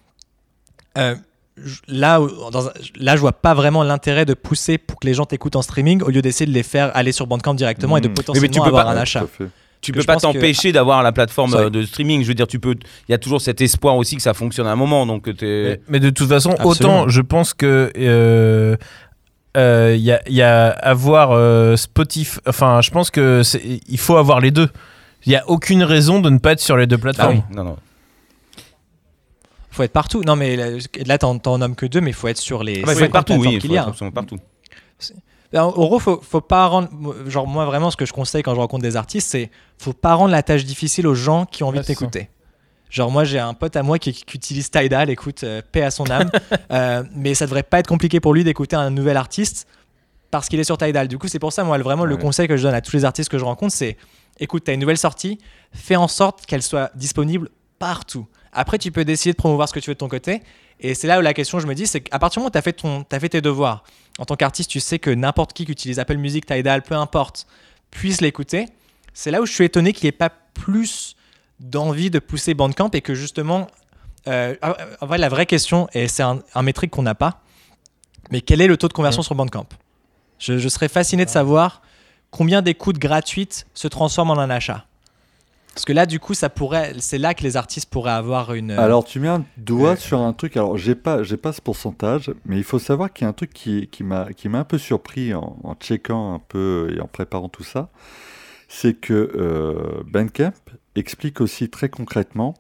[0.98, 1.16] Euh,
[1.64, 2.64] je- là, où- dans
[3.00, 6.02] là, je vois pas vraiment l'intérêt de pousser pour que les gens t'écoutent en streaming
[6.02, 8.14] au lieu d'essayer de les faire aller sur Bandcamp directement et de Mhm.
[8.14, 9.26] potentiellement tu peux avoir pas- un achat.
[9.82, 11.66] Tu peux pas que- t'empêcher d'avoir la plateforme Sorry.
[11.66, 12.24] euh, de streaming.
[12.24, 12.74] Je veux dire, tu peux.
[13.08, 15.06] Il y a toujours cet espoir aussi que ça fonctionne à un moment.
[15.06, 15.28] Donc.
[15.42, 17.02] Mais, mais de toute façon, Absolument.
[17.02, 18.78] autant je pense que euh,
[19.56, 22.38] euh, il y, a, il y a avoir euh, Spotify.
[22.48, 23.42] Enfin, je pense que
[23.88, 24.70] il faut avoir les deux.
[25.26, 27.36] Il y a aucune raison de ne pas être sur les deux Ah plateformes.
[27.50, 27.78] oui, non, non.
[29.72, 30.24] Faut être partout.
[30.24, 30.68] Non, mais là,
[31.06, 32.82] là t'en nommes que deux, mais il faut être sur les.
[32.84, 33.86] Ah bah, il faut 50 être partout, oui, il y a.
[33.88, 34.38] absolument partout.
[35.52, 36.90] Ben, En gros, faut, faut pas rendre.
[37.28, 40.14] Genre, moi, vraiment, ce que je conseille quand je rencontre des artistes, c'est faut pas
[40.14, 42.30] rendre la tâche difficile aux gens qui ont envie Ouais, de t'écouter.
[42.90, 45.92] Genre, moi, j'ai un pote à moi qui, qui utilise Tidal, écoute, euh, paix à
[45.92, 46.30] son âme.
[46.72, 49.68] Euh, mais ça devrait pas être compliqué pour lui d'écouter un nouvel artiste
[50.32, 51.08] parce qu'il est sur Tidal.
[51.08, 53.06] Du coup, c'est pour ça, moi, vraiment, le conseil que je donne à tous les
[53.06, 53.98] artistes que je rencontre, c'est
[54.40, 55.38] écoute, tu as une nouvelle sortie,
[55.74, 58.28] fais en sorte qu'elle soit disponible partout.
[58.52, 60.42] Après, tu peux décider de promouvoir ce que tu veux de ton côté.
[60.80, 62.52] Et c'est là où la question, je me dis, c'est qu'à partir du moment où
[62.52, 63.84] tu as, fait ton- t'as fait tes devoirs,
[64.20, 67.48] en tant qu'artiste, tu sais que n'importe qui qui utilise Apple Music, Tidal, peu importe,
[67.92, 68.66] puisse l'écouter.
[69.14, 71.16] C'est là où je suis étonné qu'il n'y ait pas plus
[71.60, 73.68] d'envie de pousser Bandcamp et que justement,
[74.28, 77.42] euh, ah, en vrai, la vraie question, et c'est un, un métrique qu'on n'a pas,
[78.32, 79.68] mais quel est le taux de conversion sur Bandcamp?
[80.40, 81.82] Je, je serais fasciné de savoir
[82.32, 84.86] combien d'écoutes gratuites se transforment en un achat.
[85.74, 88.72] Parce que là, du coup, ça pourrait, c'est là que les artistes pourraient avoir une.
[88.72, 90.56] Alors tu mets un doigt euh, sur un truc.
[90.56, 93.34] Alors j'ai pas, j'ai pas ce pourcentage, mais il faut savoir qu'il y a un
[93.34, 97.02] truc qui, qui m'a, qui m'a un peu surpris en, en checkant un peu et
[97.02, 97.90] en préparant tout ça,
[98.70, 100.54] c'est que euh, Bandcamp
[100.96, 102.56] explique aussi très concrètement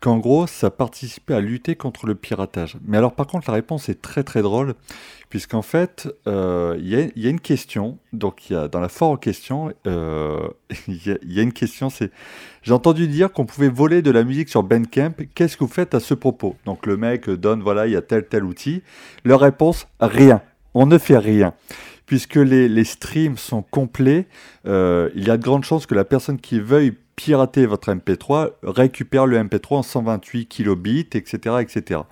[0.00, 2.76] qu'en gros ça participait à lutter contre le piratage.
[2.84, 4.74] Mais alors par contre la réponse est très très drôle,
[5.28, 7.98] puisqu'en fait euh, il y, a, une question.
[8.12, 10.48] Donc y a dans la foire en question, euh,
[10.88, 12.12] il y, a- il y a une question, c'est
[12.62, 15.14] j'ai entendu dire qu'on pouvait voler de la musique sur Bandcamp.
[15.34, 16.54] Qu'est-ce que vous faites à ce propos?
[16.64, 18.82] Donc le mec donne, voilà, il y a tel, tel outil.
[19.24, 20.42] Leur réponse, rien.
[20.74, 21.54] On ne fait rien.
[22.06, 24.26] Puisque les, les streams sont complets,
[24.66, 28.52] euh, il y a de grandes chances que la personne qui veuille pirater votre MP3
[28.62, 31.56] récupère le MP3 en 128 kilobits, etc.
[31.60, 32.02] etc.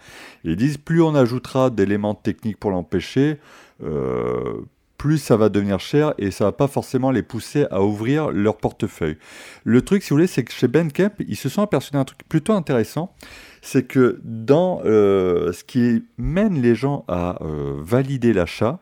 [0.43, 3.39] Ils disent, plus on ajoutera d'éléments techniques pour l'empêcher,
[3.85, 4.63] euh,
[4.99, 8.57] plus ça va devenir cher et ça va pas forcément les pousser à ouvrir leur
[8.57, 9.17] portefeuille.
[9.63, 12.19] Le truc, si vous voulez, c'est que chez Bandcamp, ils se sont aperçus d'un truc
[12.29, 13.15] plutôt intéressant,
[13.63, 18.81] c'est que dans euh, ce qui mène les gens à euh, valider l'achat,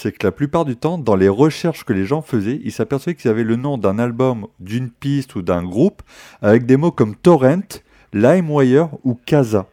[0.00, 3.16] c'est que la plupart du temps, dans les recherches que les gens faisaient, ils s'apercevaient
[3.16, 6.02] qu'ils avaient le nom d'un album, d'une piste ou d'un groupe,
[6.40, 7.82] avec des mots comme Torrent,
[8.12, 9.66] LimeWire ou Casa.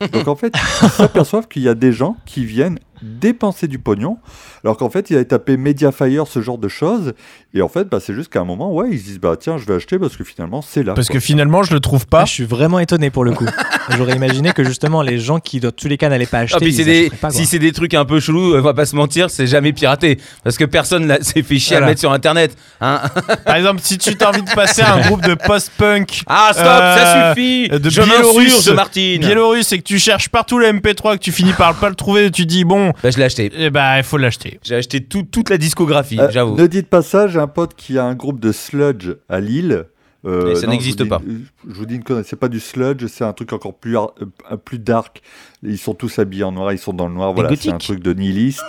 [0.12, 4.18] Donc en fait, ils s'aperçoivent qu'il y a des gens qui viennent dépenser du pognon,
[4.64, 7.12] alors qu'en fait, ils avaient tapé Mediafire, ce genre de choses,
[7.54, 9.56] et en fait, bah, c'est juste qu'à un moment, ouais, ils se disent, bah tiens,
[9.58, 10.94] je vais acheter parce que finalement, c'est là.
[10.94, 11.14] Parce quoi.
[11.14, 12.24] que finalement, je le trouve Ah, pas.
[12.24, 13.46] je suis vraiment étonné pour le coup.
[13.96, 16.64] J'aurais imaginé que justement les gens qui dans tous les cas n'allaient pas acheter, Ah,
[16.64, 18.94] ils des, achèteraient pas, si c'est des trucs un peu chelous, on va pas se
[18.94, 20.18] mentir, c'est jamais piraté.
[20.44, 21.86] Parce que personne s'est fait chier à Voilà.
[21.86, 22.56] le mettre sur internet.
[22.80, 23.00] hein.
[23.44, 26.66] Par exemple, si tu t'as envie de passer à un groupe de post-punk ah, stop,
[26.66, 28.36] Euh, ça suffit de Je Biélorusse.
[28.54, 31.88] m'insurge, Martine biélorusse et que tu cherches partout le MP3 que tu finis par pas
[31.88, 33.50] le trouver et tu dis bon, Bah, je l'ai acheté.
[33.56, 34.58] eh ben il faut l'acheter.
[34.62, 36.56] J'ai acheté tout- toute la discographie, Euh, j'avoue.
[36.56, 39.86] Ne dites pas ça, j'ai un pote qui a un groupe de sludge à Lille.
[40.26, 41.22] Euh, Et ça n'existe pas.
[41.66, 44.12] Je vous dis une connerie, c'est pas du sludge, c'est un truc encore plus, ar-
[44.52, 45.22] euh, plus dark.
[45.62, 48.02] Ils sont tous habillés en noir, ils sont dans le noir, voilà, c'est un truc
[48.02, 48.64] de nihiliste.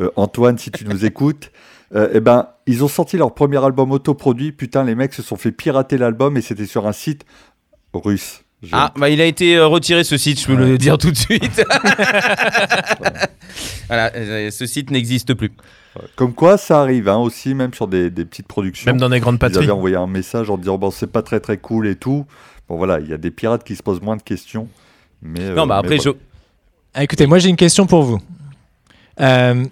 [0.00, 1.52] Euh, Antoine, si tu nous écoutes,
[1.94, 4.52] euh, eh ben, ils ont sorti leur premier album autoproduit.
[4.52, 7.24] Putain, les mecs se sont fait pirater l'album et c'était sur un site
[7.94, 8.42] russe.
[8.62, 11.10] Je- Ah, bah il a été euh, retiré ce site, je peux le dire tout
[11.10, 11.62] de suite.
[13.88, 15.52] voilà, euh, ce site n'existe plus.
[16.14, 18.86] Comme quoi, ça arrive hein, aussi, même sur des, des petites productions.
[18.90, 19.64] Même dans des grandes Ils patries.
[19.64, 22.26] avaient envoyé un message en disant bon c'est pas très très cool et tout.
[22.68, 24.68] Bon voilà, il y a des pirates qui se posent moins de questions.
[25.22, 26.18] Mais, euh, non, bah mais après, voilà.
[26.94, 28.20] Ah, écoutez, moi j'ai une question pour vous.
[29.20, 29.64] Euh,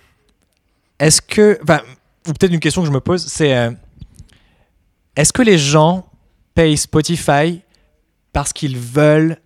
[0.98, 1.80] est-ce que, enfin,
[2.26, 3.70] ou peut-être une question que je me pose, c'est euh,
[5.14, 6.06] est-ce que les gens
[6.54, 7.60] payent Spotify
[8.32, 9.36] parce qu'ils veulent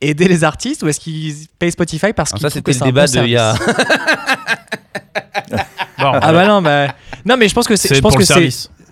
[0.00, 2.72] aider les artistes ou est-ce qu'ils payent Spotify parce Alors qu'ils ça, trouvent que c'était
[2.72, 3.54] le c'est un débat bon de il y a.
[5.98, 6.94] Bon, Ah bah non, bah
[7.24, 8.48] non, mais je pense que c'est, c'est je pense que c'est,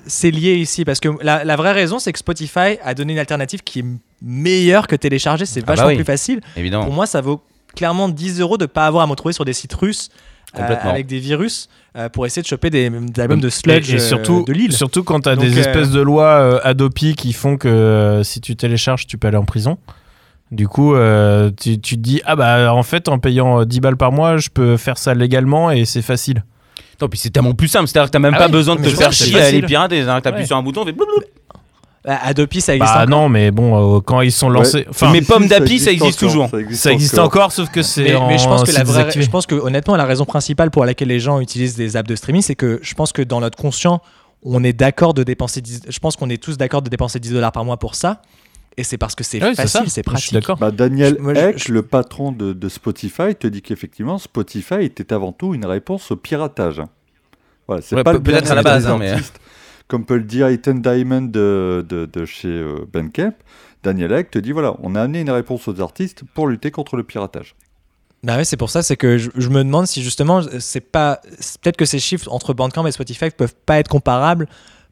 [0.07, 3.19] c'est lié ici parce que la, la vraie raison c'est que Spotify a donné une
[3.19, 3.85] alternative qui est
[4.23, 5.97] meilleure que télécharger, c'est Ah bah vachement oui.
[5.97, 6.41] plus facile.
[6.57, 6.85] Évidemment.
[6.85, 7.43] Pour moi, ça vaut
[7.75, 10.11] clairement 10 euros de pas avoir à me retrouver sur des sites russes
[10.55, 10.91] Complètement.
[10.91, 13.99] avec des virus euh, pour essayer de choper des, des albums de sludge et, et
[14.01, 14.73] surtout, euh, de Lille.
[14.73, 18.23] surtout quand t'as Donc, des euh, espèces de lois euh, Adopi qui font que euh,
[18.23, 19.79] si tu télécharges, tu peux aller en prison.
[20.51, 23.81] Du coup, euh, tu, tu te dis, ah bah en fait, en payant euh, 10
[23.81, 26.45] balles par mois, je peux faire ça légalement et c'est facile.
[27.01, 28.83] Non, puis c'est tellement plus simple, c'est-à-dire que t'as même Ah pas oui, besoin de
[28.83, 30.05] te faire chier à aller pirater.
[30.05, 30.47] T'appuies Ouais.
[30.47, 30.85] sur un bouton.
[30.85, 30.93] Bah,
[32.05, 33.09] Adopi, ça existe encore.
[33.09, 34.85] non, mais bon, euh, quand ils sont lancés.
[34.91, 36.51] Enfin, Mais Si, Pomme si, d'api, ça existe encore, toujours.
[36.73, 38.03] ça existe encore, sauf que c'est.
[38.05, 40.71] Mais, en- mais je pense que la vraie, je pense que honnêtement, la raison principale
[40.73, 43.39] pour laquelle les gens utilisent des apps de streaming, c'est que je pense que dans
[43.41, 44.01] notre conscient,
[44.43, 47.31] on est d'accord de dépenser 10, je pense qu'on est tous d'accord de dépenser 10
[47.33, 48.21] dollars par mois pour ça.
[48.77, 50.33] Et c'est parce que c'est facile, c'est Je pratique.
[50.33, 50.57] d'accord.
[50.57, 54.17] Bah, Daniel Je- moi, je- Eck, je- le patron de, de Spotify, te dit qu'effectivement,
[54.19, 56.81] Spotify était avant tout une réponse au piratage.
[57.69, 59.39] Voilà, c'est Ouais, pas peut-être à la base, hein, mais- artistes.
[59.89, 63.35] Comme peut le dire Ethan Diamond de, de, de chez euh, Bandcamp,
[63.83, 66.97] Daniel Ek te dit voilà, on a amené une réponse aux artistes pour lutter contre
[66.97, 67.55] le piratage.
[68.25, 71.21] Bah ouais, c'est pour ça, c'est que je, je me demande si justement, c'est pas,
[71.41, 74.47] c'est peut-être que ces chiffres entre Bandcamp et Spotify peuvent pas être comparables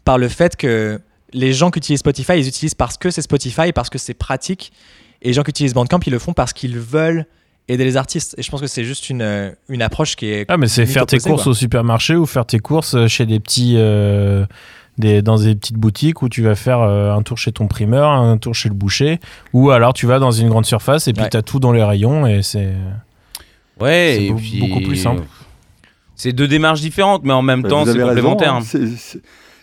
[0.05, 0.99] par le fait que
[1.33, 4.73] les gens qui utilisent Spotify, ils utilisent parce que c'est Spotify, parce que c'est pratique,
[5.23, 7.25] et les gens qui utilisent Bandcamp, ils le font parce qu'ils veulent
[7.69, 8.35] aider les artistes.
[8.37, 10.47] Et je pense que c'est juste une, une approche qui est.
[10.49, 11.53] Ah, mais c'est faire tes courses quoi.
[11.53, 13.75] au supermarché ou faire tes courses chez des petits.
[13.77, 14.45] euh,
[15.01, 18.11] des, dans des petites boutiques où tu vas faire euh, un tour chez ton primeur,
[18.11, 19.19] un tour chez le boucher,
[19.53, 21.29] ou alors tu vas dans une grande surface et puis Ouais.
[21.31, 22.73] tu as tout dans les rayons et c'est.
[23.81, 25.23] Ouais, et puis, beaucoup plus simple.
[26.15, 28.55] C'est deux démarches différentes, mais en même Bah, temps, c'est raison, complémentaire.
[28.57, 28.61] hein.
[28.63, 29.21] C'est- c'est-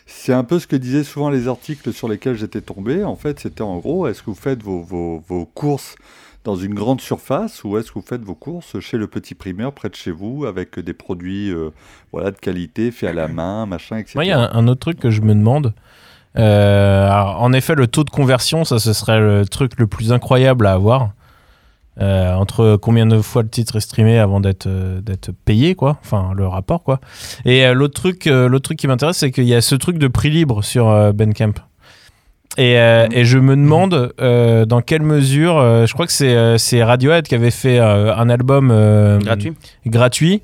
[0.09, 3.03] C'est un peu ce que disaient souvent les articles sur lesquels j'étais tombé.
[3.03, 5.95] En fait, c'était en gros, est-ce que vous faites vos, vos- vos courses
[6.47, 9.73] dans une grande surface ou est-ce que vous faites vos courses chez le petit primeur
[9.73, 11.71] près de chez vous avec des produits euh,
[12.13, 14.19] voilà, de qualité, faits à la main, machin, etc.
[14.23, 15.73] Il y a un, autre truc que je me demande.
[16.37, 20.67] Euh, en effet, le taux de conversion, ça, ce serait le truc le plus incroyable
[20.67, 21.09] à avoir.
[21.99, 24.69] Euh, entre combien de fois le titre est streamé avant d'être
[25.43, 25.97] payé, quoi.
[26.01, 27.01] Enfin, le rapport, quoi.
[27.43, 28.29] Et l'autre truc,
[28.63, 31.55] truc qui m'intéresse, c'est qu'il y a ce truc de prix libre sur Bandcamp.
[32.57, 36.35] Et, euh, et je me demande euh, dans quelle mesure, euh, je crois que c'est
[36.35, 39.53] euh, Radiohead qui avait fait euh, un album euh, Gratuit.
[39.85, 40.41] gratuit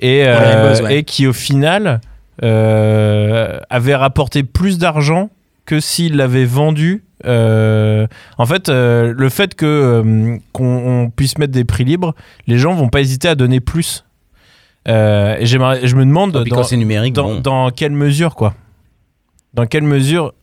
[0.00, 0.98] et, Ouais, Buzz, ouais.
[0.98, 2.00] et qui au final
[2.42, 5.30] euh, avait rapporté plus d'argent
[5.64, 7.02] que s'il l'avait vendu.
[7.24, 8.06] Euh,
[8.36, 12.14] en fait, euh, le fait que euh, qu'on on puisse mettre des prix libres,
[12.46, 14.04] les gens vont pas hésiter à donner plus.
[14.88, 17.40] Euh, et je me demande dans, numérique, dans, bon.
[17.40, 18.54] dans quelle mesure quoi.
[19.54, 20.34] Dans quelle mesure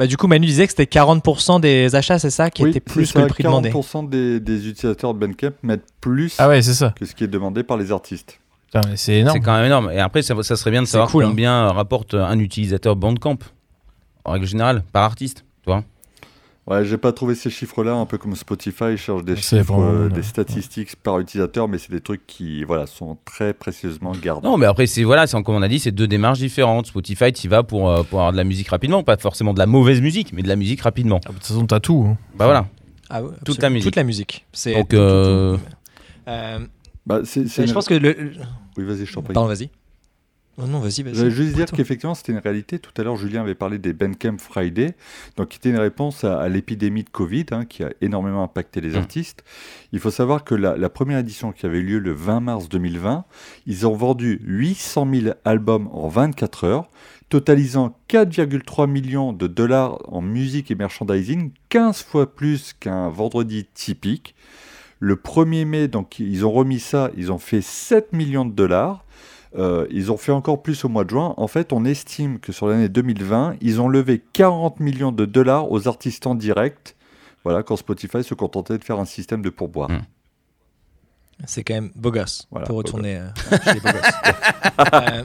[0.00, 2.80] Bah, du coup, Manu disait que c'était 40% des achats, c'est ça, qui Oui, était
[2.80, 3.68] plus ça, que le prix demandé.
[3.70, 6.94] 40% des, des utilisateurs de Bandcamp mettent plus Ah ouais, ça.
[6.98, 8.40] que ce qui est demandé par les artistes.
[8.96, 9.36] C'est énorme.
[9.36, 9.90] C'est quand même énorme.
[9.92, 11.28] Et après, ça, ça serait bien de savoir cool, hein.
[11.28, 13.36] combien euh, rapporte un utilisateur Bandcamp,
[14.24, 15.44] en règle générale, par artiste.
[15.64, 15.84] Tu vois
[16.66, 20.04] Ouais, j'ai pas trouvé ces chiffres-là, un peu comme Spotify, ils cherchent des chiffres, vraiment,
[20.04, 24.46] euh, des statistiques par utilisateur, mais c'est des trucs qui voilà, sont très précieusement gardés.
[24.46, 26.86] Non, mais après, c'est voilà, c'est comme on a dit, c'est deux démarches différentes.
[26.86, 29.66] Spotify, tu vas pour, euh, pour avoir de la musique rapidement, pas forcément de la
[29.66, 31.20] mauvaise musique, mais de la musique rapidement.
[31.24, 32.04] Ah, De toute façon, t'as tout.
[32.08, 32.16] hein.
[32.36, 32.68] Bah voilà.
[33.08, 33.86] Ah ouais, Toute la musique.
[33.86, 34.46] Toute la musique.
[34.52, 35.60] C'est Donc, tout, tout, tout.
[36.28, 36.58] euh,
[37.06, 38.32] Bah, c'est, c'est je une- pense que le-
[38.76, 39.34] Oui, vas-y, je t'en prie.
[39.34, 39.70] Pardon, vas-y.
[40.58, 41.14] Oh non, vas-y, vas-y.
[41.14, 42.78] J'allais juste dire qu'effectivement, c'était une réalité.
[42.78, 44.94] Tout à l'heure, Julien avait parlé des Bandcamp Friday,
[45.36, 48.80] donc qui était une réponse à, à l'épidémie de Covid, hein, qui a énormément impacté
[48.82, 48.96] les Mm.
[48.96, 49.42] artistes.
[49.92, 52.68] Il faut savoir que la, la première édition qui avait eu lieu le 20 mars
[52.68, 53.24] 2020,
[53.66, 56.90] ils ont vendu 800 000 albums en 24 heures,
[57.30, 64.34] totalisant 4,3 millions de dollars en musique et merchandising, 15 fois plus qu'un vendredi typique.
[64.98, 69.06] Le 1er mai, donc ils ont remis ça, ils ont fait 7 millions de dollars.
[69.58, 71.34] Euh, ils ont fait encore plus au mois de juin.
[71.36, 75.70] En fait, on estime que sur l'année 2020, ils ont levé 40 millions de dollars
[75.72, 76.94] aux artistes en direct.
[77.42, 79.90] Voilà, quand Spotify se contentait de faire un système de pourboire.
[79.90, 80.02] Mm.
[81.46, 82.46] C'est quand même beau gosse.
[82.50, 83.26] Voilà, On peut beau retourner euh,
[83.64, 84.12] chez les beaux gosses.
[84.92, 85.24] Euh,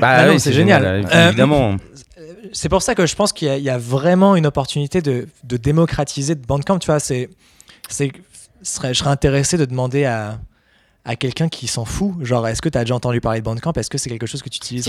[0.00, 1.06] bah Ah oui, c'est génial.
[1.28, 1.76] Évidemment.
[2.52, 5.00] c'est pour ça que je pense qu'il y, a- il y a vraiment une opportunité
[5.02, 6.78] de, de démocratiser de Bandcamp.
[6.80, 7.30] Tu vois, c'est,
[7.88, 8.08] je
[8.62, 10.40] serais intéressé de demander à,
[11.04, 12.12] à quelqu'un qui s'en fout.
[12.22, 13.72] Genre, est-ce que tu as déjà entendu parler de Bandcamp?
[13.76, 14.86] Est-ce que c'est quelque chose que tu utilises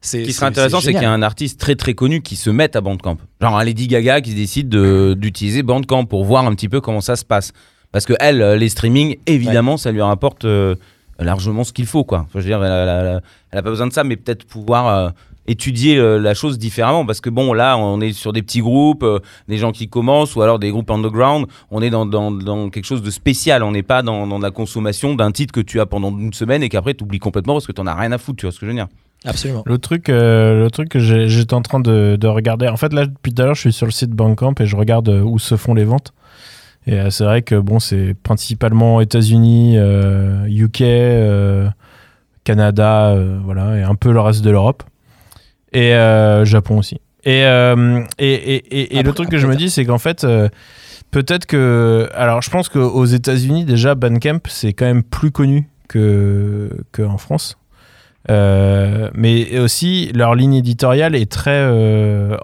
[0.00, 2.50] Ce qui serait intéressant, c'est qu'il y a un artiste très très connu qui se
[2.50, 3.18] mette à Bandcamp.
[3.40, 7.00] Genre un Lady Gaga qui décide de- d'utiliser Bandcamp pour voir un petit peu comment
[7.00, 7.52] ça se passe.
[7.92, 10.74] Parce que elle, les streamings, évidemment, ça lui rapporte euh,
[11.18, 12.20] largement ce qu'il faut, quoi.
[12.20, 14.44] Enfin, je veux dire, elle, elle- elle- elle a pas besoin de ça, mais peut-être
[14.44, 15.10] pouvoir euh,
[15.46, 17.04] étudier euh, la chose différemment.
[17.06, 20.36] Parce que bon, là, on est sur des petits groupes, euh, des gens qui commencent,
[20.36, 21.46] ou alors des groupes underground.
[21.70, 23.62] On est dans, dans- dans quelque chose de spécial.
[23.62, 26.62] On n'est pas dans, dans la consommation d'un titre que tu as pendant une semaine
[26.62, 28.38] et qu'après tu oublies complètement parce que tu n'en as rien à foutre.
[28.38, 28.88] Tu vois ce que je veux dire?
[29.24, 29.62] Absolument.
[29.66, 32.66] Le truc, euh, le truc que j'ai- j'étais en train de, de regarder.
[32.68, 34.74] En fait, là, depuis tout à l'heure, je suis sur le site Bandcamp et je
[34.76, 36.12] regarde où se font les ventes.
[36.88, 41.68] Et euh, c'est vrai que bon, c'est principalement États-Unis, euh, UK, euh,
[42.44, 44.82] Canada, euh, voilà, et un peu le reste de l'Europe.
[45.72, 46.96] Et euh, Japon aussi.
[47.24, 50.24] Et, euh, et, et, et- et le truc que je me dis, c'est qu'en fait,
[50.24, 50.48] euh,
[51.10, 52.08] peut-être que.
[52.14, 57.58] Alors, je pense qu'aux États-Unis, déjà, Bandcamp, c'est quand même plus connu que qu'en France.
[58.30, 61.64] Euh, mais aussi, leur ligne éditoriale est très.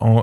[0.01, 0.23] en,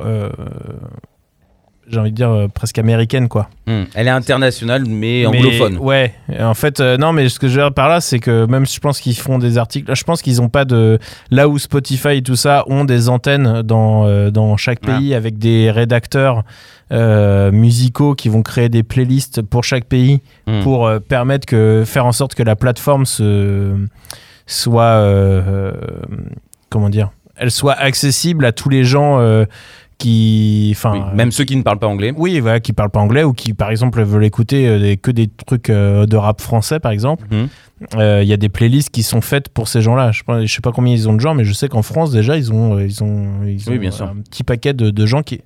[1.87, 3.49] j'ai envie de dire euh, presque américaine, quoi.
[3.67, 3.83] Hmm.
[3.93, 5.77] Elle est internationale, mais Mais- anglophone.
[5.77, 8.45] ouais, en fait, euh, non, mais ce que je veux dire par là, c'est que
[8.47, 10.97] même je pense qu'ils font des articles, je pense qu'ils ont pas de.
[11.31, 15.37] Là où Spotify et tout ça ont des antennes dans, euh, dans chaque pays avec
[15.37, 16.43] des rédacteurs
[17.51, 20.61] musicaux qui vont créer des playlists pour chaque pays Hmm.
[20.61, 21.83] pour permettre que.
[21.85, 23.75] faire en sorte que la plateforme se,
[24.47, 25.01] soit.
[26.69, 29.43] comment dire elle soit accessible à tous les gens euh,
[29.97, 32.13] qui, enfin, Oui, même ceux qui ne parlent pas anglais.
[32.17, 35.11] oui, voilà, qui parlent pas anglais ou qui, par exemple, veulent écouter euh, des- que
[35.11, 37.25] des trucs euh, de rap français, par exemple.
[37.31, 37.47] Mhm.
[37.97, 40.11] Euh, Il y a des playlists qui sont faites pour ces gens-là.
[40.11, 41.81] Je, sais pas- je sais pas combien ils ont de gens, mais je sais qu'en
[41.81, 44.05] France déjà, ils ont, ils ont, ils ont Oui, bien sûr.
[44.05, 45.41] un petit paquet de, de gens qui.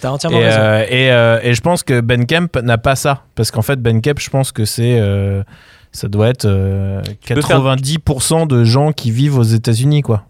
[0.00, 0.58] T'as entièrement Et, raison.
[0.60, 3.80] euh, et, euh, et je pense que Ben Kemp n'a pas ça, parce qu'en fait,
[3.80, 5.42] Ben Kemp, je pense que c'est, euh,
[5.92, 10.24] ça doit être euh, peux faire- 90% de gens qui vivent aux États-Unis, quoi.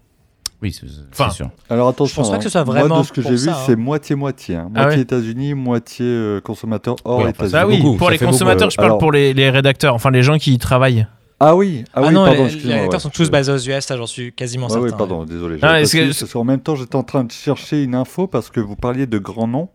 [0.61, 1.49] Oui, c'est Enfin, sûr.
[1.69, 2.43] Alors attention, pense pas que hein.
[2.43, 3.55] ce soit moi vraiment de ce que j'ai vu, hein.
[3.67, 4.55] c'est moitié-moitié.
[4.55, 4.71] hein.
[4.73, 7.53] Ah Moitié ouais États-Unis, moitié euh, consommateurs hors Oui, États-Unis.
[7.55, 8.31] Ah oui, beaucoup, pour les beaucoup.
[8.31, 11.05] consommateurs, je parle Alors- pour les, les rédacteurs, enfin les gens qui y travaillent.
[11.39, 12.73] Ah oui, ah, Ah, oui, non, pardon, les, excuse-moi.
[12.75, 12.99] les acteurs ouais.
[12.99, 14.85] sont tous basés aux US, ça j'en suis quasiment Ouais, certain.
[14.87, 15.59] ouais, pardon, désolé.
[15.61, 18.75] Ah, que- qu'en même temps, j'étais en train de chercher une info parce que vous
[18.75, 19.69] parliez de grands noms.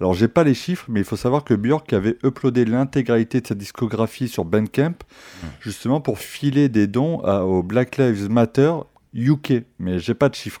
[0.00, 3.46] Alors, j'ai pas les chiffres, mais il faut savoir que Björk avait uploadé l'intégralité de
[3.46, 4.92] sa discographie sur Bandcamp,
[5.60, 8.72] justement pour filer des dons à- au Black Lives Matter
[9.14, 9.64] UK.
[9.78, 10.60] Mais j'ai pas de chiffres.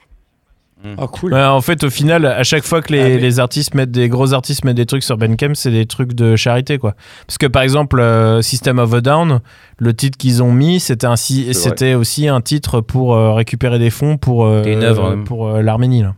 [0.96, 1.32] Oh cool.
[1.34, 3.90] Ouais, en fait, au final, à chaque fois que les, Ah, mais- les artistes mettent
[3.90, 6.94] des gros artistes mettent des trucs sur Bandcamp, c'est des trucs de charité, quoi.
[7.26, 9.40] Parce que par exemple, euh, System of a Down,
[9.78, 11.50] le titre qu'ils ont mis, c'était si-
[11.96, 15.24] aussi un titre pour euh, récupérer des fonds pour euh, C'était une œuvre, hein.
[15.24, 16.02] pour euh, l'Arménie.
[16.02, 16.14] là.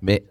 [0.00, 0.22] Mais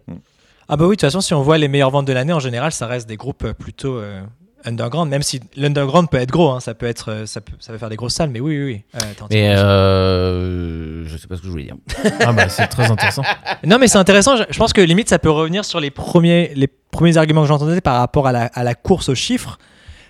[0.69, 2.39] Ah bah oui, de toute façon, si on voit les meilleures ventes de l'année, en
[2.39, 4.21] général, ça reste des groupes plutôt euh,
[4.65, 7.71] underground, même si l'underground peut être gros, hein, ça peut être, euh, ça peut, ça
[7.71, 9.01] peut faire des grosses salles, mais oui, oui, oui.
[9.01, 11.75] Euh, mais euh, je sais pas ce que je voulais dire.
[12.21, 13.23] Ah bah c'est très intéressant.
[13.65, 14.35] Non, mais c'est intéressant.
[14.35, 17.47] Je, je pense que limite, ça peut revenir sur les premiers, les premiers arguments que
[17.47, 19.57] j'entendais par rapport à la, à la course aux chiffres.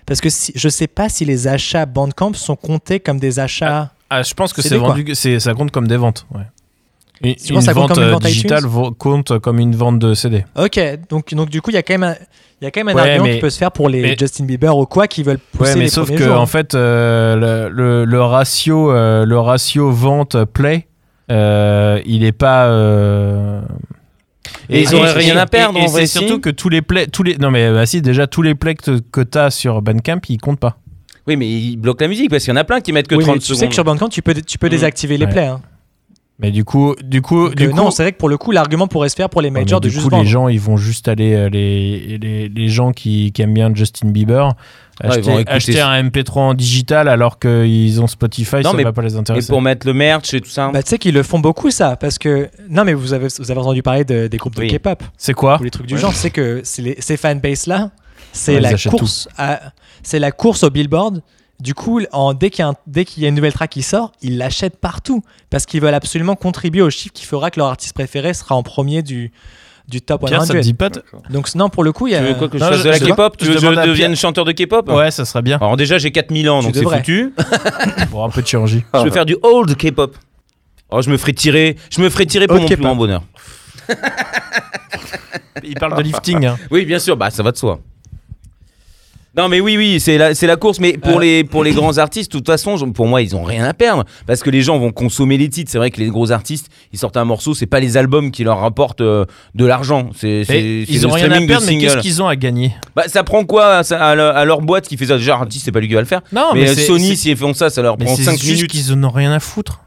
[0.06, 3.92] Parce que si, je sais pas si les achats Bandcamp sont comptés comme des achats.
[4.10, 6.26] Ah, je pense que C'est vendu, c'est ça compte comme des ventes.
[6.34, 6.42] Ouais.
[7.22, 8.64] Une, Tu penses que ça une compte vente comme une euh, vente digitale
[8.98, 10.44] compte comme une vente de CD.
[10.56, 12.14] Ok, donc, donc du coup, il y a quand même un,
[12.60, 14.02] il y a quand même un Ouais, argument mais- qui peut se faire pour les
[14.02, 16.40] mais- Justin Bieber ou quoi qui veulent pousser Ouais, mais les sauf premiers que jours.
[16.40, 20.86] en fait, euh, le, le- le ratio, euh, le ratio vente play,
[21.30, 22.66] euh, il est pas.
[22.66, 23.60] euh,
[24.68, 27.06] Et ils auraient rien à perdre, Et, en vrai, c'est surtout que tous les plays,
[27.06, 27.36] tous les.
[27.38, 30.60] Non mais bah, si, déjà tous les plays que, que t'as sur Bandcamp, ils comptent
[30.60, 30.78] pas.
[31.26, 33.14] Oui, mais ils bloquent la musique parce qu'il y en a plein qui mettent que
[33.14, 33.58] Oui, mais 30 tu secondes.
[33.60, 34.70] sais que sur Bandcamp, tu peux, tu peux Mhm.
[34.72, 35.32] désactiver les Ouais.
[35.32, 35.46] plays.
[35.46, 35.60] hein.
[36.44, 38.36] Mais du coup, du coup, Donc, du euh, coup, non, c'est vrai que pour le
[38.36, 40.22] coup, l'argument pourrait se faire pour les Ouais, majors de du juste coup, vendre.
[40.24, 43.74] les gens, ils vont juste aller, euh, les, les, les gens qui, qui aiment bien
[43.74, 44.50] Justin Bieber,
[45.00, 49.14] acheter, un MP3 en digital alors qu'ils ont Spotify, Non, ça mais- va pas les
[49.14, 49.48] Et intéresser.
[49.52, 50.70] pour mettre le merch et tout ça.
[50.72, 51.96] Bah, tu sais qu'ils le font beaucoup, ça.
[51.96, 52.48] Parce que.
[52.68, 54.68] Non, mais vous avez, vous avez entendu parler de- des groupes de Oui.
[54.68, 55.58] K-pop C'est quoi?
[55.60, 56.12] Ou les trucs du genre.
[56.12, 57.90] C'est que c'est les- ces fanbases-là,
[58.32, 59.60] c'est Ouais, ils la, course à-
[60.02, 61.22] c'est la course au billboard.
[61.60, 62.74] Du coup, en, dès qu'il y, a
[63.18, 65.22] y une nouvelle track qui sort, ils l'achètent partout.
[65.50, 68.62] Parce qu'ils veulent absolument contribuer au chiffre qui fera que leur artiste préféré sera en
[68.64, 69.30] premier du,
[69.88, 70.46] du top Pierre, 100.
[70.48, 70.90] ça te dit pas
[71.30, 72.20] Donc, non, pour le coup, il y a.
[72.20, 73.36] Tu veux quoi que je Non, fasse je- de la je- K-pop?
[73.36, 74.88] Tu je veux que je à devienne chanteur de K-pop?
[74.90, 75.56] Ouais, ça serait bien.
[75.58, 76.98] Alors déjà j'ai 4000 ans Tu donc c'est devrais.
[76.98, 77.32] foutu.
[78.10, 78.84] Pour un peu de chirurgie.
[78.92, 80.16] Je veux faire du old K-pop.
[80.90, 83.22] Oh, je me ferai tirer, je me ferai tirer pour mon plus grand bonheur.
[85.62, 86.44] Il parle de lifting.
[86.44, 86.56] hein.
[86.70, 87.80] Oui, bien sûr, bah ça va de soi.
[89.36, 90.78] Non mais oui oui c'est la c'est la course.
[90.78, 91.20] Mais pour Euh.
[91.20, 94.04] les pour les grands artistes de toute façon pour moi ils ont rien à perdre.
[94.26, 95.70] Parce que les gens vont consommer les titres.
[95.72, 98.44] C'est vrai que les gros artistes ils sortent un morceau c'est pas les albums qui
[98.44, 99.24] leur rapportent euh,
[99.56, 100.10] de l'argent.
[100.16, 100.42] C'est
[100.88, 102.72] ils ont rien à perdre, mais qu'est-ce qu'ils ont à gagner?
[102.94, 105.16] Bah ça prend quoi à, ça- à leur, à leur boîte qui fait ça?
[105.16, 106.20] Déjà artiste c'est pas lui qui va le faire.
[106.32, 108.22] Non, mais, euh, c'est- Sony c'est- si ils font ça ça leur mais prend c'est
[108.22, 108.70] 5 juste minutes.
[108.70, 109.80] qu'ils en ont rien à foutre.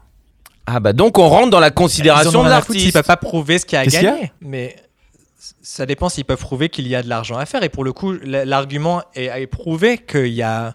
[0.66, 2.92] ah bah donc on rentre dans la Ils en considération ont de s'ils l'artiste.
[2.92, 4.30] peuvent pas prouver ce qu'il y a à gagner.
[4.42, 4.76] Mais
[5.38, 7.62] ça dépend s'ils peuvent prouver qu'il y a de l'argent à faire.
[7.62, 10.74] Et pour le coup, l'argument est, est prouvé qu'il y a.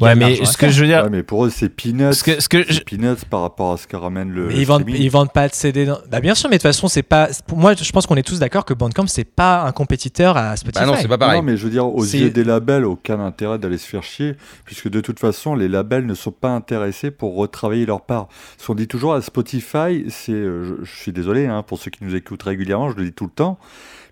[0.00, 0.70] Ouais, mais ce que faire.
[0.70, 2.12] je veux dire, Ouais, mais pour eux, c'est peanuts.
[2.14, 4.46] ce que, ce que je- C'est peanuts par rapport à ce que ramène le.
[4.48, 5.84] Mais ils vendent, ils vendent pas de CD.
[5.86, 7.28] dans- Bah bien sûr, mais de toute façon, c'est pas.
[7.46, 10.56] Pour moi, je pense qu'on est tous d'accord que Bandcamp c'est pas un compétiteur à
[10.56, 10.84] Spotify.
[10.84, 13.20] bah non c'est pas pareil Non, mais je veux dire, aux yeux des labels, aucun
[13.20, 14.34] intérêt d'aller se faire chier,
[14.64, 18.28] puisque de toute façon, les labels ne sont pas intéressés pour retravailler leur part.
[18.58, 21.90] Ce qu'on dit toujours à Spotify, c'est, euh, je, je suis désolé hein, pour ceux
[21.90, 23.58] qui nous écoutent régulièrement, je le dis tout le temps,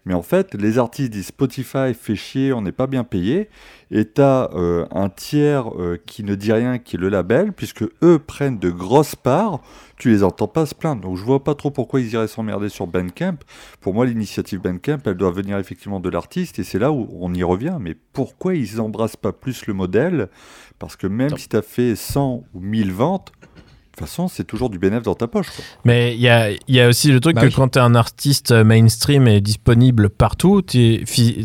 [0.07, 3.51] mais en fait, les artistes disent Spotify fait chier, on n'est pas bien payé,
[3.91, 7.85] et t'as euh, un tiers euh, qui ne dit rien, qui est le label, puisque
[8.03, 9.61] eux prennent de grosses parts.
[9.99, 12.71] Tu les entends pas se plaindre, donc je vois pas trop pourquoi ils iraient s'emmerder
[12.71, 13.37] sur Bandcamp.
[13.81, 17.35] Pour moi, l'initiative Bandcamp, elle doit venir effectivement de l'artiste, et c'est là où on
[17.35, 17.77] y revient.
[17.79, 20.29] Mais pourquoi ils embrassent pas plus le modèle?
[20.79, 23.33] Parce que même si tu as fait 100 ou 1000 ventes,
[23.97, 25.47] toute façon, c'est toujours du bénéfice dans ta poche.
[25.55, 25.65] quoi.
[25.85, 27.53] Mais il y a, il y a aussi le truc Bah que oui.
[27.55, 30.63] quand t'es un artiste mainstream et disponible partout,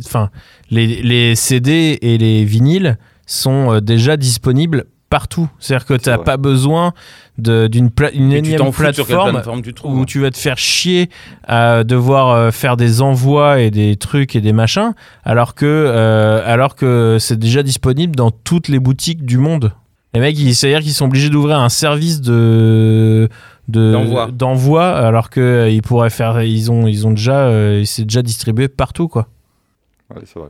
[0.06, 0.30] enfin,
[0.70, 5.48] les, les CD et les vinyles sont euh, déjà disponibles partout.
[5.60, 6.26] C'est-à-dire que t'as vrai.
[6.26, 6.94] pas besoin
[7.38, 11.10] de- d'une pla- tu énième plateforme plateforme tu trouves où tu vas te faire chier
[11.48, 14.94] à devoir euh, faire des envois et des trucs et des machins,
[15.24, 19.72] alors que, euh, alors que c'est déjà disponible dans toutes les boutiques du monde.
[20.16, 23.30] Les mecs, ils- c'est-à-dire qu'ils sont obligés d'ouvrir un service de
[23.68, 24.30] de- D'envoi.
[24.32, 28.22] d'envoi, alors que euh, ils pourraient faire, ils ont, ils ont déjà, euh, c'est déjà
[28.22, 29.28] distribué partout quoi.
[30.14, 30.50] Ouais, c'est vrai.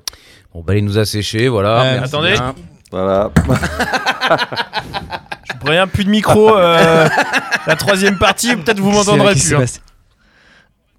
[0.54, 1.82] Bon, bah, il nous a séché, voilà.
[1.82, 2.32] Euh, Merci attendez.
[2.34, 2.54] bien.
[2.92, 3.32] Voilà.
[5.48, 6.56] Je vous préviens, plus de micro.
[6.58, 7.08] euh,
[7.68, 9.54] la troisième partie, peut-être vous m'entendrez plus.
[9.56, 9.66] hein.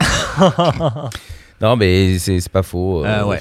[1.61, 3.05] Non, mais c'est c'est pas faux.
[3.05, 3.41] euh, Euh, ouais.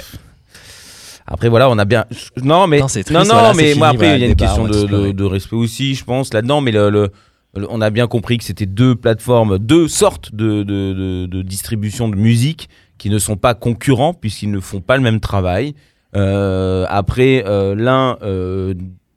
[1.27, 2.05] Après, voilà, on a bien.
[2.43, 2.77] Non, mais.
[2.79, 4.85] Non, non, triste, non, voilà, mais moi, après, voilà, il y a une question de,
[5.07, 6.61] de- de respect aussi, je pense, là-dedans.
[6.61, 7.09] Mais le, le-
[7.55, 11.41] le- on a bien compris que c'était deux plateformes, deux sortes de, de- de- de
[11.41, 15.73] distribution de musique qui ne sont pas concurrents puisqu'ils ne font pas le même travail.
[16.15, 18.73] Euh, après, euh, l'un, euh,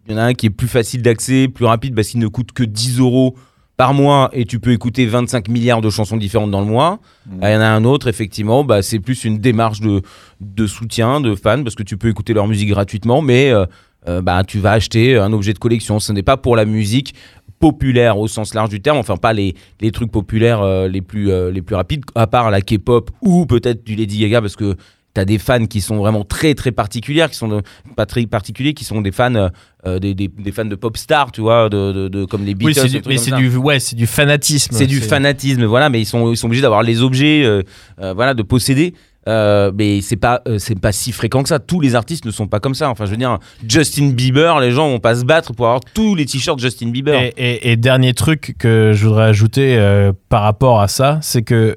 [0.06, 2.26] il y en a un qui est plus facile d'accès, plus rapide, parce qu'il ne
[2.28, 3.36] coûte que 10 euros
[3.79, 6.99] par mois et tu peux écouter 25 milliards de chansons différentes dans le mois.
[7.27, 7.39] Mm.
[7.41, 10.03] Ah, Il y en a un autre, effectivement, bah, c'est plus une démarche de,
[10.41, 13.65] de soutien, de fans, parce que tu peux écouter leur musique gratuitement, mais euh,
[14.09, 16.01] euh, bah, tu vas acheter un objet de collection.
[16.01, 17.15] Ce n'est pas pour la musique
[17.59, 21.31] populaire au sens large du terme, enfin pas les, les trucs populaires euh, les, plus,
[21.31, 24.77] euh, les plus rapides, à part la K-pop ou peut-être du Lady Gaga, parce que
[25.14, 27.62] tu as des fans qui sont vraiment très très particulières, qui sont de-
[27.97, 29.48] pas très particuliers, qui sont des fans, euh,
[29.86, 32.55] euh, des, des- des fans de pop stars, tu vois, de, de- de- comme les
[32.55, 32.66] Beatles.
[32.66, 34.74] Oui, c'est du, mais c'est du, ouais, c'est du fanatisme.
[34.74, 37.62] C'est du fanatisme, voilà, mais ils sont, ils sont obligés d'avoir les objets, euh,
[38.01, 38.94] euh, voilà, de posséder.
[39.26, 41.59] Euh, mais c'est pas, euh, c'est pas si fréquent que ça.
[41.59, 42.89] Tous les artistes ne sont pas comme ça.
[42.89, 46.14] Enfin, je veux dire, Justin Bieber, les gens vont pas se battre pour avoir tous
[46.14, 47.20] les t-shirts Justin Bieber.
[47.20, 51.43] Et, et- et dernier truc que je voudrais ajouter euh, par rapport à ça, c'est
[51.43, 51.76] que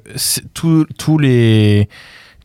[0.54, 1.88] tous tous les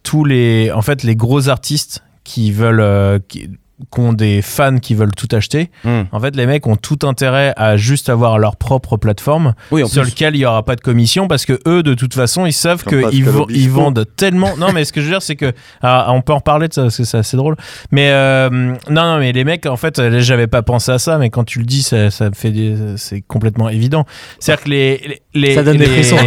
[0.07, 3.49] tous les en fait les gros artistes qui veulent euh, qui,
[3.93, 6.03] qui ont des fans qui veulent tout acheter, Hmm.
[6.13, 10.03] en fait les mecs ont tout intérêt à juste avoir leur propre plateforme Oui, sur
[10.03, 10.11] plus.
[10.11, 12.83] lequel il y aura pas de commission parce que eux de toute façon ils savent
[12.85, 15.51] qu'ils ils vendent tellement non mais ce que je veux dire c'est que
[15.81, 17.55] ah, on peut en reparler de ça parce que c'est assez drôle
[17.91, 18.49] mais euh,
[18.89, 21.43] non non mais les mecs en fait euh, j'avais pas pensé à ça mais quand
[21.43, 24.05] tu le dis ça, ça me fait des- c'est complètement évident
[24.39, 24.97] c'est à dire que les,
[25.33, 26.17] les, les- Ça donne des frissons.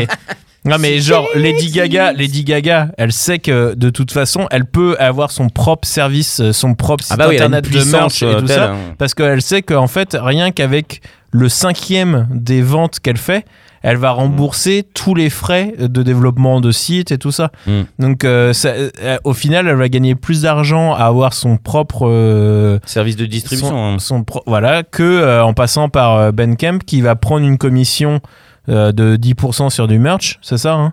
[0.64, 4.94] Non mais genre Lady Gaga Lady Gaga elle sait que de toute façon elle peut
[4.98, 8.26] avoir son propre service euh, son propre site Ah bah oui, internet de merch et
[8.26, 8.76] euh, tout telle, ça hein.
[8.98, 11.00] parce qu'elle sait qu'en fait, rien qu'avec
[11.30, 13.44] le cinquième des ventes qu'elle fait,
[13.82, 17.50] elle va rembourser tous les frais de développement de site et tout ça.
[17.66, 17.80] Mm.
[18.00, 22.06] Donc, euh, ça- euh, au final, elle va gagner plus d'argent à avoir son propre.
[22.08, 23.68] euh, Service de distribution.
[23.70, 23.98] son, hein.
[24.00, 28.20] son pro- voilà, que euh, en passant par euh, Bandcamp qui va prendre une commission
[28.68, 30.92] euh, de 10% sur du merch, c'est ça hein.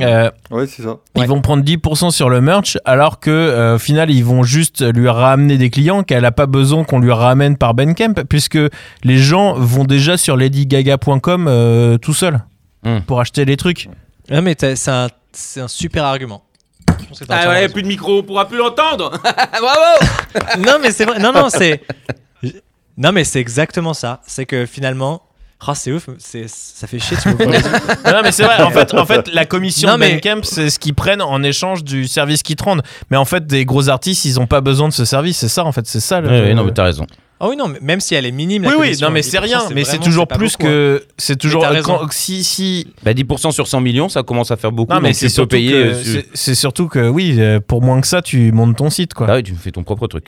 [0.00, 0.96] Euh, Ouais, c'est ça.
[1.16, 4.82] ils vont prendre 10% sur le merch, alors que euh, au final, ils vont juste
[4.94, 8.58] lui ramener des clients qu'elle n'a pas besoin qu'on lui ramène par Bandcamp, puisque
[9.02, 12.40] les gens vont déjà sur ladygaga.com euh, tout seul
[12.84, 13.00] Hmm.
[13.00, 13.88] pour acheter les trucs.
[14.30, 15.08] Ouais, mais c'est un,
[15.68, 16.42] super argument.
[17.30, 17.72] Ah ouais, raison.
[17.72, 19.10] plus de micro, on pourra plus l'entendre.
[19.22, 20.58] Bravo.
[20.58, 21.18] non, mais c'est vrai.
[21.18, 21.80] Non, non, c'est.
[22.98, 24.20] Non, mais c'est exactement ça.
[24.26, 25.22] C'est que finalement.
[25.66, 26.08] Ah, c'est ouf.
[26.18, 26.48] C'est...
[26.48, 27.16] Ça fait chier.
[27.24, 27.46] Les yeux.
[28.06, 30.70] non, mais c'est vrai, en fait, en fait, la commission Non, de mais- Bandcamp, c'est
[30.70, 32.82] ce qu'ils prennent en échange du service qu'ils te rendent.
[33.10, 35.64] Mais en fait, des gros artistes, ils n'ont pas besoin de ce service, c'est ça,
[35.64, 36.20] en fait, c'est ça.
[36.20, 37.06] le- Ouais, ouais, non, mais t'as raison.
[37.40, 38.62] Ah oui, non, mais même si elle est minime.
[38.62, 40.70] la Oui, oui, non, mais 10%, c'est rien, mais c'est toujours plus beaucoup, hein.
[40.70, 41.04] que.
[41.18, 41.64] C'est toujours.
[41.82, 44.92] quand- si, si, Bah, 10% sur 100 millions, ça commence à faire beaucoup.
[44.94, 45.72] Non, mais c'est surtout, payer.
[45.72, 48.88] que, euh, c'est- c'est surtout que, oui, euh, pour moins que ça, tu montes ton
[48.88, 49.26] site, quoi.
[49.26, 50.26] Bah oui, tu fais ton propre truc.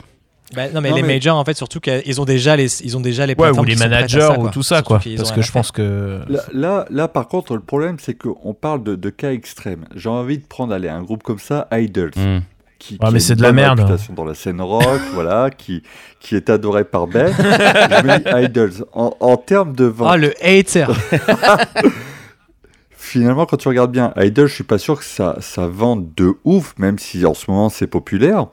[0.55, 2.95] Bah, non, mais Non, les mais- majors, en fait, surtout qu'ils ont déjà les, ils
[2.95, 4.99] ont déjà les Ouais, ou les managers ça, ou tout ça, Surtout quoi.
[5.17, 6.21] Parce que je pense que.
[6.29, 9.85] Là, là, là, par contre, le problème, c'est qu'on parle de, de cas extrêmes.
[9.95, 12.39] J'ai envie de prendre allez, un groupe comme ça, Idols, Hmm.
[12.79, 13.97] qui, Ah, qui mais a c'est de la merde.
[14.15, 15.83] dans la scène rock, voilà, qui,
[16.21, 17.33] qui est adoré par Ben.
[18.43, 20.11] Idols, en, en termes de vente.
[20.13, 20.85] Oh, le hater
[22.91, 26.33] finalement, quand tu regardes bien, Idol, je suis pas sûr que ça, ça vende de
[26.43, 28.47] ouf, même si en ce moment c'est populaire.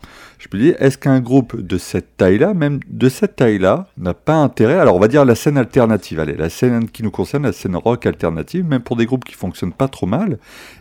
[0.44, 4.34] Je me dis, est-ce qu'un groupe de cette taille-là, même de cette taille-là, n'a pas
[4.34, 6.20] intérêt Alors, on va dire la scène alternative.
[6.20, 9.34] Allez, la scène qui nous concerne, la scène rock alternative, même pour des groupes qui
[9.34, 10.38] fonctionnent pas trop mal,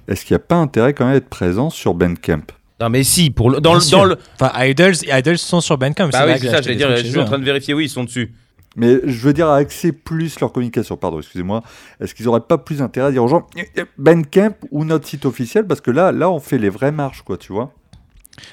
[0.07, 2.41] est-ce qu'il n'y a pas intérêt quand même d'être présent sur Bandcamp?
[2.81, 4.17] Non, mais si, pour le, dans, le, dans le.
[4.39, 6.09] Enfin, Idols, Idols sont sur Bandcamp.
[6.09, 8.03] Bah oui, c'est ça, j'allais dire, je suis en train de vérifier, oui, ils sont
[8.03, 8.33] dessus.
[8.75, 11.63] Mais je veux dire, à axer plus leur communication, pardon, excusez-moi,
[12.01, 15.07] est-ce qu'ils n'auraient pas plus intérêt à dire aux gens, Eh, eh, Bandcamp ou notre
[15.07, 15.67] site officiel?
[15.67, 17.71] Parce que là, là, on fait les vraies marches, quoi, tu vois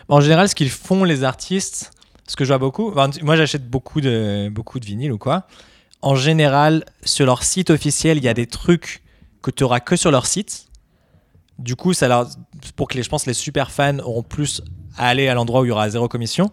[0.08, 1.92] En général, ce qu'ils font les artistes,
[2.26, 2.92] ce que je vois beaucoup,
[3.22, 5.46] moi j'achète beaucoup de beaucoup vinyles ou quoi.
[6.02, 9.02] En général, sur leur site officiel, il y a des trucs
[9.42, 10.66] que tu auras que sur leur site.
[11.58, 12.26] Du coup, ça leur,
[12.76, 14.62] pour que les, je pense les super fans auront plus
[14.96, 16.50] à aller à l'endroit où il y aura zéro commission.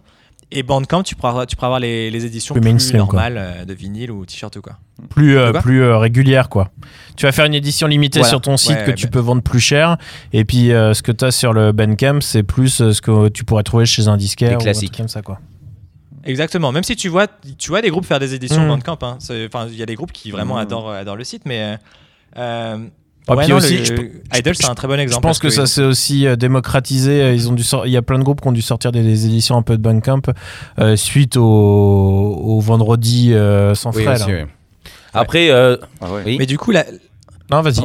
[0.49, 3.19] Et Bandcamp, tu pourras, tu pourras avoir les, les éditions Plus plus, mainstream, quoi.
[3.29, 4.77] normales euh, de vinyle ou t-shirt ou quoi.
[5.09, 6.69] plus, euh, quoi plus euh, régulière quoi.
[7.17, 8.29] Tu vas faire une édition limitée Voilà.
[8.29, 9.11] sur ton site Ouais, que ouais, tu bah.
[9.11, 9.97] peux vendre plus cher
[10.31, 13.27] et puis euh, ce que tu as sur le Bandcamp c'est plus euh, ce que
[13.27, 14.91] tu pourrais trouver chez un disquaire Les ou un classiques.
[14.93, 15.39] truc comme ça quoi.
[16.23, 16.71] Exactement.
[16.73, 18.67] Même si tu vois, tu vois des groupes faire des éditions Mm.
[18.69, 18.97] Bandcamp.
[19.01, 19.17] hein.
[19.47, 20.59] Enfin, il y a des groupes qui vraiment Mm.
[20.59, 21.77] adorent, adorent le site, mais.
[23.29, 25.21] Ah, ouais, puis non, aussi, le- je- Idle, c'est un très bon exemple.
[25.23, 27.21] Je pense que ça s'est aussi euh, démocratisé.
[27.21, 28.91] Euh, Ils ont dû sor- Il y a plein de groupes qui ont dû sortir
[28.91, 30.21] des, des éditions un peu de Bandcamp
[30.79, 34.21] euh, suite au, au vendredi euh, sans Oui, frais.
[34.21, 34.37] aussi, là.
[34.43, 34.49] oui.
[35.13, 36.21] Après, euh, Ah ouais.
[36.25, 36.35] oui.
[36.39, 36.85] Mais du coup, la,
[37.51, 37.81] Non, vas-y.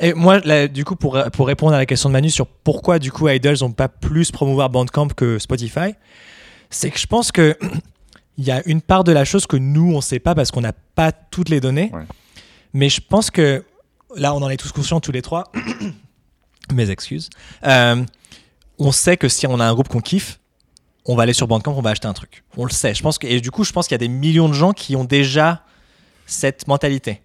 [0.00, 2.98] Et moi, là, du coup, pour, pour répondre à la question de Manu sur pourquoi,
[2.98, 5.94] du coup, Idols n'ont pas plus promouvoir Bandcamp que Spotify,
[6.68, 7.56] c'est que je pense que
[8.38, 10.60] il y a une part de la chose que nous, on sait pas parce qu'on
[10.62, 11.90] n'a pas toutes les données.
[11.94, 12.02] Ouais.
[12.72, 13.64] Mais je pense que,
[14.16, 15.50] là, on en est tous conscients tous les trois.
[16.72, 17.28] Mes excuses.
[17.66, 18.04] Euh,
[18.78, 20.38] on sait que si on a un groupe qu'on kiffe,
[21.04, 22.44] on va aller sur Bandcamp, on va acheter un truc.
[22.56, 22.94] On le sait.
[22.94, 24.72] Je pense que, et du coup, je pense qu'il y a des millions de gens
[24.72, 25.62] qui ont déjà
[26.26, 27.20] cette mentalité.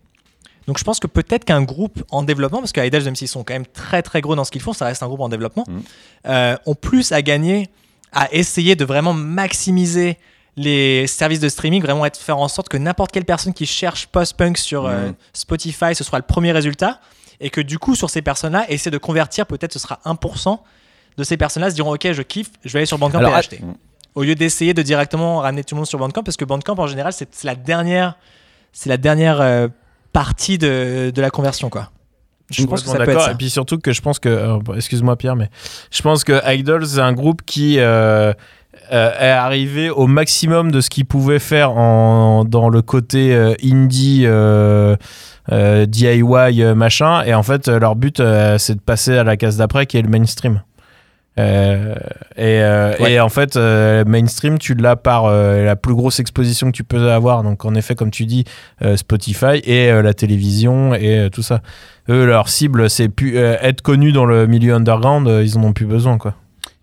[0.66, 3.44] Donc je pense que peut-être qu'un groupe en développement, parce que Idols, même s'ils sont
[3.46, 5.64] quand même très très gros dans ce qu'ils font, ça reste un groupe en développement,
[5.68, 5.82] Mhm.
[6.28, 7.70] euh, ont plus à gagner
[8.12, 10.18] à essayer de vraiment maximiser
[10.58, 14.08] les services de streaming, vraiment être faire en sorte que n'importe quelle personne qui cherche
[14.08, 15.14] post-punk sur euh, Mhm.
[15.34, 17.00] Spotify, ce soit le premier résultat,
[17.40, 20.60] et que du coup sur ces personnes-là, essayer de convertir, peut-être ce sera 1%
[21.18, 23.36] de ces personnes-là se diront ok je kiffe, je vais aller sur Bandcamp Alors, et
[23.36, 23.62] ah- acheter.
[24.16, 26.88] Au lieu d'essayer de directement ramener tout le monde sur Bandcamp, parce que Bandcamp en
[26.88, 28.18] général c'est la dernière,
[28.74, 29.68] c'est la dernière euh,
[30.12, 31.92] partie de, de la conversion quoi.
[32.50, 33.32] Je pense que ça peut être ça.
[33.34, 35.50] Et puis surtout que je pense que, euh, excuse-moi Pierre, mais
[35.92, 38.34] je pense que Idols c'est un groupe qui euh,
[38.94, 43.54] euh, est arrivé au maximum de ce qu'il pouvait faire en, dans le côté euh,
[43.64, 44.24] indie.
[44.26, 44.96] euh,
[45.86, 48.22] DIY machin et en fait leur but
[48.58, 50.62] c'est de passer à la case d'après qui est le mainstream
[51.40, 51.94] Euh,
[52.36, 53.12] et, euh, Ouais.
[53.14, 57.12] et en fait euh, mainstream tu l'as par la plus grosse exposition que tu peux
[57.12, 58.44] avoir donc en effet comme tu dis
[58.96, 61.62] Spotify et la télévision et tout ça
[62.10, 63.10] eux leur cible c'est
[63.62, 66.34] être connu dans le milieu underground ils en ont plus besoin quoi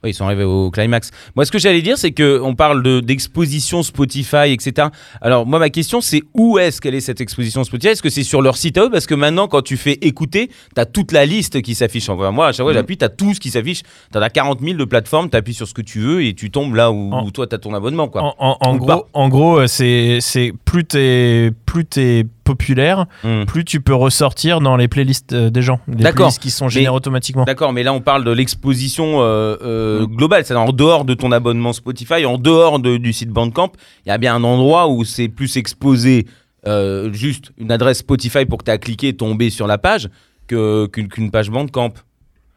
[0.04, 1.10] Oui, ils sont arrivés au climax.
[1.34, 4.88] Moi, ce que j'allais dire, c'est que on parle de- d'exposition Spotify, etc.
[5.22, 7.88] Alors, moi, ma question, c'est où est-ce qu'elle est cette exposition Spotify?
[7.92, 8.90] Est-ce que c'est sur leur site à eux?
[8.90, 12.08] Parce que maintenant, quand tu fais écouter, tu as toute la liste qui s'affiche.
[12.10, 12.78] Enfin, moi, à chaque fois, Mhm.
[12.78, 13.82] j'appuie, tu as tout ce qui s'affiche.
[14.12, 16.50] Tu as 40 000 de plateformes, tu appuies sur ce que tu veux et tu
[16.50, 18.08] tombes là où, En- où toi, tu as ton abonnement.
[18.08, 18.22] Quoi.
[18.22, 19.06] en, en- en Ou gros pas.
[19.14, 23.44] en gros euh, c'est c'est plus t'es plus t'es populaire Hmm.
[23.46, 26.92] plus tu peux ressortir dans les playlists euh, des gens les playlists qui sont générées
[26.92, 30.16] Mais- automatiquement D'accord, mais là on parle de l'exposition euh, euh, Mm.
[30.16, 33.72] globale, c'est-à-dire en dehors de ton abonnement Spotify, en dehors de- du site Bandcamp,
[34.06, 36.26] il y a bien un endroit où c'est plus exposé
[36.66, 40.08] euh, juste une adresse Spotify pour que tu as cliqué et tomber sur la page
[40.46, 41.92] que- qu'une qu'une page Bandcamp.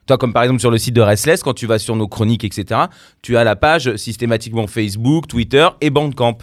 [0.06, 2.46] Toi, comme par exemple sur le site de Restless, quand tu vas sur nos chroniques,
[2.46, 2.82] etc.,
[3.22, 6.38] tu as la page systématiquement Facebook, Twitter et Bandcamp.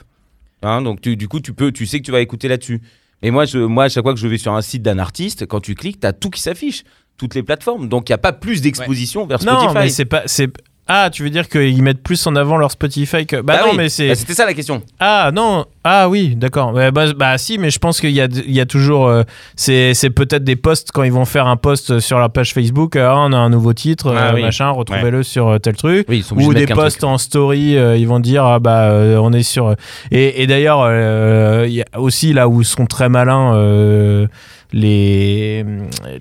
[0.65, 2.81] Hein, donc tu- du coup, tu, peux, tu sais que tu vas écouter là-dessus.
[3.23, 5.47] Et moi, je, moi, à chaque fois que je vais sur un site d'un artiste,
[5.47, 6.85] quand tu cliques, tu as tout qui s'affiche,
[7.17, 7.89] toutes les plateformes.
[7.89, 9.67] Donc il n'y a pas plus d'exposition vers Spotify.
[9.67, 10.51] non mais c'est pas c'est
[10.87, 13.77] ah tu veux dire qu'ils mettent plus en avant leur Spotify que bah, non oui.
[13.79, 14.83] mais c'est Bah, C'était ça la question.
[15.01, 18.53] ah non ah oui d'accord bah, bah, si mais je pense qu'il y a il
[18.53, 19.23] y a toujours euh,
[19.57, 23.09] c'est peut-être des posts quand ils vont faire un post sur leur page Facebook euh,
[23.11, 24.43] ah, on a un nouveau titre Ah euh, oui.
[24.43, 27.73] machin retrouvez-le sur tel truc Oui, ils sont obligés ou de des posts en story,
[27.99, 28.91] ils vont dire ah bah
[29.21, 29.75] on est sur
[30.11, 30.85] et, et d'ailleurs
[31.67, 33.55] il y a aussi là où sont très malins
[34.75, 35.65] les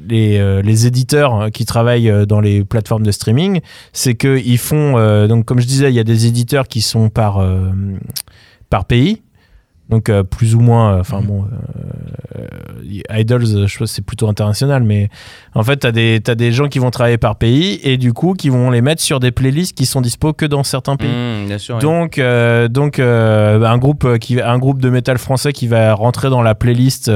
[0.07, 3.61] les, euh, éditeurs qui travaillent euh, dans les plateformes de streaming,
[3.91, 6.81] c'est que ils font euh, donc comme je disais il y a des éditeurs qui
[6.81, 7.43] sont par
[8.69, 9.21] par pays.
[9.93, 11.27] Donc euh, plus ou moins, euh, enfin Mhm.
[11.27, 11.45] bon,
[12.35, 15.09] euh, Idols, je pense que c'est plutôt international, mais
[15.53, 18.33] en fait, tu as, as des gens qui vont travailler par pays et du coup
[18.33, 21.11] qui vont les mettre sur des playlists qui sont dispo que dans certains pays.
[21.45, 21.75] Bien sûr.
[21.75, 21.81] oui.
[21.83, 26.41] Donc, euh, donc un, groupe qui, un groupe de métal français qui va rentrer dans
[26.41, 27.11] la playlist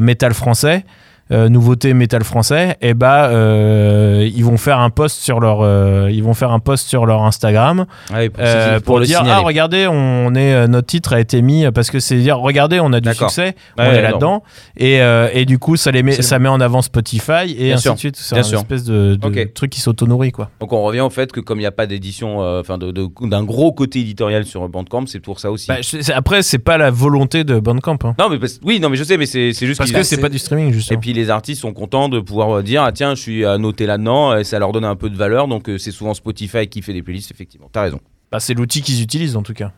[0.00, 0.84] métal français,
[1.32, 6.08] euh, nouveauté métal français, et bah euh, ils vont faire un post sur leur, euh,
[6.12, 9.06] ils vont faire un post sur leur Instagram Ah oui, pour, euh, pour pour, le
[9.06, 9.40] dire signaler.
[9.42, 12.92] ah regardez on est notre titre a été mis parce que c'est dire regardez on
[12.92, 14.42] a du succès on ouais, est là-dedans
[14.76, 17.74] et, euh, et du coup ça les met ça met en avant Spotify et Bien
[17.74, 17.94] ainsi sûr.
[17.94, 18.58] de suite c'est Bien un sûr.
[18.60, 19.18] espèce de,
[19.54, 21.86] truc qui s'auto-nourrit quoi Donc on revient au fait que comme il n'y a pas
[21.86, 25.66] d'édition, enfin d'un gros côté éditorial sur Bandcamp, c'est pour ça aussi.
[25.68, 28.14] Bah, je- après c'est pas la volonté de Bandcamp hein.
[28.18, 30.20] non mais parce- oui, non mais je sais, mais c'est juste parce qu'ils- que c'est
[30.20, 32.92] pas du streaming Et justement puis les artistes sont contents de pouvoir euh, dire ah
[32.92, 35.68] tiens je suis à noter là-dedans et ça leur donne un peu de valeur donc
[35.68, 37.68] euh, c'est souvent Spotify qui fait des playlists effectivement.
[37.72, 38.00] T'as raison.
[38.30, 39.72] Bah, c'est l'outil qu'ils utilisent en tout cas,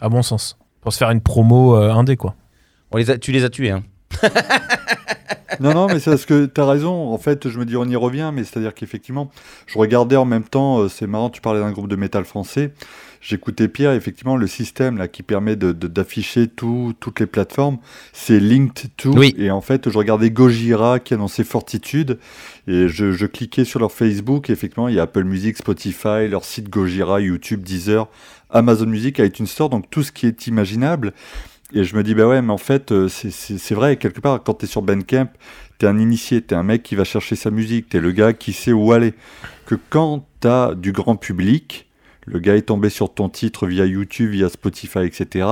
[0.00, 2.34] à mon sens, pour se faire une promo euh, indé quoi.
[2.92, 3.82] On les a, tu les as tués hein.
[5.60, 7.10] non, non, mais c'est parce que tu as raison.
[7.12, 9.30] En fait, je me dis, on y revient, mais c'est-à-dire qu'effectivement,
[9.66, 12.72] je regardais en même temps, euh, c'est marrant, tu parlais d'un groupe de métal français.
[13.20, 17.78] J'écoutais Pierre, effectivement, le système là qui permet de, de- d'afficher tout, toutes les plateformes,
[18.12, 19.12] c'est Linked to.
[19.16, 19.34] Oui.
[19.38, 22.18] Et en fait, je regardais Gojira qui annonçait Fortitude,
[22.68, 24.50] et je, je cliquais sur leur Facebook.
[24.50, 28.08] Et effectivement, il y a Apple Music, Spotify, leur site Gojira, YouTube, Deezer,
[28.50, 31.14] Amazon Music, iTunes Store, donc tout ce qui est imaginable.
[31.76, 34.54] Et je me dis, bah ouais, mais en fait, euh, c'est- vrai, quelque part, quand
[34.54, 35.26] tu es sur Bandcamp,
[35.78, 38.00] tu es un initié, tu es un mec qui va chercher sa musique, tu es
[38.00, 39.12] le gars qui sait où aller.
[39.66, 41.88] Que quand tu as du grand public,
[42.26, 45.46] le gars est tombé sur ton titre via YouTube, via Spotify, etc.,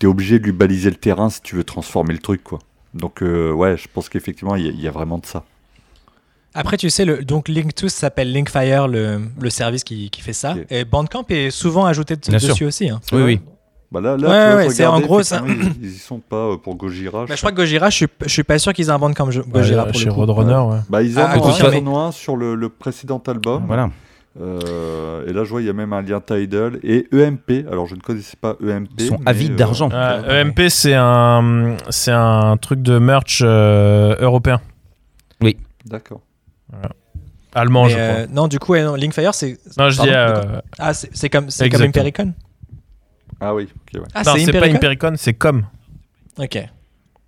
[0.00, 2.58] tu es obligé de lui baliser le terrain si tu veux transformer le truc, quoi.
[2.94, 5.44] Donc, euh, ouais, je pense qu'effectivement, il y, a- il y a vraiment de ça.
[6.52, 10.54] Après, tu sais, le, donc Link2 s'appelle Linkfire, le, le service qui, qui fait ça.
[10.70, 12.66] Et Bandcamp est souvent ajouté de- dessus sûr.
[12.68, 12.88] aussi.
[12.90, 13.00] hein.
[13.12, 13.40] Oui, oui.
[13.92, 16.74] Bah là, là, Ouais, c'est en gros, ça- Ils, ils y sont pas euh, pour
[16.74, 17.26] Gojira.
[17.26, 19.26] Bah, je crois que Gojira, je suis, je suis pas sûr qu'ils aient un Bandcamp
[19.28, 20.18] Go- Gojira Ouais, pour chez le coup.
[20.20, 20.78] Roadrunner, ouais.
[20.88, 23.64] Bah, ils Ah, un, un sur le, le précédent album.
[23.66, 23.90] Voilà.
[24.40, 27.66] Euh, et là, je vois, il y a même un lien Tidal et EMP.
[27.70, 28.88] Alors, je ne connaissais pas EMP.
[28.98, 29.88] Ils sont avides euh, d'argent.
[29.90, 34.60] EMP, c'est un, c'est un truc de merch euh, européen.
[35.86, 36.22] D'accord.
[37.54, 38.26] Allemand, Mais, je crois.
[38.32, 39.58] non, du coup, Linkfire, c'est.
[39.78, 40.08] non, je dis.
[40.08, 41.82] pardon, euh, Ah, c'est comme, c'est comme.
[41.82, 42.32] Impericon
[43.44, 43.64] Ah oui,
[43.94, 44.06] ok, ouais.
[44.14, 45.66] Ah, non, c'est pas Impericon Impericon, c'est comme.
[46.38, 46.56] Ok,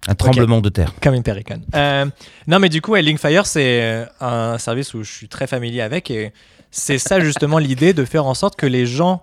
[0.08, 0.92] Un tremblement de terre.
[1.02, 1.60] comme Impericon.
[1.74, 2.06] Euh,
[2.46, 5.80] non, mais du coup, ouais, Linkfire, c'est euh, un service où je suis très familier
[5.82, 6.10] avec.
[6.10, 6.32] Et
[6.70, 9.22] c'est ça, justement, l'idée de faire en sorte que les gens.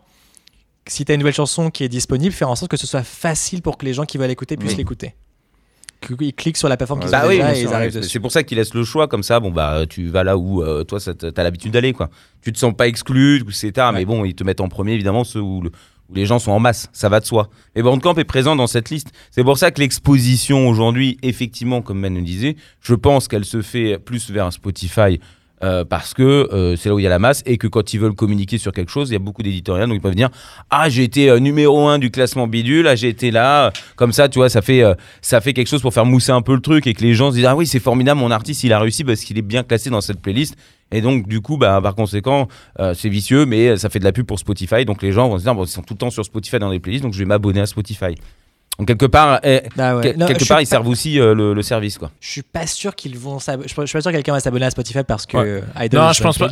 [0.86, 3.04] Si tu as une nouvelle chanson qui est disponible, faire en sorte que ce soit
[3.04, 4.78] facile pour que les gens qui veulent l'écouter puissent Oui.
[4.80, 5.16] l'écouter.
[6.02, 8.10] Qu'ils cliquent sur la plateforme qu'ils Bah ont oui, déjà et sûr, ils arrivent dessus.
[8.10, 9.40] c'est pour ça qu'il laisse le choix comme ça.
[9.40, 12.10] Bon bah tu vas là où euh, toi ça t- t'as l'habitude d'aller quoi.
[12.42, 13.72] Tu te sens pas exclu, etc.
[13.94, 14.06] Mais Ouais.
[14.06, 15.72] bon ils te mettent en premier évidemment ceux où, le-
[16.10, 16.90] où les gens sont en masse.
[16.94, 17.50] Ça va de soi.
[17.76, 19.12] Et Bandcamp est présent dans cette liste.
[19.32, 23.62] C'est pour ça que l'exposition aujourd'hui, effectivement, comme Ben le disait, je pense qu'elle se
[23.62, 25.20] fait plus vers un Spotify.
[25.64, 27.94] euh, parce que euh, c'est là où il y a la masse et que quand
[27.94, 30.30] ils veulent communiquer sur quelque chose, il y a beaucoup d'éditoriales donc ils peuvent dire
[30.70, 34.28] ah j'ai été euh, numéro un du classement bidule, ah j'ai été là, comme ça
[34.28, 34.84] tu vois ça fait
[35.22, 37.32] ça fait quelque chose pour faire mousser un peu le truc et que les gens
[37.32, 39.64] se disent ah oui c'est formidable mon artiste il a réussi parce qu'il est bien
[39.64, 40.58] classé dans cette playlist
[40.94, 42.48] et donc du coup bah par conséquent
[42.80, 45.38] euh, c'est vicieux mais ça fait de la pub pour Spotify donc les gens vont
[45.38, 47.20] se dire bon ils sont tout le temps sur Spotify dans les playlists donc je
[47.20, 48.16] vais m'abonner à Spotify
[48.80, 50.02] donc quelque part eh, Bah ouais.
[50.02, 52.42] quel- Non, quelque part ils pas- servent aussi euh, le, le service quoi Je suis
[52.42, 55.04] pas sûr qu'ils vont je, je suis pas sûr que quelqu'un va s'abonner à Spotify
[55.08, 55.64] parce que Ouais.
[55.86, 56.48] Idol Non, est je pense pas.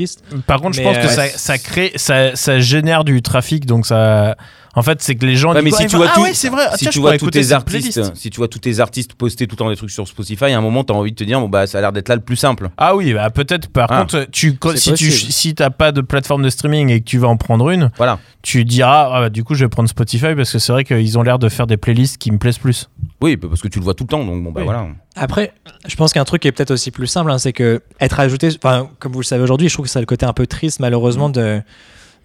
[0.45, 3.85] Par contre, je pense que euh, ça, ça crée, ça, ça génère du trafic, donc
[3.88, 4.35] ça.
[4.73, 5.53] En fait, c'est que les gens.
[5.53, 6.64] Ouais, mais si ah, tu vois ah tout- ouais, c'est vrai.
[6.69, 9.45] Ah, si tiens, tu vois tous tes artistes si tu vois tous tes artistes poster
[9.45, 11.23] tout le temps des trucs sur Spotify à un moment tu as envie de te
[11.26, 13.68] dire bon bah ça a l'air d'être là le plus simple Ah oui, bah peut-être.
[13.68, 13.99] Par Ah.
[13.99, 17.06] contre, tu, quand- C'est si tu si t'as pas de plateforme de streaming et que
[17.06, 19.89] tu vas en prendre une, voilà tu diras ah, bah, du coup je vais prendre
[19.89, 22.57] Spotify parce que c'est vrai qu'ils ont l'air de faire des playlists qui me plaisent
[22.57, 22.89] plus.
[23.22, 24.65] oui parce que tu le vois tout le temps donc bon bah Oui.
[24.65, 25.53] voilà Après,
[25.85, 28.48] je pense qu'un truc qui est peut-être aussi plus simple, hein, c'est que être ajouté,
[28.64, 30.80] enfin, comme vous le savez aujourd'hui, je trouve que c'est le côté un peu triste,
[30.80, 31.61] malheureusement, de de-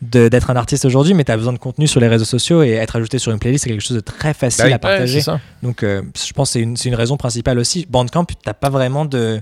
[0.02, 2.70] d'être un artiste aujourd'hui, mais tu as besoin de contenu sur les réseaux sociaux et
[2.73, 5.16] être ajouté sur une playlist, c'est quelque chose de très facile Bah à partager.
[5.18, 5.40] Ouais, ça.
[5.62, 7.86] Donc, euh, je pense que c'est une, c'est une raison principale aussi.
[7.89, 9.40] Bandcamp, t'as pas vraiment de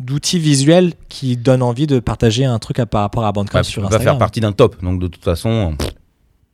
[0.00, 3.62] d'outils visuels qui donnent envie de partager un truc à, par rapport à Bandcamp Bah,
[3.64, 4.14] tu sur peux pas Instagram.
[4.14, 5.76] faire partie d'un top donc de toute façon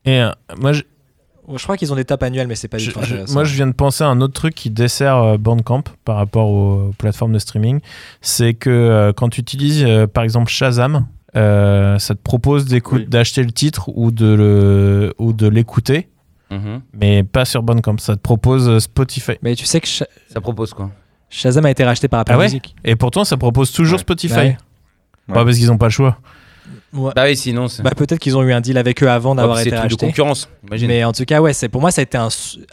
[0.05, 0.83] Et euh, moi, je,
[1.57, 3.01] Je crois qu'ils ont des tops annuels, mais c'est pas du tout
[3.33, 6.49] moi, je viens de penser à un autre truc qui dessert euh, Bandcamp par rapport
[6.49, 7.81] aux plateformes de streaming.
[8.21, 11.07] C'est que euh, quand tu utilises euh, par exemple Shazam,
[11.37, 13.07] euh, ça te propose Oui.
[13.07, 16.09] d'acheter le titre ou de le- ou de l'écouter,
[16.51, 16.81] Mhm.
[16.93, 17.99] mais pas sur Bandcamp.
[17.99, 19.33] Ça te propose euh, Spotify.
[19.43, 20.91] Mais tu sais que Sha- ça propose quoi?
[21.29, 22.45] Shazam a été racheté par Apple Ah ouais?
[22.47, 22.75] Music.
[22.85, 24.01] Et pourtant, ça propose toujours Ouais.
[24.03, 24.35] Spotify.
[24.35, 24.57] Ouais.
[25.29, 26.19] Bah, parce qu'ils n'ont pas le choix.
[26.93, 27.13] Ouais.
[27.15, 29.61] bah oui sinon c'est Bah, peut-être qu'ils ont eu un deal avec eux avant d'avoir
[29.61, 30.07] été de rachetés.
[30.07, 32.29] concurrence imagine Mais en tout cas, ouais, c'est pour moi ça a été un,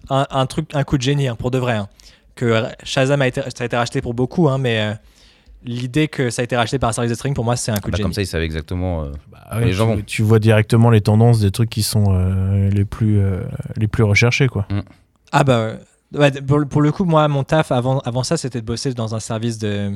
[0.10, 1.74] un truc, un coup de génie hein, pour de vrai.
[1.74, 1.88] hein.
[2.36, 4.94] Que Shazam a été, ça a été racheté pour beaucoup, hein, mais euh,
[5.68, 7.76] l'idée que ça a été racheté par un service de streaming pour moi c'est un
[7.78, 8.16] coup Bah, de comme génie.
[8.16, 10.04] ça ils savaient exactement euh, Bah ouais, Les gens tu, vont.
[10.06, 13.42] tu vois directement les tendances des trucs qui sont euh, les, plus, euh,
[13.76, 14.48] les plus recherchés.
[14.48, 14.68] Quoi.
[15.32, 15.74] Ah bah
[16.14, 19.14] ouais, pour, pour le coup, moi mon taf avant, avant ça c'était de bosser dans
[19.14, 19.92] un service de.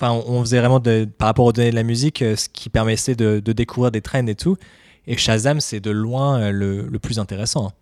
[0.00, 3.14] Enfin, on faisait vraiment de, par rapport aux données de la musique, ce qui permettait
[3.14, 4.56] de, de découvrir des trends et tout.
[5.06, 7.68] Et Shazam, c'est de loin le, le plus intéressant.
[7.68, 7.72] hein.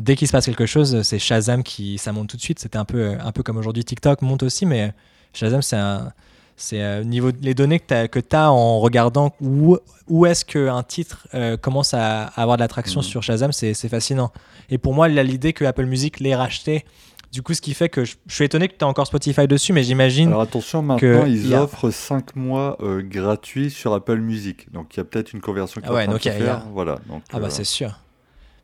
[0.00, 2.58] Dès qu'il se passe quelque chose, c'est Shazam qui ça monte tout de suite.
[2.58, 4.92] C'était un peu, un peu comme aujourd'hui TikTok monte aussi, mais
[5.32, 6.12] Shazam, c'est un.
[6.60, 9.78] C'est euh, niveau les données que tu as, en regardant où,
[10.08, 13.06] où est-ce qu'un titre euh, commence à, à avoir de l'attraction Mhm.
[13.06, 14.32] sur Shazam, c'est fascinant.
[14.68, 16.84] Et pour moi, l'idée que Apple Music l'ait racheté,
[17.30, 19.46] du coup, ce qui fait que je, je suis étonné que tu as encore Spotify
[19.46, 20.28] dessus, mais j'imagine.
[20.30, 24.72] Alors attention, maintenant, que ils a- offrent 5 mois euh, gratuits sur Apple Music.
[24.72, 26.40] Donc il y a peut-être une conversion qui Ah ouais, va donc y a- il
[26.40, 26.66] y a- faire.
[26.72, 28.00] Voilà, donc, Ah bah euh, c'est sûr.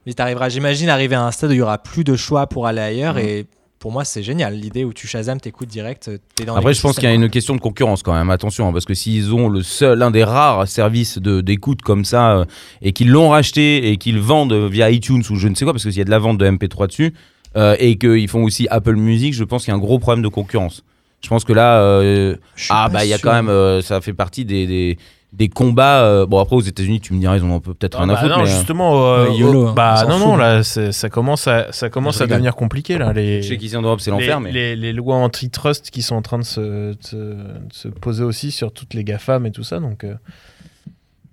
[0.06, 2.66] Mais t'arriveras, j'imagine, arriver à un stade où il y aura plus de choix pour
[2.66, 3.20] aller ailleurs Mhm.
[3.20, 3.46] et
[3.84, 4.54] pour moi, c'est génial.
[4.54, 7.12] L'idée où tu Shazam, t'écoutes direct, euh, t'es dans Après, je pense qu'il y a
[7.12, 8.30] une question de concurrence quand même.
[8.30, 12.34] Attention, hein, parce que s'ils ont le seul, l'un des rares services d'écoute comme ça,
[12.34, 12.44] euh,
[12.80, 15.84] et qu'ils l'ont racheté et qu'ils vendent via iTunes ou je ne sais quoi, parce
[15.84, 17.12] qu'il y a de la vente de MP3 dessus,
[17.58, 20.22] euh, et qu'ils font aussi Apple Music, je pense qu'il y a un gros problème
[20.22, 20.82] de concurrence.
[21.20, 22.36] Je pense que là, euh,
[22.70, 24.98] ah bah il y a quand même, ça fait partie des, des,
[25.36, 26.02] des combats.
[26.04, 28.14] euh, bon après aux États-Unis, tu me diras, ils en ont peut-être rien Ah à
[28.14, 28.36] bah foutre.
[28.38, 30.26] non, mais, euh, justement, euh, Ouais, YOLO, oh, hein, bah s'en non, fout.
[30.28, 32.36] non, là, c'est- ça commence à, ça commence à rigole.
[32.38, 33.12] devenir compliqué là.
[33.12, 36.02] Les, je sais qu'ici en Europe c'est les, l'enfer, mais les, les lois antitrust qui
[36.02, 36.60] sont en train de se,
[36.92, 40.14] de se, de se poser aussi sur toutes les GAFAM et tout ça, donc euh,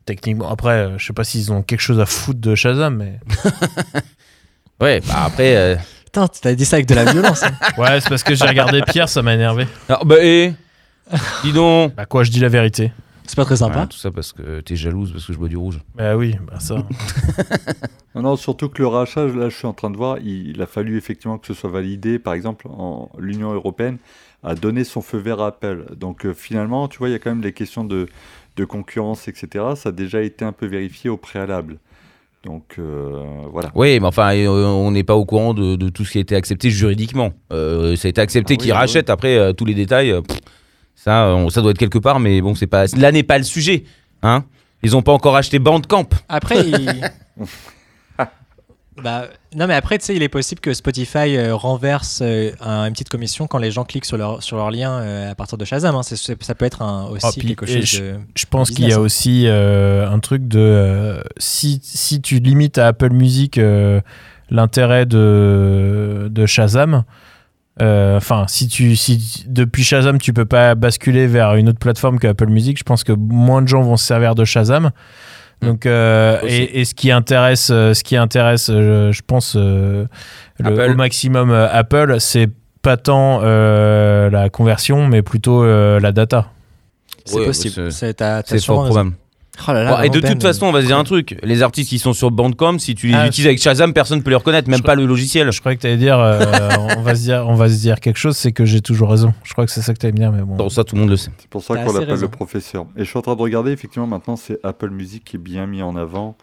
[0.06, 3.20] techniquement, après, euh, je sais pas s'ils ont quelque chose à foutre de Shazam, mais
[4.82, 5.02] ouais.
[5.08, 5.76] Bah après, euh,
[6.06, 7.44] Putain, t'as dit ça avec de la violence.
[7.44, 7.52] hein.
[7.78, 9.66] ouais, c'est parce que j'ai regardé Pierre, ça m'a énervé.
[9.88, 10.54] alors, bah et,
[11.44, 11.96] dis donc.
[11.96, 12.92] Bah quoi, je dis la vérité.
[13.26, 13.82] C'est pas très sympa.
[13.82, 15.80] Ouais, tout ça parce que t'es jalouse parce que je bois du rouge.
[15.96, 16.76] Bah oui, bah ça.
[18.14, 20.62] Non, non, surtout que le rachat, là, je suis en train de voir, il, il
[20.62, 22.20] a fallu effectivement que ce soit validé.
[22.20, 24.00] Par exemple, en, l'Union européenne
[24.44, 25.86] a donné son feu vert à Apple.
[25.98, 28.08] Donc euh, finalement, tu vois, il y a quand même des questions de,
[28.58, 29.66] de concurrence, etc.
[29.76, 31.78] Ça a déjà été un peu vérifié au préalable.
[32.44, 33.72] Donc euh, voilà.
[33.76, 36.22] Oui, mais enfin, euh, on n'est pas au courant de, de tout ce qui a
[36.22, 37.34] été accepté juridiquement.
[37.54, 40.20] Euh, ça a été accepté Ah oui, qu'ils ah rachètent après euh, tous les détails.
[40.22, 40.40] pff,
[41.04, 42.86] ça, on- ça doit être quelque part, mais bon, c'est pas.
[42.98, 43.84] Là n'est pas le sujet,
[44.24, 44.44] hein.
[44.84, 46.10] Ils ont pas encore acheté Bandcamp.
[46.28, 47.02] Après, il...
[49.04, 49.26] bah,
[49.56, 52.94] non, mais après, tu sais, il est possible que Spotify euh, renverse euh, un- une
[52.94, 55.66] petite commission quand les gens cliquent sur leur, sur leur lien euh, à partir de
[55.66, 55.96] Shazam.
[55.96, 56.02] hein.
[56.04, 58.16] Ça peut être un, aussi Ah, puis- quelque et chose de.
[58.36, 62.78] Je pense qu'il y a aussi euh, un truc de euh, si, si tu limites
[62.78, 64.02] à Apple Music euh,
[64.50, 67.04] l'intérêt de, de Shazam,
[67.82, 72.20] euh, enfin si tu si depuis Shazam tu peux pas basculer vers une autre plateforme
[72.20, 74.92] que Apple Music, je pense que moins de gens vont se servir de Shazam.
[75.62, 80.06] Donc euh, et, et ce qui intéresse euh, ce qui intéresse je pense euh,
[80.60, 82.50] le- au maximum Apple, c'est
[82.82, 86.48] pas tant euh, la conversion mais plutôt euh, la data.
[87.26, 87.92] C'est Ouais, possible.
[87.92, 88.94] c'est- C'est fort raison.
[88.96, 89.16] probable.
[89.68, 91.38] Oh là là, Bon, et de toute Ben, façon, on va se dire un truc.
[91.44, 94.24] Les artistes qui sont sur Bandcamp, si tu les Ah, utilises avec Shazam, personne ne
[94.24, 95.52] peut les reconnaître, même pas le logiciel.
[95.52, 96.42] Je croyais que tu allais dire, euh,
[96.98, 99.34] on, va se dire, on va se dire quelque chose, c'est que j'ai toujours raison.
[99.44, 100.56] Je crois que c'est ça que tu allais me dire, mais bon.
[100.56, 101.32] Bon, ça, tout le monde le sait.
[101.38, 102.86] C'est pour ça qu'on l'appelle le professeur.
[102.98, 105.68] Et je suis en train de regarder, effectivement, maintenant, c'est Apple Music qui est bien
[105.68, 106.36] mis en avant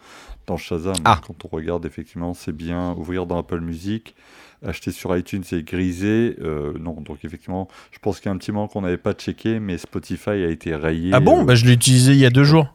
[0.47, 0.95] dans Shazam.
[1.05, 1.19] Ah.
[1.25, 4.15] Quand on regarde, effectivement, c'est bien ouvrir dans Apple Music.
[4.65, 6.35] Acheter sur iTunes, c'est grisé.
[6.41, 9.13] Euh, non, donc effectivement, je pense qu'il y a un petit moment qu'on n'avait pas
[9.13, 11.11] checké, mais Spotify a été rayé.
[11.13, 11.41] ah bon?
[11.41, 12.67] euh, bah, Je l'ai utilisé il y a deux jours.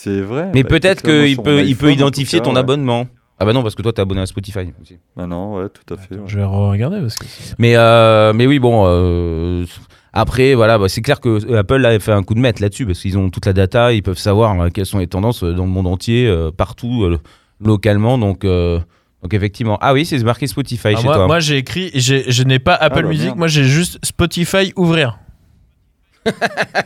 [0.00, 0.50] C'est vrai.
[0.54, 2.58] Mais Bah, peut-être qu'il peut, il peut identifier ton ouais.
[2.60, 3.08] abonnement.
[3.40, 4.96] Ah bah non, parce que toi, t'es abonné à Spotify aussi.
[5.16, 6.14] Bah non, ouais, tout à fait.
[6.14, 6.28] Attends, ouais.
[6.28, 7.24] Je vais regarder parce que.
[7.58, 8.84] Mais, euh, mais oui, bon.
[8.86, 9.64] euh,
[10.12, 13.00] après, voilà, bah, c'est clair que Apple a fait un coup de maître là-dessus parce
[13.00, 15.70] qu'ils ont toute la data, ils peuvent savoir euh, quelles sont les tendances dans le
[15.70, 17.18] monde entier, euh, partout, euh,
[17.60, 18.18] localement.
[18.18, 18.78] Donc, euh,
[19.22, 19.78] donc effectivement.
[19.80, 21.26] Ah oui, c'est marqué Spotify Ah, chez moi, toi.
[21.26, 23.38] moi, j'ai écrit, je n'ai pas Apple bah, Music, merde.
[23.38, 25.18] moi j'ai juste Spotify ouvrir.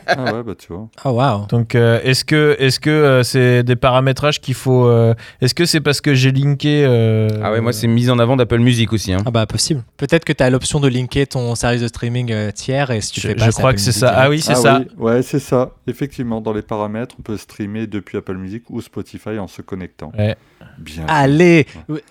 [0.07, 0.87] Ah ouais, bah tu vois.
[1.05, 1.47] Oh waouh.
[1.47, 5.65] Donc euh, est-ce que est-ce que euh, c'est des paramétrages qu'il faut euh, Est-ce que
[5.65, 8.93] c'est parce que j'ai linké euh, Ah ouais, moi c'est mise en avant d'Apple Music
[8.93, 9.13] aussi.
[9.13, 9.23] hein.
[9.25, 9.83] Ah bah possible.
[9.97, 13.11] Peut-être que tu as l'option de linker ton service de streaming euh, tiers et si
[13.13, 14.07] tu Je, fais je pas crois Apple que c'est ça.
[14.09, 14.21] direct.
[14.25, 14.79] Ah oui, c'est Ah ça.
[14.79, 15.71] oui, ouais, c'est ça.
[15.87, 20.11] Effectivement, dans les paramètres, on peut streamer depuis Apple Music ou Spotify en se connectant.
[20.17, 20.35] Ouais.
[20.77, 21.05] Bien.
[21.07, 21.65] Allez.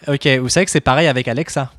[0.09, 1.71] Ok, vous savez que c'est pareil avec Alexa.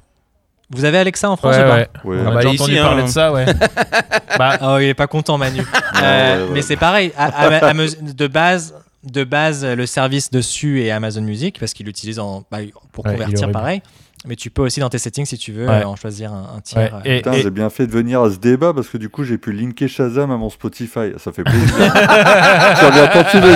[0.76, 1.88] Vous avez Alexa en France Ouais, ou pas ouais.
[2.04, 2.18] Ouais.
[2.22, 2.84] On Ah a bah, déjà ici, entendu hein.
[2.84, 3.46] parler de ça, ouais.
[4.38, 5.62] bah, Oh, il est pas content, Manu.
[5.62, 6.50] Euh, ouais, ouais.
[6.54, 7.12] Mais c'est pareil.
[7.18, 8.74] À- à- à mes- de base,
[9.04, 12.60] de base, le service dessus est Amazon Music parce qu'il l'utilise en, bah,
[12.92, 13.82] pour convertir, pareil.
[14.26, 15.82] Mais tu peux aussi dans tes settings, si tu veux, Ouais.
[15.84, 16.62] euh, en choisir un, un ouais.
[16.64, 16.96] tiers.
[16.96, 17.00] euh.
[17.04, 19.24] Et- Putain, et- j'ai bien fait de venir à ce débat parce que du coup,
[19.26, 21.12] j'ai pu linker Shazam à mon Spotify.
[21.18, 21.94] Ça fait plaisir.
[21.94, 23.54] Ça bien continué.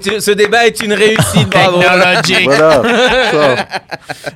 [0.00, 1.80] C'est- ce débat est une réussite, bravo.
[1.80, 2.44] Technologique.
[2.44, 2.82] Voilà.
[3.32, 3.66] ça.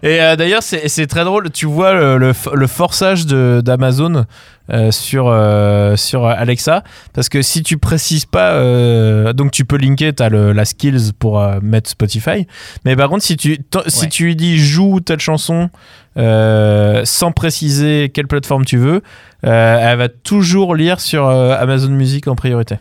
[0.03, 1.51] Et euh, d'ailleurs, c'est c'est très drôle.
[1.51, 4.25] Tu vois le, le, le forçage de- d'Amazon
[4.73, 6.83] euh, sur, euh, sur Alexa.
[7.13, 11.13] Parce que si tu précises pas, euh, donc tu peux linker, tu as la skills
[11.19, 12.47] pour euh, mettre Spotify.
[12.85, 15.71] Mais par contre, si tu, si tu lui dis joue telle chanson
[16.17, 19.03] euh, sans préciser quelle plateforme tu veux,
[19.47, 22.77] euh, elle va toujours lire sur euh, Amazon Music en priorité.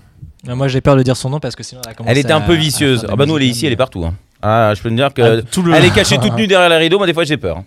[0.47, 2.17] Euh, Moi, j'ai peur de dire son nom parce que sinon, elle a commencé Elle
[2.17, 3.05] était un à- peu vicieuse.
[3.09, 4.03] Ah bah nous, elle est ici, elle est partout.
[4.05, 4.13] hein.
[4.41, 5.21] Ah, je peux te dire que.
[5.21, 7.35] Ah, tout le- Elle est cachée toute nue derrière les rideaux, moi des fois j'ai
[7.37, 7.61] peur.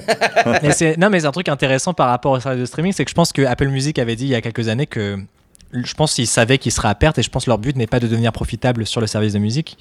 [0.72, 3.10] C'est- non, mais c'est un truc intéressant par rapport au service de streaming, c'est que
[3.10, 5.18] je pense que Apple Music avait dit il y a quelques années que
[5.72, 7.86] je pense qu'ils savaient qu'ils seraient à perte et je pense que leur but n'est
[7.88, 9.76] pas de devenir profitable sur le service de musique.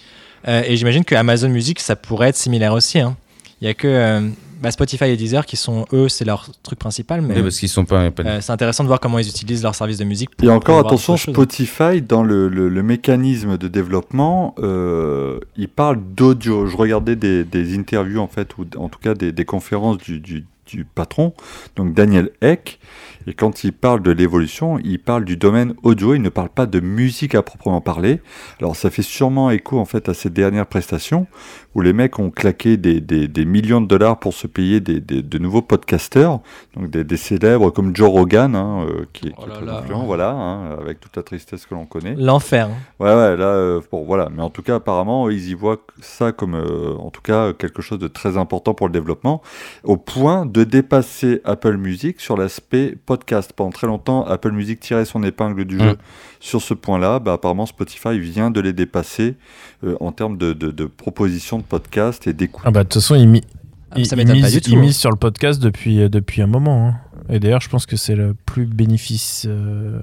[0.47, 2.99] Euh, et j'imagine que Amazon Music, ça pourrait être similaire aussi.
[2.99, 3.15] hein.
[3.61, 4.21] Il y a que euh,
[4.65, 7.69] bah, Spotify et Deezer qui sont eux, c'est leur truc principal, mais Oui, parce qu'ils
[7.69, 8.09] sont pas.
[8.19, 10.35] euh, c'est intéressant de voir comment ils utilisent leur service de musique.
[10.35, 11.15] Pour Et encore, attention.
[11.17, 16.65] Spotify, dans le, le- le mécanisme de développement, euh, il parle d'audio.
[16.65, 20.19] Je regardais des, des interviews, en fait, ou en tout cas des, des conférences du,
[20.19, 21.31] du du patron,
[21.75, 22.79] donc Daniel Eck.
[23.27, 26.65] Et quand il parle de l'évolution, il parle du domaine audio, il ne parle pas
[26.65, 28.19] de musique à proprement parler.
[28.59, 31.27] Alors ça fait sûrement écho en fait à ces dernières prestations
[31.76, 34.99] où les mecs ont claqué des, des- des millions de dollars pour se payer des,
[35.02, 36.39] des- de nouveaux podcasteurs,
[36.76, 39.56] donc des, des célèbres comme Joe Rogan, hein, euh, qui, est- qui Oh est là
[39.57, 39.77] très là.
[39.80, 42.15] influent, voilà, hein, avec toute la tristesse que l'on connaît.
[42.18, 42.68] L'enfer.
[42.69, 42.76] hein.
[42.99, 44.30] Ouais, ouais, là, euh, bon, voilà.
[44.35, 47.81] Mais en tout cas, apparemment, ils y voient ça comme, euh, en tout cas, quelque
[47.81, 49.41] chose de très important pour le développement,
[49.84, 53.52] au point de dépasser Apple Music sur l'aspect podcast.
[53.53, 55.97] Pendant très longtemps, Apple Music tirait son épingle du jeu Mm.
[56.45, 57.19] Sur ce point-là.
[57.19, 59.35] Bah, apparemment, Spotify vient de les dépasser
[59.84, 62.63] euh, en termes de, de, de propositions de podcast et d'écoute.
[62.65, 63.43] Ah bah de toute façon, il, mi-
[63.91, 64.80] Ah, il, il mise, il hein.
[64.80, 66.88] mise sur le podcast depuis, euh, depuis un moment.
[66.89, 66.99] hein.
[67.30, 69.45] Et d'ailleurs, je pense que c'est le plus bénéfice.
[69.47, 69.99] euh,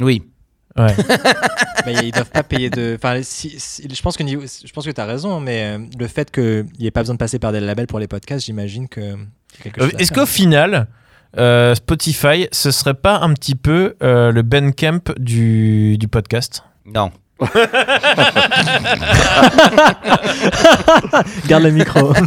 [0.00, 0.22] Oui.
[0.76, 0.94] Ouais.
[1.86, 2.96] Mais ils doivent pas payer de.
[2.96, 5.78] Enfin, si- si- je pense que niveau- je pense que tu as raison, mais euh,
[5.98, 8.44] le fait qu'il n'y ait pas besoin de passer par des labels pour les podcasts,
[8.44, 9.14] j'imagine que.
[9.98, 10.86] Est-ce qu'au final,
[11.38, 16.62] euh, Spotify, ce serait pas un petit peu euh, le Ben Camp du, du podcast?
[16.86, 17.10] Non.
[21.46, 22.12] Garde le micro.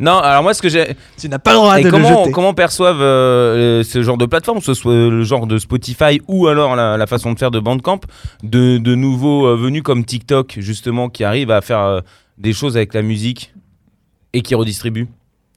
[0.00, 0.96] Non, alors moi, ce que j'ai.
[1.18, 2.30] tu n'as pas le droit Et de le comment, jeter.
[2.32, 6.20] comment perçoivent euh, euh, ce genre de plateforme, que ce soit le genre de Spotify
[6.26, 8.00] ou alors la, la façon de faire de Bandcamp,
[8.42, 12.00] de, de nouveaux euh, venus comme TikTok, justement, qui arrivent à faire euh,
[12.38, 13.52] des choses avec la musique
[14.32, 15.08] et qui redistribuent?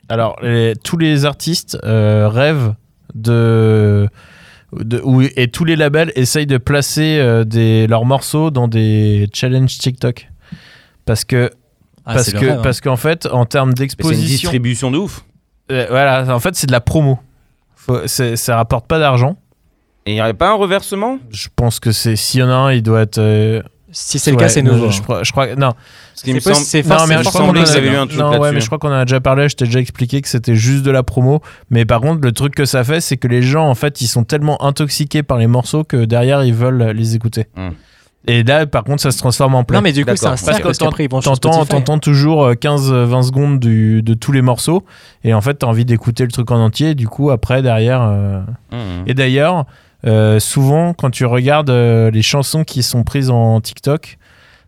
[0.10, 2.74] Alors, les- tous les artistes euh, rêvent
[3.16, 4.08] de.
[5.36, 10.30] et tous les labels essayent de placer euh, des, leurs morceaux dans des challenges TikTok.
[11.06, 11.52] Parce que
[12.06, 12.60] Ah, parce que rêve, hein.
[12.64, 15.24] parce qu'en fait en termes Mais C'est une d'exposition distribution de ouf.
[15.72, 17.20] euh, voilà en fait c'est de la promo
[17.76, 19.38] Faut- c'est- ça rapporte pas d'argent
[20.06, 21.20] Et il n'y aurait pas un reversement?
[21.30, 23.62] Je pense que c'est s'il y en a un il doit être euh,
[23.96, 24.90] Si c'est le ouais, cas, c'est nouveau.
[24.92, 25.74] Je, crois- je crois non me
[26.16, 26.66] C'est pas- semble.
[26.66, 28.28] c'est non mais je crois qu'on en que a- vous avez eu un truc non,
[28.32, 28.54] ouais, là-dessus.
[28.56, 30.84] mais je crois qu'on en a déjà parlé je t'ai déjà expliqué que c'était juste
[30.84, 33.68] de la promo mais par contre le truc que ça fait c'est que les gens
[33.70, 37.48] en fait ils sont tellement intoxiqués par les morceaux que derrière ils veulent les écouter
[37.56, 37.70] Hmm.
[38.28, 40.30] et là par contre ça se transforme en plein Non, mais du coup, c'est un
[40.32, 44.84] Parce que T'entends, t'entends toujours euh, 15-20 secondes du- de tous les morceaux
[45.24, 48.02] et en fait t'as envie d'écouter le truc en entier et du coup après derrière
[48.02, 48.40] euh,
[48.72, 48.76] Mmh.
[49.08, 49.66] et d'ailleurs
[50.06, 54.18] euh, souvent quand tu regardes euh, les chansons qui sont prises en TikTok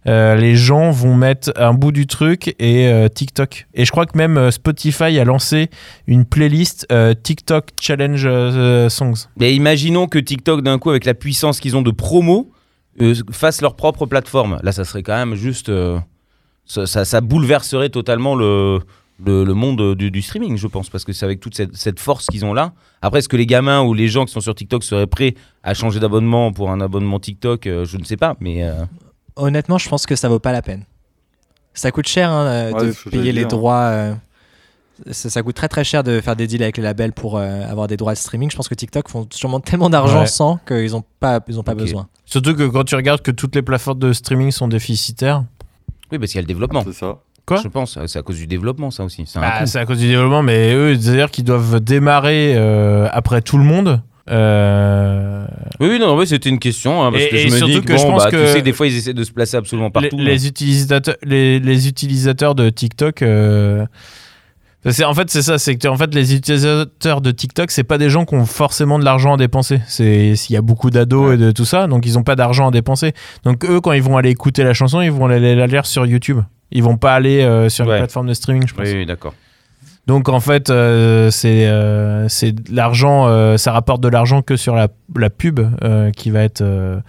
[0.08, 4.18] euh, les gens vont mettre un bout du truc et TikTok et je crois que
[4.18, 5.70] même Spotify a lancé
[6.06, 6.88] une playlist
[7.24, 11.90] TikTok Challenge Songs Mais imaginons que TikTok, d'un coup, avec la puissance qu'ils ont de
[11.90, 12.52] promo,
[13.32, 14.60] fasse leur propre plateforme.
[14.62, 15.72] Là, ça serait quand même juste.
[16.68, 18.82] ça bouleverserait totalement le,
[19.24, 22.00] le, le monde du, du streaming, je pense, parce que c'est avec toute cette, cette
[22.00, 22.74] force qu'ils ont là.
[23.02, 25.74] Après, est-ce que les gamins ou les gens qui sont sur TikTok seraient prêts à
[25.74, 28.64] changer d'abonnement pour un abonnement TikTok Euh, Je ne sais pas, mais.
[28.64, 28.84] euh,
[29.38, 30.84] Honnêtement, je pense que ça vaut pas la peine.
[31.74, 33.48] Ça coûte cher hein, euh, Ouais, de payer les dire.
[33.50, 33.84] droits.
[33.84, 34.14] euh,
[35.12, 37.70] ça, ça coûte très très cher de faire des deals avec les labels pour euh,
[37.70, 38.50] avoir des droits de streaming.
[38.50, 40.28] Je pense que TikTok font sûrement tellement d'argent Ouais.
[40.28, 42.08] sans qu'ils n'ont pas, ils ont pas besoin.
[42.26, 45.44] surtout que quand tu regardes que toutes les plateformes de streaming sont déficitaires
[46.14, 46.84] Oui, parce qu'il y a le développement.
[46.86, 47.18] C'est ça.
[47.46, 48.00] Quoi Je pense.
[48.08, 49.24] C'est à cause du développement, ça aussi.
[49.28, 53.58] C'est Bah, à cause du développement, mais eux, c'est-à-dire qu'ils doivent démarrer euh, après tout
[53.58, 54.02] le monde.
[54.32, 55.46] Euh,
[55.80, 57.04] Oui, non, oui, c'était une question.
[57.04, 58.38] hein, parce Et- que et je me surtout dis que, que je pense bah, tu
[58.38, 60.18] que sais, des fois, ils essaient de se placer absolument partout.
[60.18, 63.22] les, les utilisateurs, les, les utilisateurs de TikTok.
[63.22, 63.86] euh,
[64.88, 67.98] c'est, en fait, c'est ça, c'est que en fait, les utilisateurs de TikTok, c'est pas
[67.98, 69.82] des gens qui ont forcément de l'argent à dépenser.
[69.88, 72.68] C'est il y a beaucoup d'ados et de tout ça, donc ils ont pas d'argent
[72.68, 73.14] à dépenser.
[73.44, 76.06] Donc eux, quand ils vont aller écouter la chanson, ils vont aller la lire sur
[76.06, 76.40] YouTube.
[76.72, 77.94] Ils vont pas aller euh, sur Ouais.
[77.94, 78.88] une plateforme de streaming, je pense.
[78.88, 79.34] Oui, oui, d'accord.
[80.08, 82.28] Donc en fait, euh, c'est euh,
[82.72, 84.88] l'argent, euh, ça rapporte de l'argent que sur la,
[85.18, 87.00] la pub euh, qui va être euh,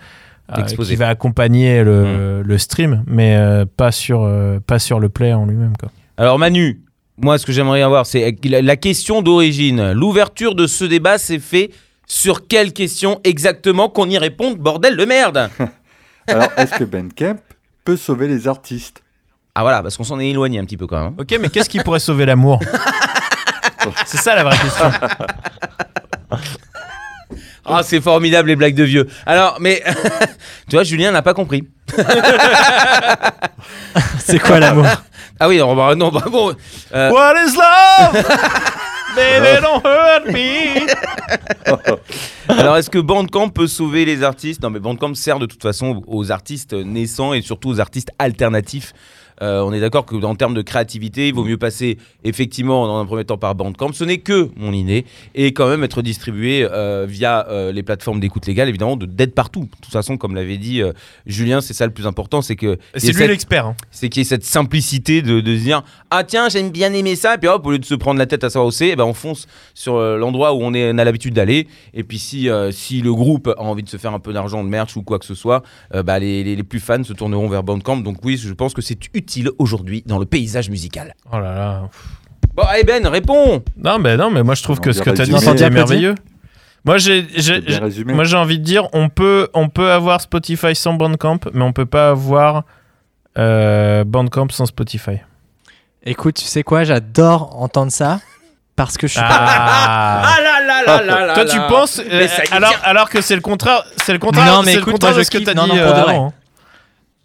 [0.56, 0.94] euh, Exposé.
[0.94, 5.32] qui va accompagner le, le stream, mais euh, pas sur euh, pas sur le play
[5.34, 5.90] en lui-même quoi.
[6.16, 6.80] Alors Manu,
[7.18, 9.92] moi ce que j'aimerais avoir, c'est la la question d'origine.
[9.92, 11.70] L'ouverture de ce débat s'est fait
[12.06, 15.50] sur quelle question exactement qu'on y réponde, bordel de merde?
[16.28, 17.36] Alors, est-ce que Bandcamp
[17.84, 19.02] peut sauver les artistes?
[19.58, 21.14] Ah voilà, parce qu'on s'en est éloigné un petit peu quand même.
[21.18, 22.60] Ok, mais qu'est-ce qui pourrait sauver l'amour?
[24.04, 24.90] C'est ça la vraie question.
[27.64, 29.06] Ah, c'est formidable les blagues de vieux.
[29.24, 29.82] Alors, mais
[30.68, 31.66] tu vois, Julien n'a pas compris.
[34.18, 34.84] C'est quoi l'amour?
[35.40, 36.54] Ah oui, non, bah, non, bah, bon.
[36.94, 38.24] euh, What is love?
[39.16, 40.86] Baby, don't hurt me.
[42.60, 44.62] alors, est-ce que Bandcamp peut sauver les artistes?
[44.62, 48.92] Non, mais Bandcamp sert de toute façon aux artistes naissants et surtout aux artistes alternatifs
[49.42, 52.98] Euh, on est d'accord que en termes de créativité, il vaut mieux passer effectivement dans
[52.98, 53.92] un premier temps par Bandcamp.
[53.92, 55.04] Ce n'est que mon idée
[55.34, 59.34] et quand même être distribué euh, via euh, les plateformes d'écoute légale, évidemment, de d'être
[59.34, 59.60] partout.
[59.64, 60.82] De toute façon, comme l'avait dit
[61.26, 63.66] Julien, c'est ça le plus important, c'est que C'est lui l'expert.
[63.66, 63.76] hein.
[63.90, 67.16] c'est qu'il y ait cette simplicité de, de se dire ah tiens j'aime bien aimer
[67.16, 68.88] ça et puis hop au lieu de se prendre la tête à savoir où c'est
[68.88, 72.18] eh ben, on fonce sur l'endroit où on, est, on a l'habitude d'aller et puis
[72.18, 75.02] si, si le groupe a envie de se faire un peu d'argent de merch ou
[75.02, 75.62] quoi que ce soit
[76.04, 78.82] bah, les, les, les plus fans se tourneront vers Bandcamp donc oui je pense que
[78.82, 79.25] c'est utile
[79.58, 81.82] aujourd'hui dans le paysage musical Oh là là.
[82.54, 85.10] bon allez Ben réponds Non, mais non, mais moi je trouve On que ce que
[85.10, 85.70] tu as dit Applaudir.
[85.70, 86.14] merveilleux.
[86.84, 91.40] Moi j'ai C'est moi envie de dire on peut on peut avoir Spotify sans Bandcamp,
[91.52, 92.62] mais on peut pas avoir
[93.38, 95.18] euh, Bandcamp sans Spotify.
[96.04, 98.20] Écoute, tu sais quoi, j'adore entendre ça
[98.76, 99.26] parce que je suis pas.
[99.88, 100.36] Ah.
[100.42, 103.84] là là là là là Toi tu penses euh, alors alors que c'est le contraire
[104.04, 105.58] c'est le contraire Non, mais c'est le écoute, contraire moi, de ce que t'as dit
[105.58, 106.18] non, euh, pour de vrai.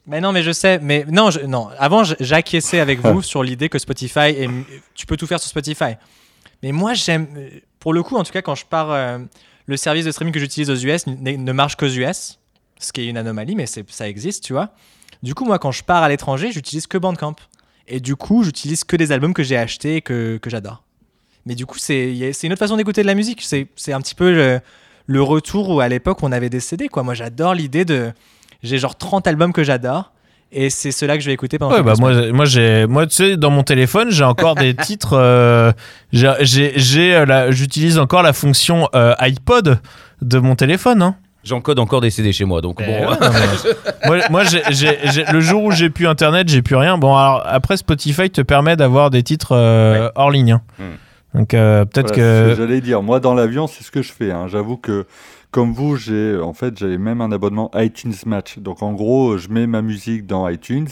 [0.07, 0.79] Mais non, mais je sais.
[0.81, 1.69] Mais non, je- non.
[1.77, 4.49] Avant, j'acquiesçais avec vous sur l'idée que Spotify est,
[4.95, 5.95] tu peux tout faire sur Spotify.
[6.63, 7.27] Mais moi, j'aime,
[7.79, 9.19] pour le coup, en tout cas, quand je pars, euh,
[9.65, 12.39] le service de streaming que j'utilise aux US ne marche qu'aux US,
[12.79, 14.69] ce qui est une anomalie, mais ça existe, tu vois.
[15.23, 17.35] Du coup, moi, quand je pars à l'étranger, j'utilise que Bandcamp.
[17.87, 20.83] Et du coup, j'utilise que des albums que j'ai achetés et que, que j'adore.
[21.45, 22.11] Mais du coup, c'est,
[22.43, 23.41] une autre façon d'écouter de la musique.
[23.41, 24.59] C'est, c'est un petit peu le,
[25.07, 27.03] le retour où à l'époque, on avait des CD, quoi.
[27.03, 28.11] Moi, j'adore l'idée de.
[28.63, 30.11] J'ai genre 30 albums que j'adore.
[30.53, 33.15] Et c'est ceux-là que je vais écouter pendant Ouais, bah moi, moi, j'ai, moi, tu
[33.15, 35.13] sais, dans mon téléphone, j'ai encore des titres.
[35.13, 35.71] euh,
[36.11, 39.79] j'ai, j'ai, j'ai, euh, la- j'utilise encore la fonction euh, iPod
[40.21, 41.01] de mon téléphone.
[41.01, 41.15] Hein.
[41.45, 43.09] j'encode encore des CD chez moi donc Eh bon
[44.11, 46.97] ouais, moi, le jour où j'ai plus Internet, j'ai plus rien.
[46.97, 50.51] Bon, alors après, Spotify te permet d'avoir des titres euh, hors ligne.
[50.51, 50.61] hein.
[50.79, 51.39] Hmm.
[51.39, 52.61] Donc euh, peut-être Voilà, c'est ce que.
[52.67, 54.31] J'allais dire, moi dans l'avion, c'est ce que je fais.
[54.31, 54.47] hein.
[54.49, 55.05] J'avoue que,
[55.51, 58.57] comme vous, j'ai en fait j'avais même un abonnement iTunes Match.
[58.57, 60.87] Donc en gros, je mets ma musique dans iTunes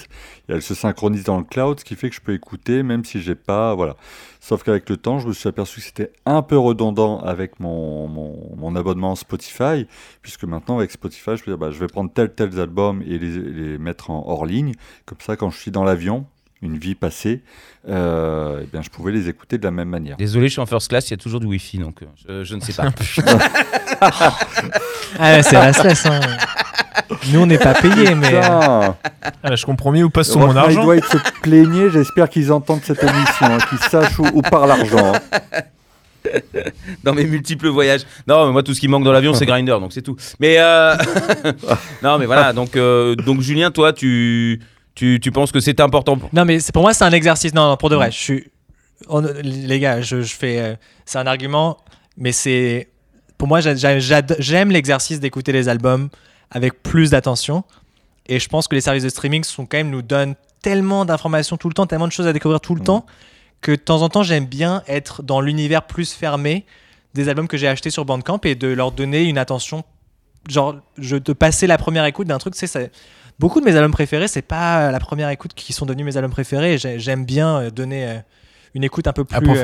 [0.49, 3.05] et elle se synchronise dans le cloud, ce qui fait que je peux écouter même
[3.05, 3.95] si j'ai pas, voilà.
[4.41, 8.07] Sauf qu'avec le temps, je me suis aperçu que c'était un peu redondant avec mon,
[8.07, 9.87] mon, abonnement Spotify,
[10.21, 13.17] puisque maintenant avec Spotify, je peux dire, bah, je vais prendre tel tel album et
[13.17, 14.73] les, les mettre en hors ligne.
[15.05, 16.25] Comme ça, quand je suis dans l'avion,
[16.61, 17.41] une vie passée,
[17.87, 20.17] euh, eh bien, je pouvais les écouter de la même manière.
[20.17, 22.05] désolé je suis en first class il y a toujours du wifi donc euh,
[22.43, 22.89] je, je ne sais pas
[25.19, 26.05] Ah ouais, c'est restless.
[26.05, 26.19] Hein.
[27.31, 28.33] Nous, on n'est pas payés, mais.
[28.35, 28.89] euh.
[29.43, 30.83] Ah, je comprends mieux où passe tout mon argent.
[30.83, 34.67] Doit être se plaigner, j'espère qu'ils entendent cette émission, hein, qu'ils sachent où, où part
[34.67, 35.13] l'argent.
[35.15, 35.39] hein.
[37.03, 38.01] dans mes multiples voyages.
[38.27, 40.17] Non, mais moi tout ce qui manque dans l'avion c'est Grinder, donc c'est tout.
[40.39, 40.95] Mais euh,
[42.03, 42.53] non, mais voilà.
[42.53, 44.59] Donc euh, donc Julien, toi, tu
[44.99, 47.53] tu, tu penses que c'est important pour- Non, mais c'est- pour moi, c'est un exercice.
[47.53, 48.11] Non, non, pour de vrai.
[48.11, 48.43] Je suis.
[49.07, 50.59] on- les gars, je, je fais.
[50.59, 51.77] euh, c'est un argument,
[52.17, 52.89] mais c'est.
[53.37, 56.09] Pour moi, j'aime l'exercice d'écouter les albums
[56.51, 57.63] avec plus d'attention.
[58.27, 61.55] Et je pense que les services de streaming sont quand même nous donnent tellement d'informations
[61.55, 62.85] tout le temps, tellement de choses à découvrir tout le Mm.
[62.85, 63.05] temps,
[63.61, 66.65] que de temps en temps, j'aime bien être dans l'univers plus fermé
[67.13, 69.83] des albums que j'ai achetés sur Bandcamp et de leur donner une attention.
[70.49, 72.81] Genre, je de passer la première écoute d'un truc, c'est ça.
[73.39, 76.31] Beaucoup de mes albums préférés, c'est pas la première écoute qui sont devenus mes albums
[76.31, 76.77] préférés.
[76.77, 78.15] J'aime bien euh, donner euh,
[78.75, 79.63] une écoute un peu plus euh,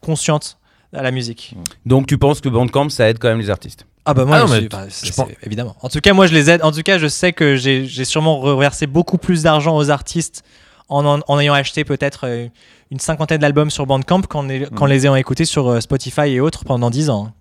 [0.00, 0.58] consciente
[0.92, 1.54] à la musique.
[1.86, 3.86] Donc tu penses que Bandcamp ça aide quand même les artistes?
[4.04, 5.76] Ah bah moi, Ah non, je suis- bah, c'est- je pense- évidemment.
[5.80, 6.62] En tout cas, moi je les aide.
[6.64, 10.42] En tout cas, je sais que j'ai sûrement reversé beaucoup plus d'argent aux artistes
[10.88, 12.48] en, en, en ayant acheté peut-être euh,
[12.90, 16.90] une cinquantaine d'albums sur Bandcamp qu'en les ayant écoutés sur euh, Spotify et autres pendant
[16.90, 17.32] 10 ans.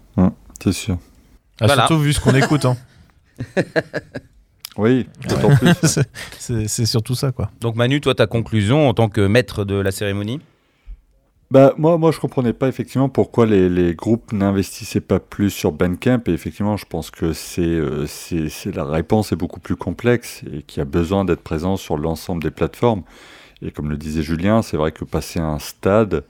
[0.64, 0.98] C'est sûr.
[1.60, 1.88] Ah, Voilà.
[1.88, 2.66] Surtout vu ce qu'on écoute.
[2.66, 2.78] hein.
[4.78, 6.00] Oui, d'autant plus.
[6.68, 7.52] C'est- surtout ça, quoi.
[7.60, 10.40] Donc Manu, toi ta conclusion en tant que maître de la cérémonie
[11.52, 15.74] Bah, moi, moi, je comprenais pas effectivement pourquoi les, les groupes n'investissaient pas plus sur
[15.74, 16.22] Bandcamp.
[16.28, 20.62] Et effectivement, je pense que c'est, euh, c'est, la réponse est beaucoup plus complexe et
[20.62, 23.04] qu'il y a besoin d'être présent sur l'ensemble des plateformes.
[23.62, 26.24] Et comme le disait Julien, c'est vrai que passer un stade,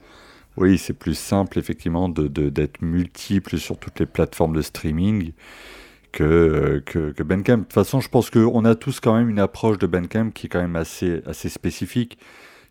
[0.56, 5.32] oui, c'est plus simple effectivement de, de- d'être multiple sur toutes les plateformes de streaming
[6.12, 7.58] que, euh, que, que Bandcamp.
[7.58, 10.46] De toute façon, je pense qu'on a tous quand même une approche de Bandcamp qui
[10.46, 12.18] est quand même assez, assez spécifique.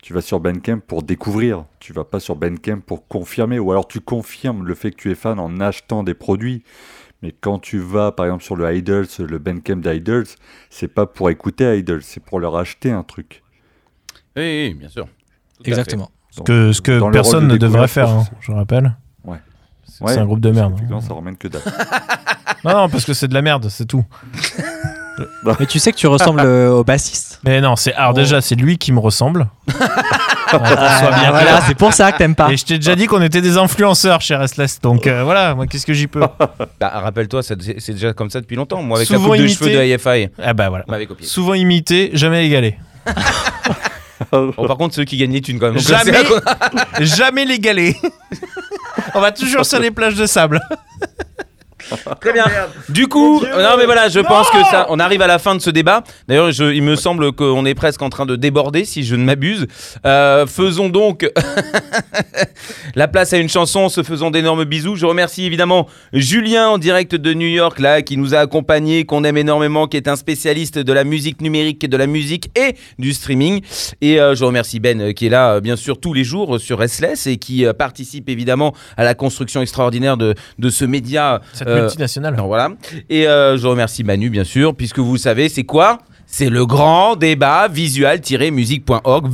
[0.02, 3.88] Tu vas sur Bandcamp pour découvrir, tu vas pas sur Bandcamp pour confirmer, ou alors
[3.88, 6.64] tu confirmes le fait que tu es fan en achetant des produits.
[7.22, 10.26] Mais quand tu vas par exemple sur le Idols, le Bandcamp d'Idols,
[10.72, 13.44] c'est pas pour écouter Idols, c'est pour leur acheter un truc.
[14.36, 15.06] oui, oui, bien sûr.
[15.06, 15.70] Tout.
[15.70, 16.10] Exactement.
[16.38, 18.96] Donc, Que, ce que personne ne devrait faire, hein, je que je rappelle.
[19.98, 20.74] C'est Ouais, un groupe de merde.
[20.92, 21.00] Hein.
[21.06, 21.62] ça ramène que dalle.
[22.64, 24.04] Non, non, parce que c'est de la merde, c'est tout.
[25.60, 27.40] Mais tu sais que tu ressembles euh, au bassiste.
[27.44, 28.14] Mais non, c'est alors Oh.
[28.14, 29.48] déjà c'est lui qui me ressemble.
[30.54, 31.64] Ah, bien voilà, clair.
[31.66, 32.52] c'est pour ça que t'aimes pas.
[32.52, 35.66] Et je t'ai déjà dit qu'on était des influenceurs chez Restless, donc euh, voilà, moi
[35.66, 36.20] qu'est-ce que j'y peux?
[36.78, 38.82] Bah, rappelle-toi, c'est déjà comme ça depuis longtemps.
[38.84, 40.84] Moi, avec Souvent la coupe de cheveux de IFI, Ah bah voilà.
[41.22, 42.78] Souvent imité, jamais égalé.
[44.32, 45.80] Bon, par contre, ceux qui gagnent les thunes quand même.
[45.80, 46.24] Jamais,
[47.02, 47.96] jamais les galets.
[49.16, 50.62] On va toujours sur les plages de sable.
[52.20, 52.46] Très bien.
[52.90, 55.60] Du coup, non mais voilà, je pense que ça, on arrive à la fin de
[55.60, 56.04] ce débat.
[56.28, 59.68] D'ailleurs, il me semble qu'on est presque en train de déborder, si je ne m'abuse.
[60.06, 61.30] Euh, faisons donc
[62.96, 64.96] la place à une chanson, en se faisant d'énormes bisous.
[64.96, 69.24] Je remercie évidemment Julien en direct de New York, là, qui nous a accompagnés, qu'on
[69.24, 73.14] aime énormément, qui est un spécialiste de la musique numérique, de la musique et du
[73.14, 73.62] streaming.
[74.02, 76.80] Et euh, je remercie Ben, euh, qui est là, bien sûr, tous les jours sur
[76.80, 81.42] Restless et qui euh, participe évidemment à la construction extraordinaire de, de ce média.
[81.54, 82.34] Cette euh, multinationale.
[82.34, 82.70] alors voilà.
[83.10, 86.00] Et euh, je remercie Manu, bien sûr, puisque vous savez, c'est quoi?
[86.28, 89.28] C'est le grand débat visual-musique.org.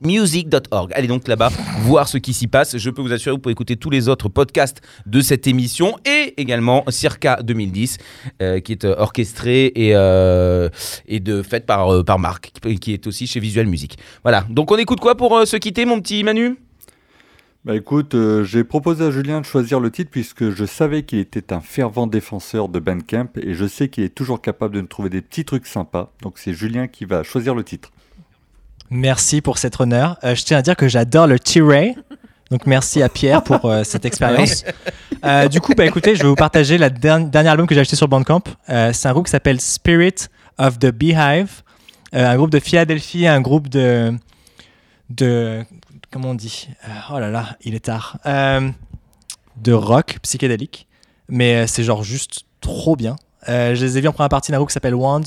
[0.00, 0.92] Visual-music.org.
[0.94, 1.50] Allez donc là-bas
[1.82, 2.76] voir ce qui s'y passe.
[2.78, 6.34] Je peux vous assurer, vous pouvez écouter tous les autres podcasts de cette émission et
[6.40, 7.98] également Circa 2010,
[8.42, 10.68] euh, qui est euh, orchestré et, euh,
[11.06, 13.98] et de fait par, euh, par Marc, qui- qui est aussi chez Visual Music.
[14.22, 14.44] Voilà.
[14.48, 16.56] Donc on écoute quoi pour euh, se quitter, mon petit Manu?
[17.64, 21.18] Bah écoute, euh, j'ai proposé à Julien de choisir le titre puisque je savais qu'il
[21.18, 24.86] était un fervent défenseur de Bandcamp et je sais qu'il est toujours capable de nous
[24.86, 26.12] trouver des petits trucs sympas.
[26.22, 27.90] Donc c'est Julien qui va choisir le titre.
[28.90, 30.18] Merci pour cet honneur.
[30.24, 31.94] Euh, je tiens à dire que j'adore le T-Ray.
[32.50, 34.64] Donc merci à Pierre pour euh, cette expérience.
[35.24, 37.96] Euh, du coup, bah, écoutez, je vais vous partager le dernier album que j'ai acheté
[37.96, 38.42] sur Bandcamp.
[38.68, 40.14] Euh, c'est un groupe qui s'appelle Spirit
[40.58, 41.62] of the Beehive.
[42.14, 44.12] Euh, un groupe de Philadelphie, un groupe de...
[45.10, 45.64] de
[46.10, 48.18] comment on dit Euh, Oh là là, il est tard.
[48.26, 48.68] Euh,
[49.56, 50.86] de rock psychédélique.
[51.28, 53.16] Mais euh, c'est genre juste trop bien.
[53.46, 55.22] Je les ai vus en première partie d'un groupe qui s'appelle Wand.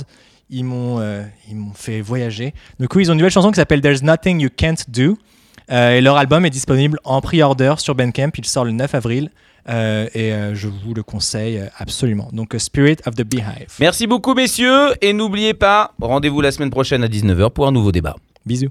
[0.50, 1.00] Ils m'ont
[1.50, 2.54] ils m'ont fait voyager.
[2.80, 5.18] Du coup, ils ont une nouvelle chanson qui s'appelle There's Nothing You Can't Do.
[5.72, 8.32] Euh, et leur album est disponible en pre-order sur Bandcamp.
[8.38, 9.30] Il sort le 9 avril.
[9.70, 12.30] Euh, et euh, je vous le conseille absolument.
[12.34, 13.76] Donc, Spirit of the Beehive.
[13.80, 14.90] Merci beaucoup, messieurs.
[15.02, 18.16] Et n'oubliez pas, rendez-vous la semaine prochaine à 19h pour un nouveau débat.
[18.46, 18.70] Bisous.